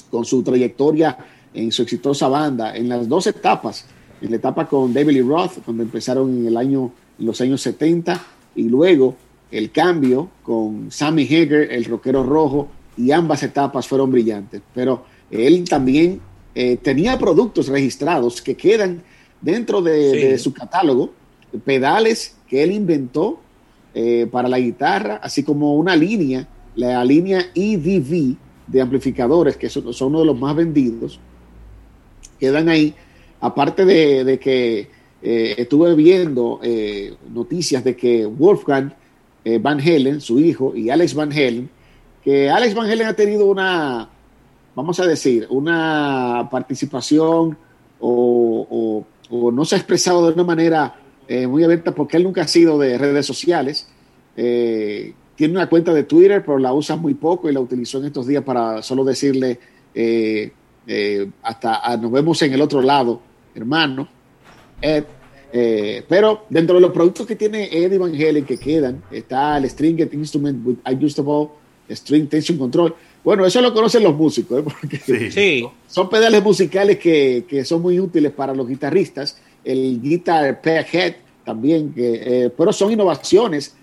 [0.10, 1.18] con su trayectoria
[1.54, 3.86] en su exitosa banda, en las dos etapas,
[4.22, 7.62] en la etapa con David Lee Roth, cuando empezaron en el año, en los años
[7.62, 8.22] 70,
[8.56, 9.16] y luego
[9.52, 14.62] el cambio con Sammy Hager, el rockero rojo, y ambas etapas fueron brillantes.
[14.74, 16.22] Pero él también
[16.56, 19.04] eh, tenía productos registrados que quedan
[19.42, 21.12] dentro de, su catálogo,
[21.64, 23.40] pedales que él inventó
[23.94, 28.36] eh, para la guitarra, así como una línea, la línea EDV
[28.68, 31.20] de amplificadores, que son, uno de los más vendidos,
[32.40, 32.94] quedan ahí,
[33.40, 34.90] aparte de, que
[35.22, 36.60] eh, estuve viendo
[37.32, 38.94] noticias de que Wolfgang
[39.62, 41.70] Van Halen, su hijo, y Alex Van Halen,
[42.24, 44.10] que Alex Van Halen ha tenido una,
[44.76, 47.58] vamos a decir, una participación
[48.00, 50.96] o, no se ha expresado de una manera
[51.28, 53.88] eh, muy abierta porque él nunca ha sido de redes sociales.
[54.36, 58.06] Eh, tiene una cuenta de Twitter, pero la usa muy poco y la utilizó en
[58.06, 59.60] estos días para solo decirle
[59.94, 60.52] eh,
[61.44, 63.22] hasta ah, nos vemos en el otro lado,
[63.54, 64.08] hermano.
[64.82, 69.70] Eh, pero dentro de los productos que tiene Eddie Van Halen que quedan, está el
[69.70, 71.50] Stringed Instrument with Adjustable
[71.90, 72.96] String Tension Control.
[73.24, 74.64] Bueno, eso lo conocen los músicos, ¿eh?
[74.64, 79.38] porque son pedales musicales que, que, son muy útiles para los guitarristas.
[79.64, 83.76] El Guitar Head también, que, eh, pero son innovaciones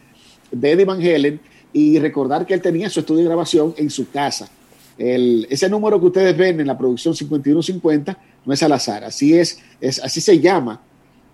[0.51, 1.41] de Eddie Van Halen
[1.73, 4.49] y recordar que él tenía su estudio de grabación en su casa.
[4.97, 9.37] El, ese número que ustedes ven en la producción 5150 no es al azar, así
[9.37, 10.81] es, es así se llama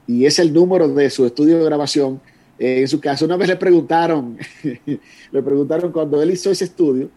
[0.06, 2.20] y es el número de su estudio de grabación
[2.58, 3.24] eh, en su casa.
[3.24, 4.36] Una vez le preguntaron,
[5.32, 7.08] le preguntaron cuando él hizo ese estudio,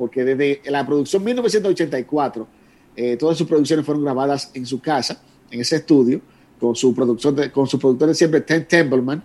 [0.00, 2.48] porque desde la producción 1984,
[2.96, 5.20] eh, todas sus producciones fueron grabadas en su casa,
[5.50, 6.22] en ese estudio,
[6.58, 9.22] con su, productor con su productor de siempre, Ted Templeman,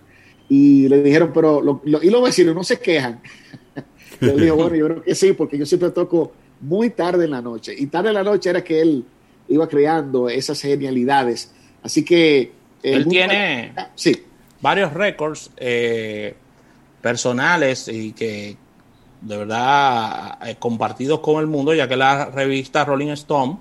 [0.50, 3.22] y le dijeron, pero, y los vecinos no se quejan.
[4.20, 7.40] él dijo, bueno, yo creo que sí, porque yo siempre toco muy tarde en la
[7.40, 9.02] noche, y tarde en la noche era que él
[9.48, 11.54] iba creando esas genialidades.
[11.82, 14.24] Así que él tiene sí.
[14.60, 16.34] varios récords eh,
[17.00, 18.58] personales y que
[19.20, 23.58] de verdad eh, compartidos con el mundo, ya que la revista Rolling Stone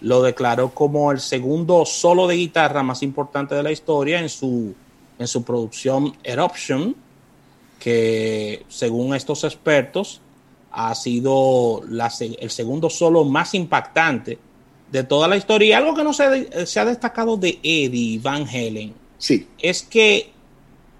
[0.00, 4.74] lo declaró como el segundo solo de guitarra más importante de la historia en su,
[5.18, 6.94] en su producción Eruption,
[7.78, 10.20] que según estos expertos
[10.72, 11.82] ha sido
[12.40, 14.38] el segundo solo más impactante
[14.90, 15.68] de toda la historia.
[15.68, 19.46] Y algo que no se, se ha destacado de Eddie Van Halen sí.
[19.58, 20.33] es que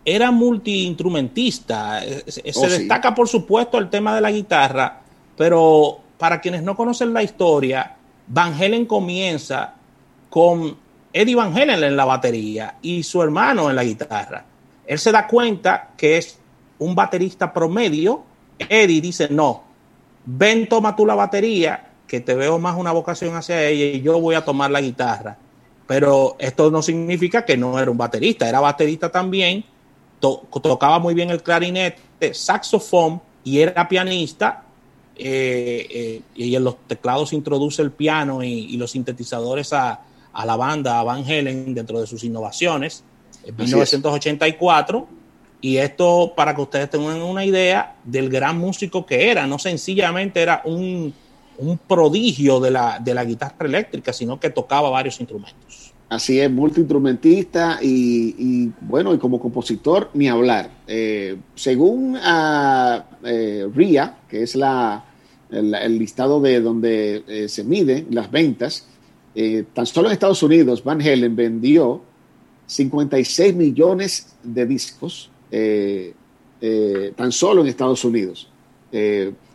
[0.04, 2.00] era multiinstrumentista.
[2.26, 5.00] Se, oh, destaca, por supuesto, el tema de la guitarra,
[5.36, 9.74] pero para quienes no conocen la historia, Van Halen comienza
[10.30, 10.76] con
[11.12, 14.44] Eddie Van Halen en la batería y su hermano en la guitarra.
[14.86, 16.38] Él se da cuenta que es
[16.78, 18.22] un baterista promedio.
[18.58, 19.64] Eddie dice, no,
[20.24, 24.20] ven, toma tú la batería que te veo más una vocación hacia ella y yo
[24.20, 25.36] voy a tomar la guitarra.
[25.86, 29.64] Pero esto no significa que no era un baterista, era baterista también,
[30.62, 34.62] tocaba muy bien el clarinete, saxofón y era pianista.
[35.16, 40.00] Eh, eh, y en los teclados introduce el piano y, los sintetizadores a,
[40.44, 43.04] la banda, a Van Halen, dentro de sus innovaciones.
[43.44, 45.06] En 1984.
[45.60, 50.42] Y esto para que ustedes tengan una idea del gran músico que era, no sencillamente
[50.42, 51.14] era un
[51.58, 55.92] un prodigio de la, de la guitarra eléctrica, sino que tocaba varios instrumentos.
[56.14, 60.70] Así es, multiinstrumentista y, y bueno, y como compositor, ni hablar.
[60.86, 65.04] Eh, según a, eh, RIA, que es la,
[65.50, 68.86] el, listado de donde eh, se miden las ventas,
[69.72, 72.00] tan solo en Estados Unidos, Van Halen vendió
[72.68, 75.32] 56 millones de discos,
[77.16, 78.48] tan solo en Estados Unidos.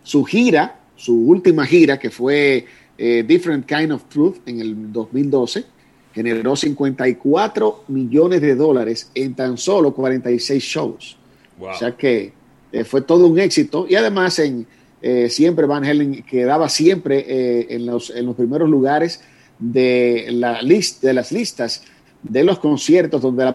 [0.03, 2.65] su gira su última gira, que fue
[2.97, 5.78] Different Kind of Truth en el 2012,
[6.23, 11.17] generó 54 millones de dólares en tan solo 46 shows.
[11.59, 12.33] O sea que
[12.71, 13.85] eh, fue todo un éxito.
[13.89, 14.65] Y además en,
[15.01, 19.21] eh, siempre Van Halen quedaba siempre en, los, en los primeros lugares
[19.59, 21.83] de, la list, de las listas
[22.23, 23.53] de los conciertos donde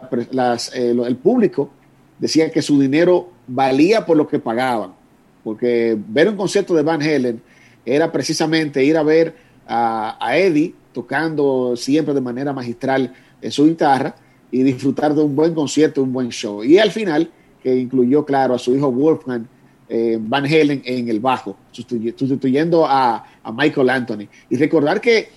[0.83, 1.71] el público
[2.19, 4.95] decía que su dinero valía por lo que pagaban.
[5.43, 7.43] Porque ver un concierto de Van Halen
[7.85, 9.37] era precisamente ir a ver
[9.67, 13.13] a, Eddie tocando siempre de manera magistral
[13.43, 14.15] en su guitarra
[14.51, 16.65] y disfrutar de un buen concierto, un buen show.
[16.65, 17.31] Y al final,
[17.63, 19.47] que incluyó, claro, a su hijo Wolfgang
[19.89, 24.29] eh, Van Halen en el bajo, sustituyendo a, Michael Anthony.
[24.49, 25.29] Y recordar que,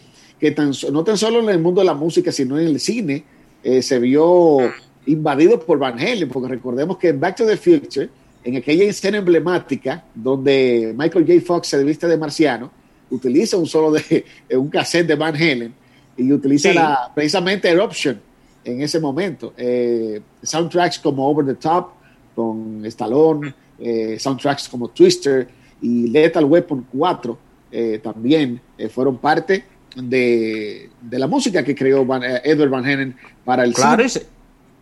[0.91, 3.25] no tan solo en el mundo de la música, sino en el cine,
[3.63, 4.59] eh, se vio
[5.07, 8.09] invadido por Van Halen, porque recordemos que en Back to the Future,
[8.43, 11.41] en aquella escena emblemática donde Michael J.
[11.45, 12.71] Fox se viste de marciano,
[13.09, 15.73] utiliza un solo de un cassette de Van Halen
[16.17, 18.19] y utiliza la, precisamente Eruption
[18.63, 19.53] en ese momento.
[19.57, 21.91] Eh, soundtracks como Over the Top
[22.35, 25.47] con Stallone, eh, soundtracks como Twister
[25.81, 27.37] y Lethal Weapon 4
[27.71, 28.59] eh, también
[28.89, 29.63] fueron parte
[29.95, 32.01] de, la música que creó
[32.43, 34.03] Edward Van Halen para el claro,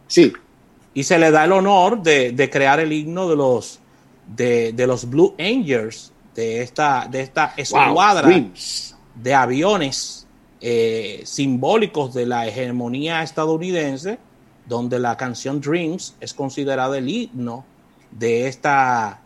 [0.08, 0.34] Sí.
[0.94, 3.80] y se le da el honor de, crear el himno de los,
[4.36, 8.30] de, los Blue Angels, de esta, de esta escuadra
[9.16, 10.28] de aviones
[10.62, 14.20] eh, simbólicos de la hegemonía estadounidense,
[14.68, 17.64] donde la canción Dreams es considerada el himno
[18.12, 19.22] de esta,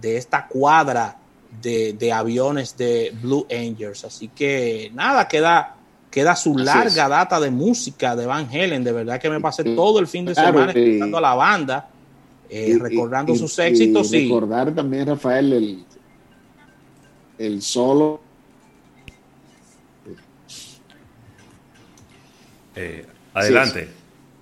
[0.00, 1.16] de esta cuadra
[1.60, 4.04] de, de aviones de Blue Angels.
[4.04, 5.76] Así que nada, queda
[6.12, 8.84] queda su larga data de música de Van Halen.
[8.84, 11.88] De verdad que me pasé todo el fin de semana escuchando a la banda,
[12.48, 14.12] eh, recordando sus éxitos.
[14.12, 15.84] Y recordar también, Rafael, el,
[17.38, 18.20] el solo.
[22.74, 23.88] Eh, adelante.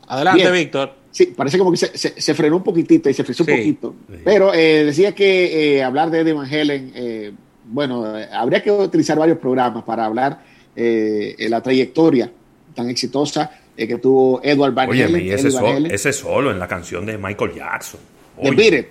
[0.07, 1.01] Adelante, Víctor.
[1.11, 3.95] Sí, parece como que se, se, frenó un poquitito y se frizó un poquito.
[4.25, 7.33] Pero eh, decía que eh, hablar de Eddie Van Halen, eh,
[7.65, 10.45] bueno, habría que utilizar varios programas para hablar
[10.75, 12.31] de la trayectoria
[12.75, 15.27] tan exitosa que tuvo Edward Van Oye, Halen.
[15.27, 15.49] Y ese,
[15.91, 18.01] ese, solo en la canción de Michael Jackson.
[18.41, 18.87] De Beat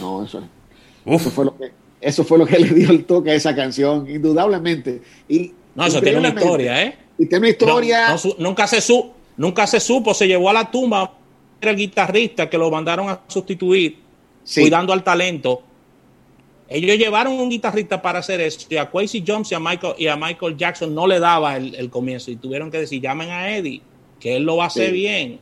[0.00, 0.46] No, eso,
[1.06, 1.72] eso, fue lo que,
[2.04, 5.02] eso fue lo que le dio el toque a esa canción, indudablemente.
[5.28, 6.98] Y, no, eso tiene una historia, ¿eh?
[7.18, 8.16] Y tiene una historia.
[8.38, 11.12] nunca, se su, nunca se supo, se llevó a la tumba
[11.60, 13.98] el guitarrista que lo mandaron a sustituir,
[14.54, 15.62] cuidando al talento.
[16.68, 18.66] Ellos llevaron un guitarrista para hacer eso.
[18.68, 21.90] Y a Quincy Jones y a Michael, y a Michael Jackson no le daba el,
[21.90, 22.30] comienzo.
[22.30, 23.82] Y tuvieron que decir, llamen a Eddie,
[24.20, 25.40] que él lo va a hacer bien.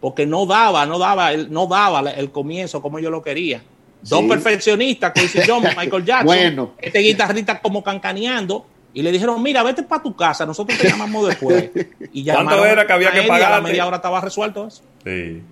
[0.00, 3.62] Porque no daba, no daba, no daba el comienzo como yo lo quería.
[4.02, 6.26] Dos perfeccionistas, Quincy Jones, Michael Jackson.
[6.26, 6.72] bueno.
[6.78, 8.66] Este guitarrista como cancaneando.
[8.94, 11.70] Y le dijeron, mira, vete para tu casa, nosotros te llamamos después.
[12.12, 13.52] Y ¿Cuánto era que había que pagar?
[13.52, 14.82] A la media hora estaba resuelto eso.
[15.02, 15.42] Sí.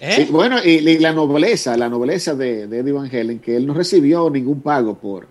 [0.00, 0.28] ¿Eh?
[0.30, 4.60] bueno, y, la nobleza, la nobleza de, Eddie Van Halen, que él no recibió ningún
[4.60, 5.26] pago por,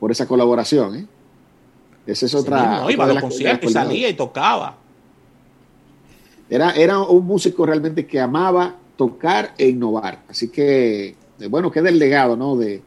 [0.00, 0.96] por esa colaboración.
[0.96, 1.06] ¿eh?
[2.06, 2.80] Esa es otra.
[2.80, 4.76] no, iba a los conciertos y salía y tocaba.
[6.50, 10.22] Era, era un músico realmente que amaba tocar e innovar.
[10.28, 11.14] Así que,
[11.48, 12.56] bueno, queda el legado ¿no?
[12.56, 12.82] de,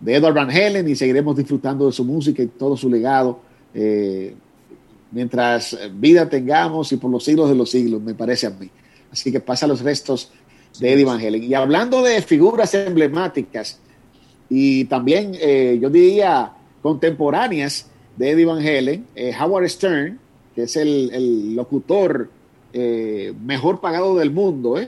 [0.00, 3.40] de Edward Van Halen y seguiremos disfrutando de su música y todo su legado.
[5.10, 8.70] mientras vida tengamos y por los siglos de los siglos, me parece a mí.
[9.10, 10.32] Así que pasa los restos
[10.78, 11.42] de Eddie Van Halen.
[11.42, 13.78] Y hablando de figuras emblemáticas
[14.48, 16.52] y también, eh, yo diría,
[16.82, 17.86] contemporáneas
[18.16, 20.18] de Eddie Van Halen, eh, Howard Stern,
[20.54, 22.30] que es el, locutor
[22.72, 24.78] eh, mejor pagado del mundo,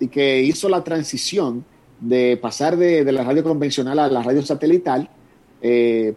[0.00, 1.64] y que hizo la transición
[2.02, 5.08] de pasar de, la radio convencional a la radio satelital,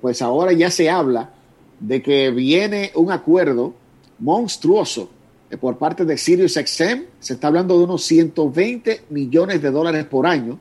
[0.02, 1.32] pues ahora ya se habla
[1.80, 3.74] de que viene un acuerdo
[4.20, 5.10] monstruoso
[5.50, 7.04] eh, por parte de Sirius XM.
[7.20, 10.58] Se está hablando de unos 120 millones de dólares por año,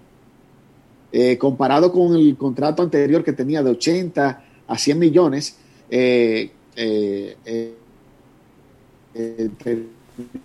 [1.12, 5.56] eh, comparado con el contrato anterior que tenía de 80 a 100 millones.
[5.90, 6.50] Eh,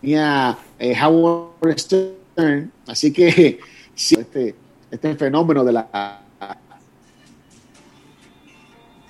[0.02, 0.58] tenía
[1.02, 3.60] Howard Stern, así que
[3.96, 4.56] este,
[4.92, 6.22] este fenómeno de la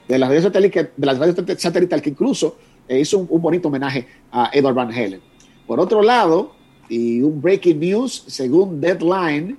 [0.07, 2.57] de la radio satelital, de la radio satelital que incluso
[2.89, 5.21] hizo un, bonito homenaje a Edward Van Halen.
[5.67, 6.53] Por otro lado,
[6.89, 9.55] y un breaking news, según Deadline,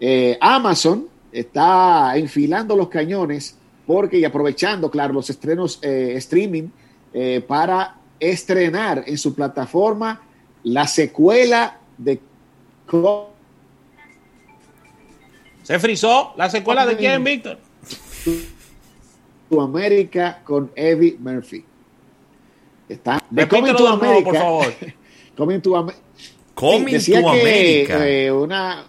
[0.00, 3.56] eh, Amazon está enfilando los cañones
[3.86, 6.68] porque y aprovechando, claro, los estrenos eh, streaming
[7.12, 10.22] eh, para estrenar en su plataforma
[10.64, 12.20] la secuela de
[15.62, 17.58] se frizó la secuela de quién, Víctor?
[19.48, 21.64] Tu América con Eddie Murphy.
[22.88, 24.24] Está de Coming to America.
[24.24, 24.66] por favor.
[25.36, 25.86] Coming to,
[26.90, 28.84] decía que, eh, una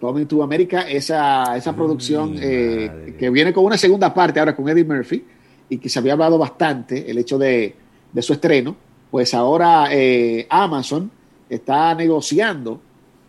[0.00, 4.68] Coming to America, esa, esa producción eh, que viene con una segunda parte ahora con
[4.68, 5.24] Eddie Murphy
[5.68, 7.74] y que se había hablado bastante el hecho de,
[8.12, 8.76] de su estreno,
[9.10, 11.10] pues ahora eh, Amazon
[11.48, 12.80] está negociando,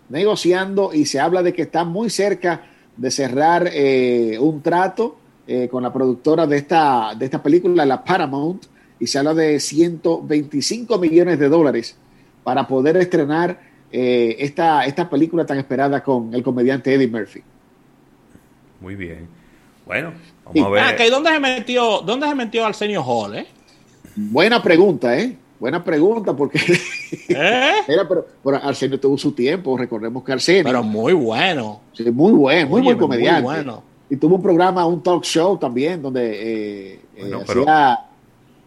[0.10, 2.64] negociando y se habla de que está muy cerca
[2.98, 3.72] de cerrar
[4.40, 5.18] un trato
[5.70, 8.66] con la productora de esta, de esta película, la Paramount,
[9.00, 11.98] y se habla de 125 millones de dólares
[12.44, 13.60] para poder estrenar
[13.92, 17.42] eh, esta, esta película tan esperada con el comediante Eddie Murphy.
[18.82, 19.28] Muy bien.
[19.86, 20.14] Bueno,
[20.46, 20.84] vamos a ver.
[20.84, 23.36] Ah, ¿dónde, se metió, ¿Dónde se metió Arsenio Hall?
[23.36, 23.48] Eh?
[24.16, 25.38] Buena pregunta, ¿eh?
[25.60, 26.60] Buena pregunta, porque
[27.30, 27.74] ¿Eh?
[27.88, 28.26] Era, pero,
[28.62, 30.64] Arsenio tuvo su tiempo, recordemos que Arsenio.
[30.64, 31.82] Pero muy bueno.
[31.94, 33.42] Sí, muy bueno, muy buen comediante.
[33.42, 33.84] Muy bueno.
[34.10, 38.00] Y tuvo un programa, un talk show también, donde eh, hacía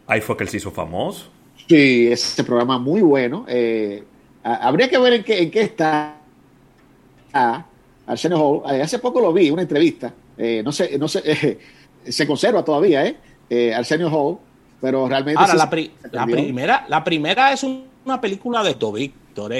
[0.08, 1.26] Ahí fue que él se hizo famoso.
[1.68, 3.44] Sí, ese programa muy bueno.
[3.46, 4.02] Eh,
[4.42, 6.16] habría que ver en qué, en qué está
[8.06, 8.74] Arsenio Hall.
[8.74, 10.12] Eh, hace poco lo vi, una entrevista.
[10.38, 11.58] Eh, no sé, no sé,
[12.08, 13.74] se conserva todavía, ¿eh?
[13.74, 14.38] Arsenio Hall,
[14.80, 15.40] pero realmente.
[15.40, 15.70] Ahora, la,
[16.26, 19.52] primera, la primera es una película de Víctor.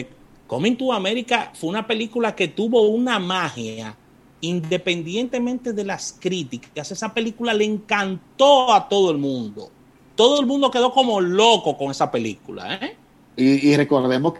[0.46, 3.94] Coming to America fue una película que tuvo una magia
[4.40, 6.90] independientemente de las críticas.
[6.90, 9.70] Esa película le encantó a todo el mundo
[10.18, 12.74] todo el mundo quedó como loco con esa película.
[12.74, 12.96] ¿eh?
[13.36, 14.34] Y, recordemos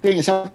[0.00, 0.52] que en esa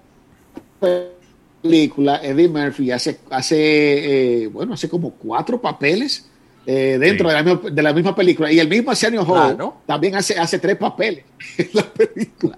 [1.61, 6.28] película Eddie Murphy hace, hace eh, bueno, hace como cuatro papeles
[6.65, 8.51] eh, dentro de, la misma, película.
[8.51, 11.23] Y el mismo Arsenio Hall también hace, hace tres papeles
[11.57, 12.57] en la película.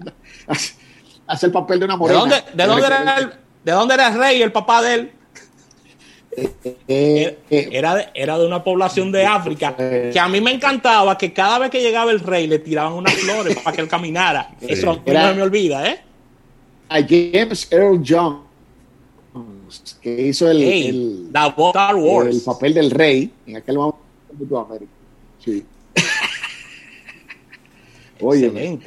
[1.26, 2.24] Hace, el papel de una morena.
[2.24, 3.32] ¿De dónde, de dónde, era, el,
[3.64, 5.12] ¿de dónde era el rey, el papá de él?
[6.88, 11.32] Eh, era, de, era de una población de África que a mí me encantaba que
[11.32, 14.50] cada vez que llegaba el rey le tiraban unas flores para que él caminara.
[14.60, 16.00] Eso no me olvida, ¿eh?
[16.90, 18.40] James Earl Jones,
[20.00, 22.36] que hizo el, el, Star Wars.
[22.36, 23.98] el papel del rey en aquel momento
[24.38, 24.92] de América.
[25.42, 25.64] Sí.
[28.20, 28.78] Oye,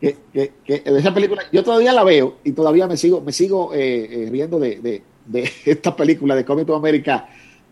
[0.00, 3.72] que, que, que, esa película, yo todavía la veo y todavía me sigo, me sigo
[3.72, 7.28] eh, eh riendo de, de, de, esta película de Coming to America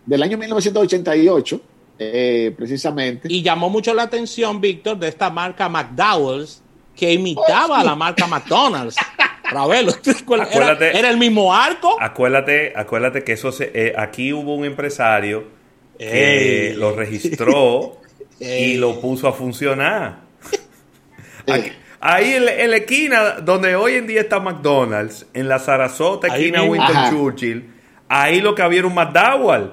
[0.07, 1.61] del año 1988,
[1.99, 3.29] eh, precisamente.
[3.31, 6.63] Y llamó mucho la atención, Víctor, de esta marca McDowell's
[6.95, 8.97] que imitaba a la marca McDonald's.
[9.51, 9.93] Ravelo,
[10.53, 11.97] era, era, el mismo arco.
[12.01, 15.45] Acuérdate, acuérdate que eso se, eh, aquí hubo un empresario
[15.99, 18.01] que lo registró
[18.41, 20.21] y lo puso a funcionar.
[22.01, 27.11] ahí en, la esquina donde hoy en día está McDonald's, en la Sarasota, esquina Winston
[27.11, 27.71] Churchill,
[28.09, 29.73] ahí lo que había era un McDowell.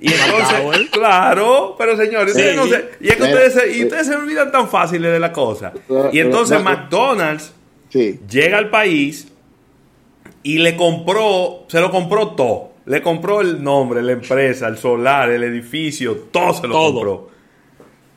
[0.00, 4.50] Y entonces, claro, pero señores, no y es que ustedes, se, y ustedes se olvidan
[4.50, 5.72] tan fáciles de la cosa.
[6.12, 7.54] Y entonces McDonald's
[7.94, 9.28] llega al país
[10.42, 12.72] y le compró, se lo compró todo.
[12.86, 17.30] Le compró el nombre, la empresa, el solar, el edificio, todo se lo compró.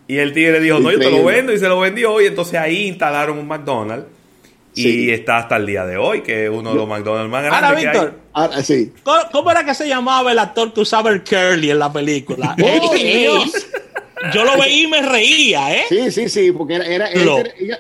[0.08, 2.22] Y el tigre dijo, no, yo te lo vendo y se lo vendió.
[2.22, 4.08] Y entonces ahí instalaron un McDonald's.
[4.76, 7.64] Y está hasta el día de hoy, que es uno de los McDonald's más grandes.
[7.64, 8.94] Ahora, Víctor, Ahora, sí.
[9.32, 12.56] ¿cómo, era que se llamaba el actor que usaba el curly en la película?
[14.20, 15.84] Oh, yo lo veía y me reía, ¿eh?
[15.88, 17.10] Sí, sí, sí, porque era, era,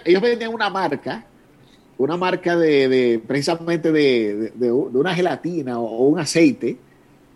[0.06, 1.26] ellos, vendían una marca,
[1.98, 6.78] una marca de, de precisamente de, de, una gelatina o, un aceite,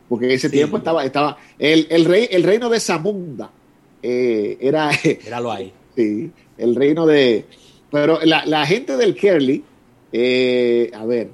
[0.07, 3.49] porque en ese tiempo estaba, estaba el, el, rey, el reino de Zamunda
[4.03, 4.91] eh, era...
[5.23, 5.73] Míralo ahí.
[5.95, 7.45] Sí, el reino de...
[7.89, 9.63] Pero la, la gente del Kerly,
[10.13, 11.29] eh, a ver,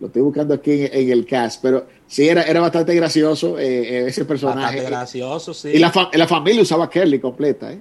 [0.00, 4.24] lo estoy buscando aquí en, el cast, pero sí, era, era bastante gracioso eh, ese
[4.24, 4.76] personaje.
[4.76, 5.70] Bastante gracioso, sí.
[5.74, 7.80] Y la, la familia usaba Kerly completa, ¿eh?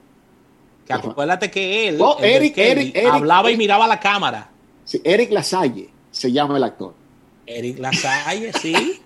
[0.87, 4.49] Que acuérdate que él, oh, Eric, Eric, hablaba y miraba la cámara.
[4.85, 6.93] Sí, Eric Lasalle se llama el actor.
[7.45, 9.01] Eric Lasalle, sí.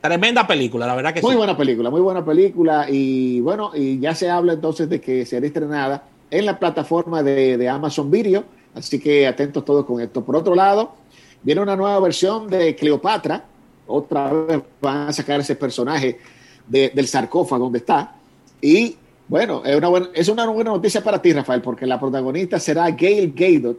[0.00, 2.86] Tremenda película, la verdad que muy buena película, muy buena película.
[2.88, 7.68] Y bueno, y ya se habla entonces de que será estrenada en la plataforma de,
[7.68, 8.44] Amazon Video.
[8.74, 10.24] Así que atentos todos con esto.
[10.24, 10.94] Por otro lado,
[11.42, 13.44] viene una nueva versión de Cleopatra.
[13.86, 16.18] Otra vez van a sacar ese personaje
[16.66, 18.16] del sarcófago donde está.
[18.62, 18.96] Y
[19.32, 22.90] bueno, es una, buena, es una buena noticia para ti, Rafael, porque la protagonista será
[22.90, 23.78] Gail Gadot,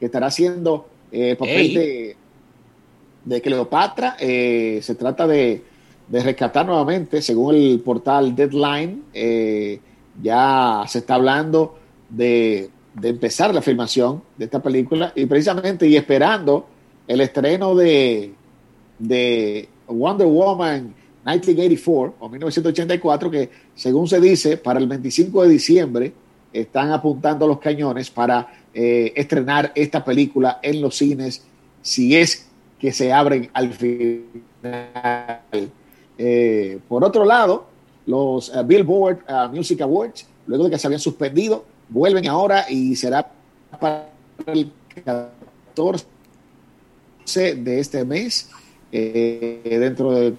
[0.00, 2.16] que estará haciendo eh, papel de
[3.26, 4.16] de Cleopatra.
[4.18, 5.62] Eh, se trata de,
[6.10, 9.80] rescatar nuevamente, según el portal Deadline, eh,
[10.22, 11.78] ya se está hablando
[12.08, 12.70] de,
[13.02, 16.66] empezar la filmación de esta película y precisamente y esperando
[17.06, 18.32] el estreno de,
[18.98, 20.94] de Wonder Woman
[21.26, 26.12] 1984 o 1984, que según se dice, para el 25 de diciembre
[26.52, 31.42] están apuntando los cañones para eh, estrenar esta película en los cines,
[31.82, 32.46] si es
[32.78, 34.24] que se abren al final.
[36.18, 37.66] Eh, por otro lado,
[38.06, 43.28] los eh, Billboard Music Awards, luego de que se habían suspendido, vuelven ahora y será
[43.80, 44.08] para
[44.46, 44.70] el
[45.04, 46.06] 14
[47.56, 48.48] de este mes.
[48.92, 50.34] Dentro de,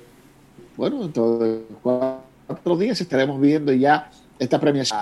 [0.78, 4.10] bueno, dentro de cuatro días estaremos viendo ya
[4.40, 5.00] esta premiación.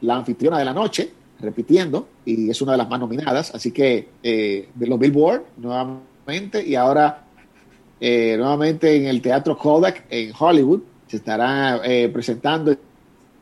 [0.00, 3.54] La anfitriona de la noche, repitiendo, y es una de las más nominadas.
[3.54, 7.28] Así que de los Billboard, nuevamente y ahora
[8.00, 12.76] eh, nuevamente en el Teatro Kodak en Hollywood se estará eh, presentando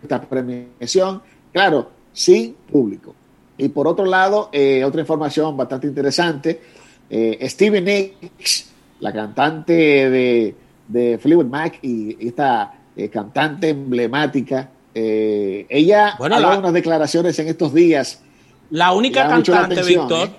[0.03, 1.21] esta premiación,
[1.53, 3.15] claro, sin público.
[3.59, 6.61] Y por otro lado, eh, otra información bastante interesante,
[7.09, 10.55] Steven Nicks, la cantante de,
[10.89, 12.75] de Fleetwood Mac y esta
[13.13, 18.23] cantante emblemática, ella ha dado unas declaraciones en estos días.
[18.71, 20.31] La única cantante, Víctor,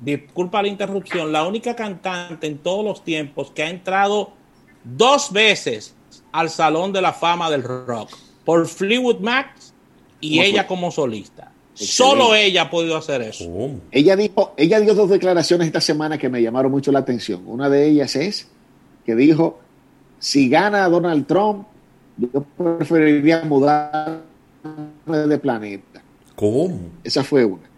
[0.00, 4.32] disculpa la interrupción, la única cantante en todos los tiempos que ha entrado
[4.84, 5.94] dos veces
[6.32, 8.10] al Salón de la Fama del Rock
[8.44, 9.54] por Fleetwood Mac
[10.20, 11.50] y ella como solista.
[11.74, 13.44] Solo ella ha podido hacer eso.
[13.90, 17.42] Ella dijo, ella dio dos declaraciones esta semana que me llamaron mucho la atención.
[17.46, 18.48] Una de ellas es
[19.06, 19.58] que dijo,
[20.22, 21.66] si gana Donald Trump,
[22.16, 24.20] yo preferiría mudarme
[25.06, 26.00] de planeta.
[26.36, 26.78] ¿Cómo?
[27.02, 27.68] Esa fue una.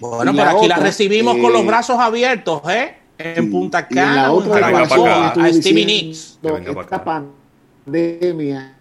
[0.00, 2.96] Bueno, pero aquí la recibimos con los brazos abiertos, ¿eh?
[3.18, 6.38] En Punta Cana, la otra a Stevie Nicks.
[6.42, 7.04] Esta
[7.84, 8.74] pandemia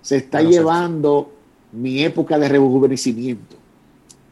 [0.00, 1.32] se está llevando
[1.72, 3.56] mi época de rejuvenecimiento.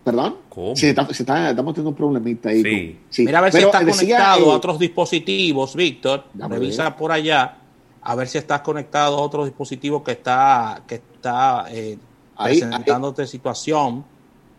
[0.04, 0.36] ¿Perdón?
[0.50, 0.76] ¿Cómo?
[0.76, 3.00] Se está, se está, estamos teniendo un problemita ahí.
[3.08, 3.24] Sí.
[3.24, 6.24] Mira a ver si está conectado a otros dispositivos, Víctor.
[6.34, 7.56] Revisa por allá
[8.02, 11.96] a ver si estás conectado a otro dispositivo que está, que está eh,
[12.36, 14.04] presentándote situación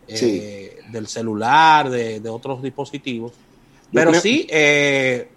[0.08, 3.32] del celular, de, otros dispositivos.
[3.92, 5.28] Pero sí, he,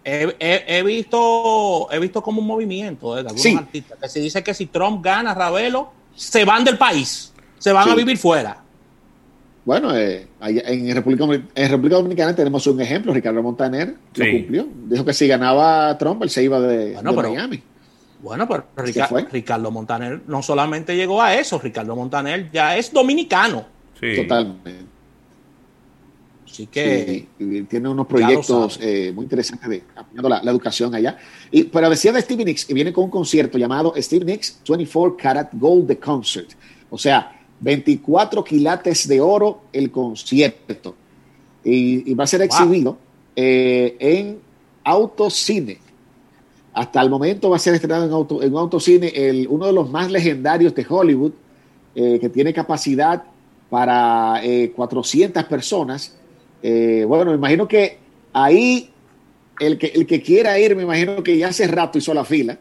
[0.84, 5.04] visto he visto como un movimiento de algunos artistas que se dice que si Trump
[5.06, 8.64] gana, Ravelo, se van del país, se van a vivir fuera.
[9.70, 14.68] Bueno, eh, en, República, en República Dominicana tenemos un ejemplo, Ricardo Montaner lo cumplió.
[14.88, 17.62] Dijo que si ganaba Trump, él se iba de, Miami.
[18.20, 18.66] Bueno, pero
[19.32, 23.64] Ricardo, Montaner no solamente llegó a eso, Ricardo Montaner ya es dominicano.
[24.16, 24.74] Totalmente.
[26.46, 27.28] Así que
[27.70, 31.16] tiene unos proyectos eh, muy interesantes de apoyando la, educación allá.
[31.52, 35.16] Y pero decía de Stevie Nicks, y viene con un concierto llamado Stevie Nicks 24
[35.16, 36.50] Karat Gold The Concert.
[36.90, 40.96] O sea, 24 quilates de oro el concierto.
[41.64, 42.98] Y, va a ser exhibido
[43.36, 44.40] eh, en
[44.84, 45.78] autocine.
[46.74, 49.90] Hasta el momento va a ser estrenado en, auto, en autocine el, uno de los
[49.90, 51.34] más legendarios de Hollywood,
[51.96, 53.24] eh, que tiene capacidad
[53.70, 54.42] para
[54.76, 56.16] 400 eh, personas.
[56.62, 57.98] bueno, me imagino que
[58.32, 58.90] ahí
[59.60, 62.58] el que, el que quiera ir, me imagino que ya hace rato hizo la fila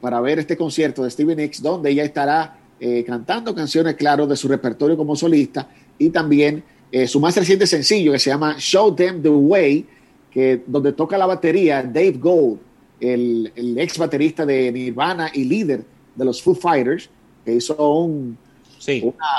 [0.00, 4.36] para ver este concierto de Steven Nicks, donde ella estará eh, cantando canciones, claro, de
[4.36, 5.68] su repertorio como solista
[5.98, 9.86] y también eh, su más reciente sencillo que se llama Show Them the Way,
[10.30, 12.58] que, donde toca la batería Dave Gold,
[13.00, 15.84] el, ex baterista de Nirvana y líder
[16.14, 17.10] de los Foo Fighters,
[17.44, 18.38] que hizo un,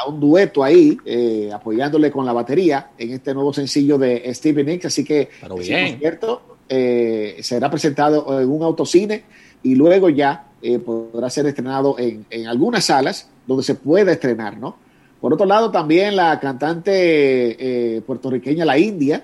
[0.07, 4.85] un dueto ahí, eh, apoyándole con la batería en este nuevo sencillo de Stevie Nicks.
[4.85, 5.29] Así que,
[5.97, 9.23] cierto, será presentado en un autocine
[9.63, 14.75] y luego ya eh, podrá ser estrenado en, algunas salas donde se pueda estrenar, ¿no?
[15.21, 16.91] Por otro lado, también la cantante
[17.95, 19.23] eh, puertorriqueña La India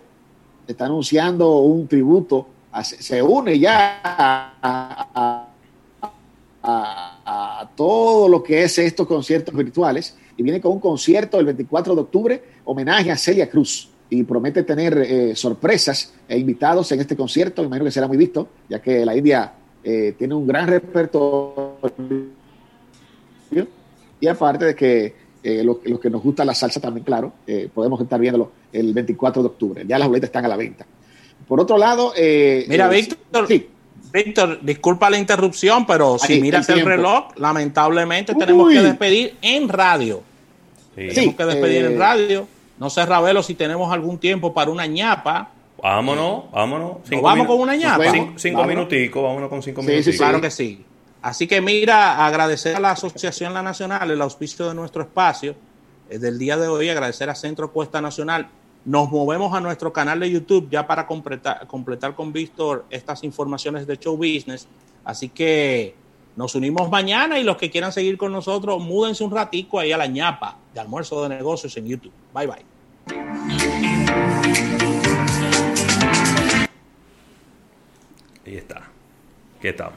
[0.68, 2.48] está anunciando un tributo,
[2.84, 5.52] se une ya a,
[7.76, 12.02] todo lo que es estos conciertos virtuales y viene con un concierto el 24 de
[12.02, 17.64] octubre, homenaje a Celia Cruz y promete tener eh, sorpresas e invitados en este concierto,
[17.64, 19.54] imagino que será muy visto, ya que la India
[19.88, 21.78] eh, tiene un gran repertorio
[24.20, 25.14] y aparte de que
[25.44, 29.44] eh, los, que nos gusta la salsa también, claro, eh, podemos estar viéndolo el 24
[29.44, 29.84] de octubre.
[29.88, 30.88] Ya las boletas están a la venta.
[31.48, 32.14] Por otro lado...
[32.68, 33.48] Mira, Víctor,
[34.12, 40.24] Víctor, disculpa la interrupción, pero si miras el, reloj, lamentablemente tenemos que despedir en radio.
[40.96, 42.48] Tenemos que despedir en radio.
[42.80, 45.52] No sé, Ravelo, si tenemos algún tiempo para una ñapa
[45.86, 46.98] Vámonos, vámonos.
[47.22, 48.06] vamos con una ñapa.
[48.38, 50.06] Cinco, minuticos, vámonos con cinco minutos.
[50.06, 50.84] Sí, claro que sí.
[51.22, 55.54] Así que mira, agradecer a la Asociación La Nacional el auspicio de nuestro espacio
[56.10, 58.50] eh, del día de hoy, agradecer a Centro Cuesta Nacional.
[58.84, 63.86] Nos movemos a nuestro canal de YouTube ya para completar, completar con Víctor estas informaciones
[63.86, 64.68] de show business.
[65.04, 65.94] Así que
[66.36, 69.98] nos unimos mañana y los que quieran seguir con nosotros, múdense un ratico ahí a
[69.98, 72.14] la ñapa de almuerzo de negocios en YouTube.
[72.34, 72.66] Bye bye.
[78.46, 78.84] Ahí está.
[79.60, 79.92] ¿Qué tal?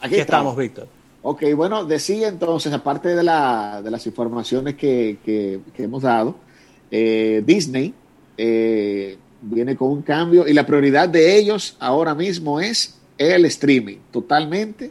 [0.00, 0.88] Aquí estamos, Víctor.
[1.22, 6.36] Ok, bueno, decía entonces, aparte de, la, de las informaciones que, que, hemos dado,
[6.90, 7.92] eh, Disney
[8.36, 13.98] eh, viene con un cambio y la prioridad de ellos ahora mismo es el streaming,
[14.10, 14.90] totalmente.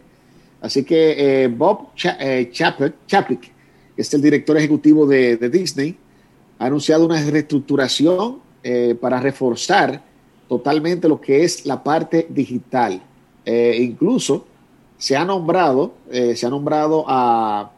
[0.62, 3.42] Así que eh, Bob Chapek,
[3.96, 5.98] que es el director ejecutivo de, de Disney,
[6.60, 8.48] ha anunciado una reestructuración
[9.00, 10.04] para reforzar
[10.48, 13.02] totalmente lo que es la parte digital.
[13.46, 14.46] Eh, incluso
[14.98, 17.72] se ha nombrado, eh, se ha nombrado a,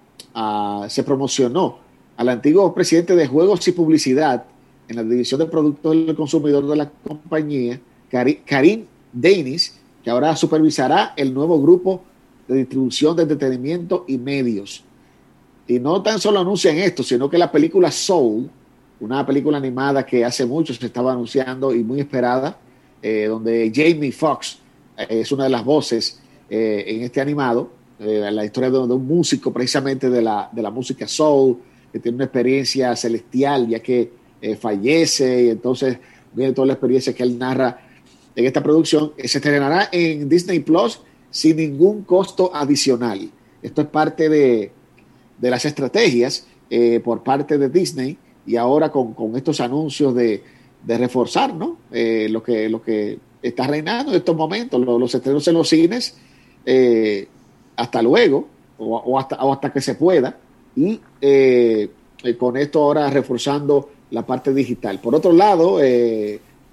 [0.88, 1.80] se promocionó
[2.16, 4.46] al antiguo presidente de Juegos y Publicidad
[4.88, 7.80] en la División de Productos del Consumidor de la compañía,
[8.10, 12.04] Karim Denis, que ahora supervisará el nuevo grupo
[12.48, 14.84] de distribución de entretenimiento y medios.
[15.68, 18.50] Y no tan solo anuncian esto, sino que la película Soul,
[19.00, 22.58] una película animada que hace mucho se estaba anunciando y muy esperada,
[23.02, 24.60] eh, donde Jamie Foxx
[24.98, 26.20] eh, es una de las voces
[26.50, 31.06] eh, en este animado, la historia de, un músico precisamente de la, de la música
[31.06, 31.58] soul,
[31.92, 34.14] que tiene una experiencia celestial ya que
[34.58, 35.98] fallece y entonces
[36.32, 37.78] viene toda la experiencia que él narra
[38.34, 39.12] en esta producción.
[39.18, 43.30] se estrenará en Disney Plus sin ningún costo adicional.
[43.62, 44.72] Esto es parte de,
[45.38, 46.48] de las estrategias
[47.04, 48.18] por parte de Disney
[48.50, 50.42] y ahora con, estos anuncios de,
[50.88, 51.78] reforzar ¿no?
[51.92, 56.18] Eh, lo, que, lo que está reinando en estos momentos, los, estrenos en los cines,
[56.66, 57.28] eh,
[57.76, 58.48] hasta luego,
[58.80, 60.36] o, hasta, hasta que se pueda,
[60.76, 61.92] y eh,
[62.40, 64.98] con esto ahora reforzando la parte digital.
[64.98, 65.78] Por otro lado,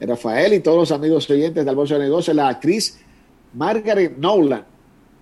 [0.01, 2.99] Rafael y todos los amigos oyentes del Bolsa de Negocios, la actriz
[3.53, 4.65] Margaret Nolan,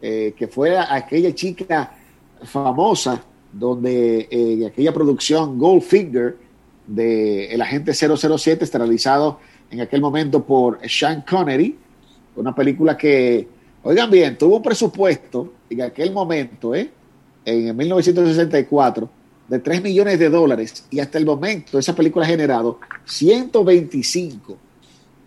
[0.00, 1.96] que fue aquella chica
[2.44, 6.43] famosa donde aquella producción Goldfinger
[6.86, 9.40] de El Agente 007, realizado
[9.70, 11.76] en aquel momento por Sean Connery,
[12.36, 13.48] una película que,
[13.82, 16.90] oigan bien, tuvo un presupuesto en aquel momento, ¿eh?
[17.44, 19.08] en 1964,
[19.48, 24.56] de 3 millones de dólares y hasta el momento esa película ha generado 125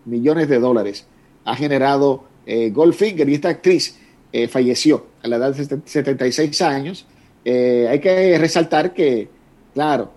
[0.06, 1.06] millones de dólares.
[1.46, 3.98] Ha generado eh, Goldfinger y esta actriz
[4.34, 7.06] eh, falleció a la edad de 76 años.
[7.46, 9.30] Eh, hay que resaltar que,
[9.74, 10.12] claro,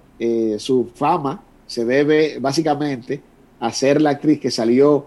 [0.58, 3.20] su fama se debe básicamente
[3.58, 5.06] a ser la actriz que salió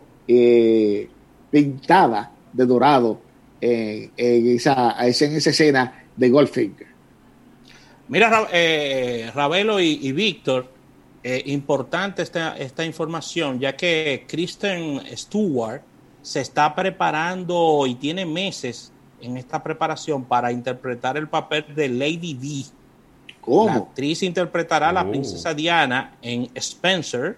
[1.51, 3.19] pintada de dorado
[3.61, 6.87] en, esa, en esa escena de Goldfinger.
[8.07, 10.67] Mira, eh, Ravelo y, Víctor,
[11.23, 15.81] eh, importante esta, esta información, ya que Kristen Stewart
[16.21, 18.91] se está preparando y tiene meses
[19.21, 22.65] en esta preparación para interpretar el papel de Lady D.
[23.43, 23.65] ¿Cómo?
[23.65, 25.09] La actriz interpretará a la oh.
[25.09, 27.37] princesa Diana en Spencer,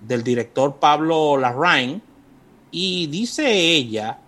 [0.00, 2.02] del director Pablo Larraín,
[2.70, 4.18] y dice ella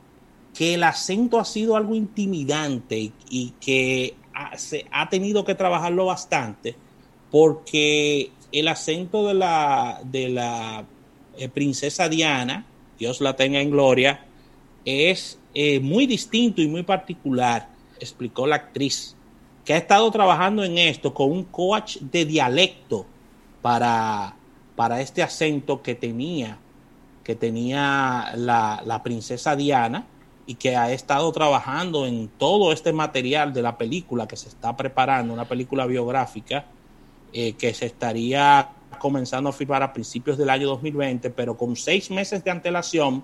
[0.55, 4.17] que el acento ha sido algo intimidante y que
[4.57, 6.77] se ha tenido que trabajarlo bastante
[7.31, 10.85] porque el acento de la, de la
[11.37, 12.67] eh, princesa Diana,
[12.99, 14.27] Dios la tenga en gloria,
[14.85, 17.69] es eh, muy distinto y muy particular,
[18.01, 19.17] explicó la actriz,
[19.71, 23.07] que ha estado trabajando en esto con un coach de dialecto
[23.63, 24.35] para,
[24.75, 26.59] para este acento que tenía,
[27.23, 30.09] que tenía la, la princesa Diana
[30.45, 34.77] y que ha estado trabajando en todo este material de la película que se está
[34.77, 36.65] preparando, una película biográfica
[37.33, 42.11] eh, que se estaría comenzando a filmar a principios del año 2020, pero con seis
[42.11, 43.23] meses de antelación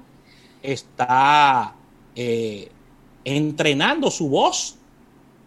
[0.62, 1.74] está
[2.14, 2.70] eh,
[3.24, 4.78] entrenando su voz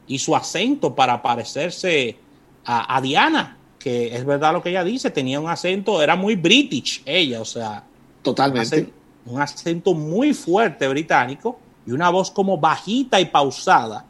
[0.10, 2.18] y su acento para parecerse
[2.66, 7.02] a, Diana, que es verdad lo que ella dice, tenía un acento, era muy british
[7.06, 7.84] ella, o sea,
[8.22, 8.92] totalmente.
[9.26, 14.06] un acento muy fuerte británico y una voz como bajita y pausada,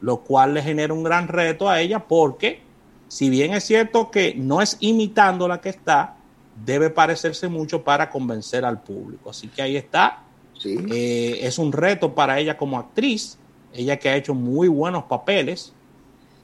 [0.00, 2.62] lo cual le genera un gran reto a ella porque
[3.08, 6.16] si bien es cierto que no es imitando la que está,
[6.64, 9.30] debe parecerse mucho para convencer al público.
[9.30, 10.22] Así que ahí está.
[10.64, 13.38] Eh, es un reto para ella como actriz,
[13.74, 15.72] ella que ha hecho muy buenos papeles,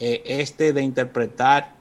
[0.01, 1.75] eh, este de interpretar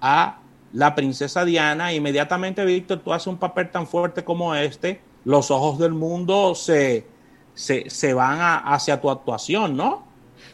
[0.00, 0.40] a
[0.72, 1.92] la princesa Diana.
[1.94, 7.06] Inmediatamente, Víctor, tú haces un papel tan fuerte como este, los ojos del mundo se,
[7.54, 10.04] se, van hacia tu actuación, ¿no?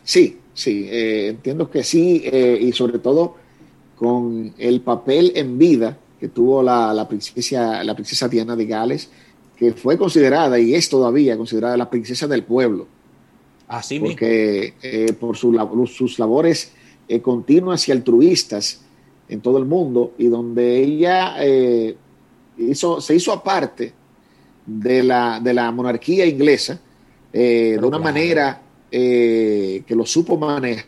[0.04, 3.36] Sí, sí, eh, entiendo que sí, eh, y sobre todo
[3.96, 9.10] con el papel en vida que tuvo la, princesa, la princesa Diana de Gales,
[9.56, 12.86] que fue considerada y es todavía considerada la princesa del pueblo.
[13.70, 16.72] Así porque, eh, por sus labores
[17.22, 18.82] continuas y altruistas
[19.28, 21.36] en todo el mundo, y donde ella
[22.56, 23.92] hizo, se hizo aparte
[24.66, 26.78] de la, de la monarquía inglesa,
[27.32, 28.60] eh, de una manera
[28.90, 30.84] eh, que lo supo manejar.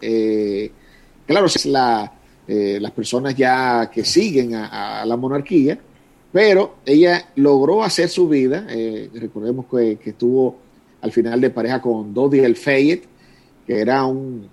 [0.00, 0.70] Eh,
[1.26, 2.12] claro, es la,
[2.46, 5.78] las personas ya que siguen a, la monarquía,
[6.34, 8.66] pero ella logró hacer su vida.
[9.14, 10.56] recordemos que, estuvo
[11.00, 13.04] al final de pareja con Dodi El Fayette,
[13.64, 14.48] que era un,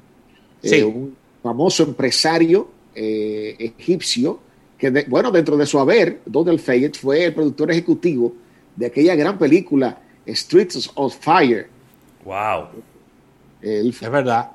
[0.64, 4.40] un famoso empresario egipcio
[4.78, 8.32] que bueno, dentro de su haber, Donald Fayette fue el productor ejecutivo
[8.76, 11.68] de aquella gran película Streets of Fire.
[12.24, 12.68] Wow.
[13.60, 14.52] es verdad.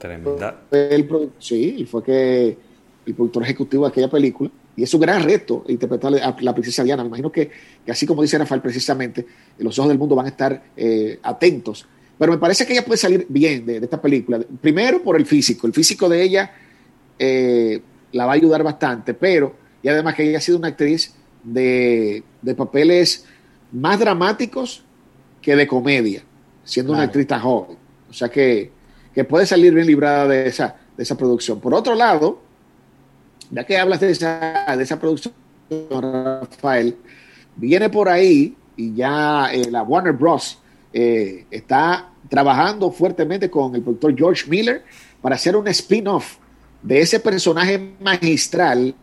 [0.00, 0.60] tremenda.
[1.38, 2.56] sí, y fue que
[3.06, 4.50] el productor ejecutivo de aquella película.
[4.76, 7.02] Y es un gran reto interpretar a la princesa Diana.
[7.02, 7.50] Me imagino que,
[7.88, 9.26] así como dice Rafael precisamente,
[9.58, 11.86] los ojos del mundo van a estar eh, atentos.
[12.18, 14.38] Pero me parece que ella puede salir bien de, esta película.
[14.60, 15.66] Primero por el físico.
[15.66, 16.52] El físico de ella
[17.18, 17.80] eh,
[18.12, 22.22] la va a ayudar bastante, pero, y además que ella ha sido una actriz de,
[22.56, 23.24] papeles
[23.72, 24.84] más dramáticos
[25.40, 26.22] que de comedia,
[26.64, 27.76] siendo una actriz tan joven.
[28.10, 28.72] O sea que,
[29.28, 31.60] puede salir bien librada de esa, de esa producción.
[31.60, 32.42] Por otro lado,
[33.50, 35.34] ya que hablas de esa, de esa producción,
[35.90, 36.96] Rafael,
[37.56, 40.58] viene por ahí y ya eh, la Warner Bros.
[40.92, 44.82] Eh, está trabajando fuertemente con el productor George Miller
[45.20, 46.36] para hacer un spin-off
[46.82, 48.94] de ese personaje magistral,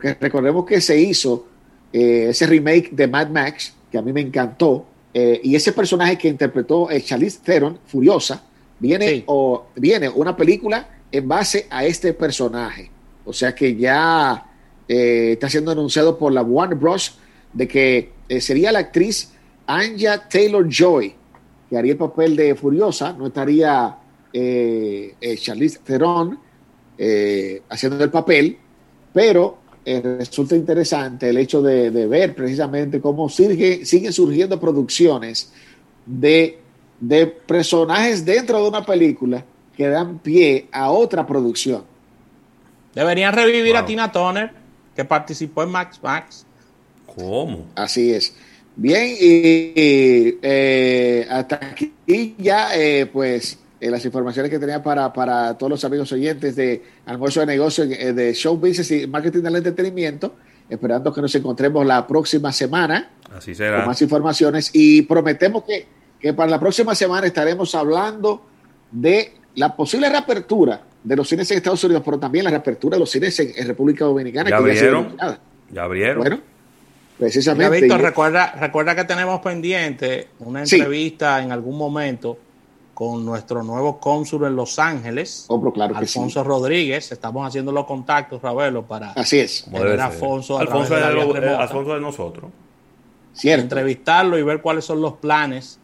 [0.00, 1.46] que recordemos que se hizo
[1.92, 6.16] eh, ese remake de Mad Max, que a mí me encantó, eh, y ese personaje
[6.16, 8.42] que interpretó el Charlize Theron, Furiosa,
[8.78, 12.90] viene, o, viene una película en base a este personaje.
[13.24, 14.46] O sea que ya
[14.88, 17.18] eh, está siendo anunciado por la Warner Bros.
[17.52, 19.32] de que sería la actriz
[19.66, 21.14] Anja Taylor Joy
[21.70, 23.96] que haría el papel de Furiosa, no estaría
[24.32, 26.36] eh, eh, Charlize Theron
[26.98, 28.58] eh, haciendo el papel,
[29.14, 35.52] pero resulta interesante el hecho de, ver precisamente cómo siguen surgiendo producciones
[36.04, 36.58] de,
[37.00, 39.44] de personajes dentro de una película
[39.80, 41.84] que dan pie a otra producción.
[42.94, 44.50] Deberían revivir a Tina Turner,
[44.94, 46.44] que participó en Max Max.
[47.06, 47.64] ¿Cómo?
[47.74, 48.36] Así es.
[48.76, 55.56] Bien, y, eh, hasta aquí ya, eh, pues, eh, las informaciones que tenía para, para
[55.56, 60.34] todos los amigos oyentes de Almuerzo de Negocios, de Show Business y Marketing del Entretenimiento,
[60.68, 63.12] esperando que nos encontremos la próxima semana.
[63.34, 63.78] Así será.
[63.78, 65.86] Con más informaciones y prometemos que,
[66.20, 68.44] que para la próxima semana estaremos hablando
[68.92, 73.00] de la posible reapertura de los cines en Estados Unidos, pero también la reapertura de
[73.00, 74.50] los cines en, República Dominicana.
[74.50, 75.16] ¿Ya abrieron?
[75.70, 76.18] Ya, abrieron.
[76.18, 76.40] Bueno,
[77.18, 77.80] precisamente.
[77.80, 82.38] Víctor, recuerda, recuerda que tenemos pendiente una entrevista en algún momento
[82.94, 87.10] con nuestro nuevo cónsul en Los Ángeles, oh, claro Alfonso Rodríguez.
[87.12, 89.64] Estamos haciendo los contactos, Ravelo, para Así es.
[89.64, 92.50] tener a Alfonso, Alfonso, de, de, Alfonso de nosotros.
[93.32, 93.62] Cierto.
[93.62, 95.78] Entrevistarlo y ver cuáles son los planes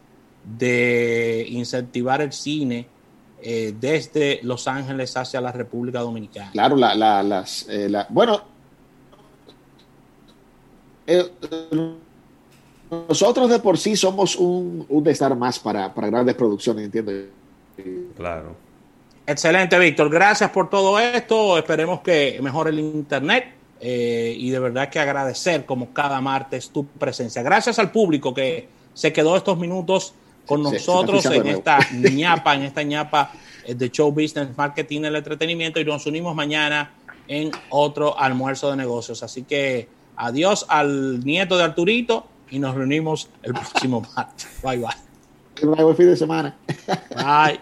[0.45, 2.87] de incentivar el cine
[3.49, 6.51] eh, desde Los Ángeles hacia la República Dominicana.
[6.51, 8.43] Claro, la, la, las, eh, bueno,
[11.07, 11.31] eh,
[13.09, 17.13] nosotros de por sí somos un, un estar más para, para grandes producciones, entiendo.
[18.17, 18.57] Claro.
[19.25, 20.11] Excelente, Víctor.
[20.11, 21.57] Gracias por todo esto.
[21.57, 23.45] Esperemos que mejore el Internet.
[23.81, 27.45] y de verdad que agradecer como cada martes tu presencia.
[27.45, 30.15] Gracias al público que se quedó estos minutos
[30.47, 33.33] con nosotros en esta ñapa, en esta ñapa
[33.67, 36.93] de show business, marketing, el entretenimiento y nos unimos mañana
[37.29, 39.23] en otro almuerzo de negocios.
[39.23, 44.49] Así que adiós al nieto de Arturito y nos reunimos el próximo martes.
[44.63, 45.69] Bye bye.
[45.69, 46.57] Bye, buen fin de semana.
[47.15, 47.61] Bye.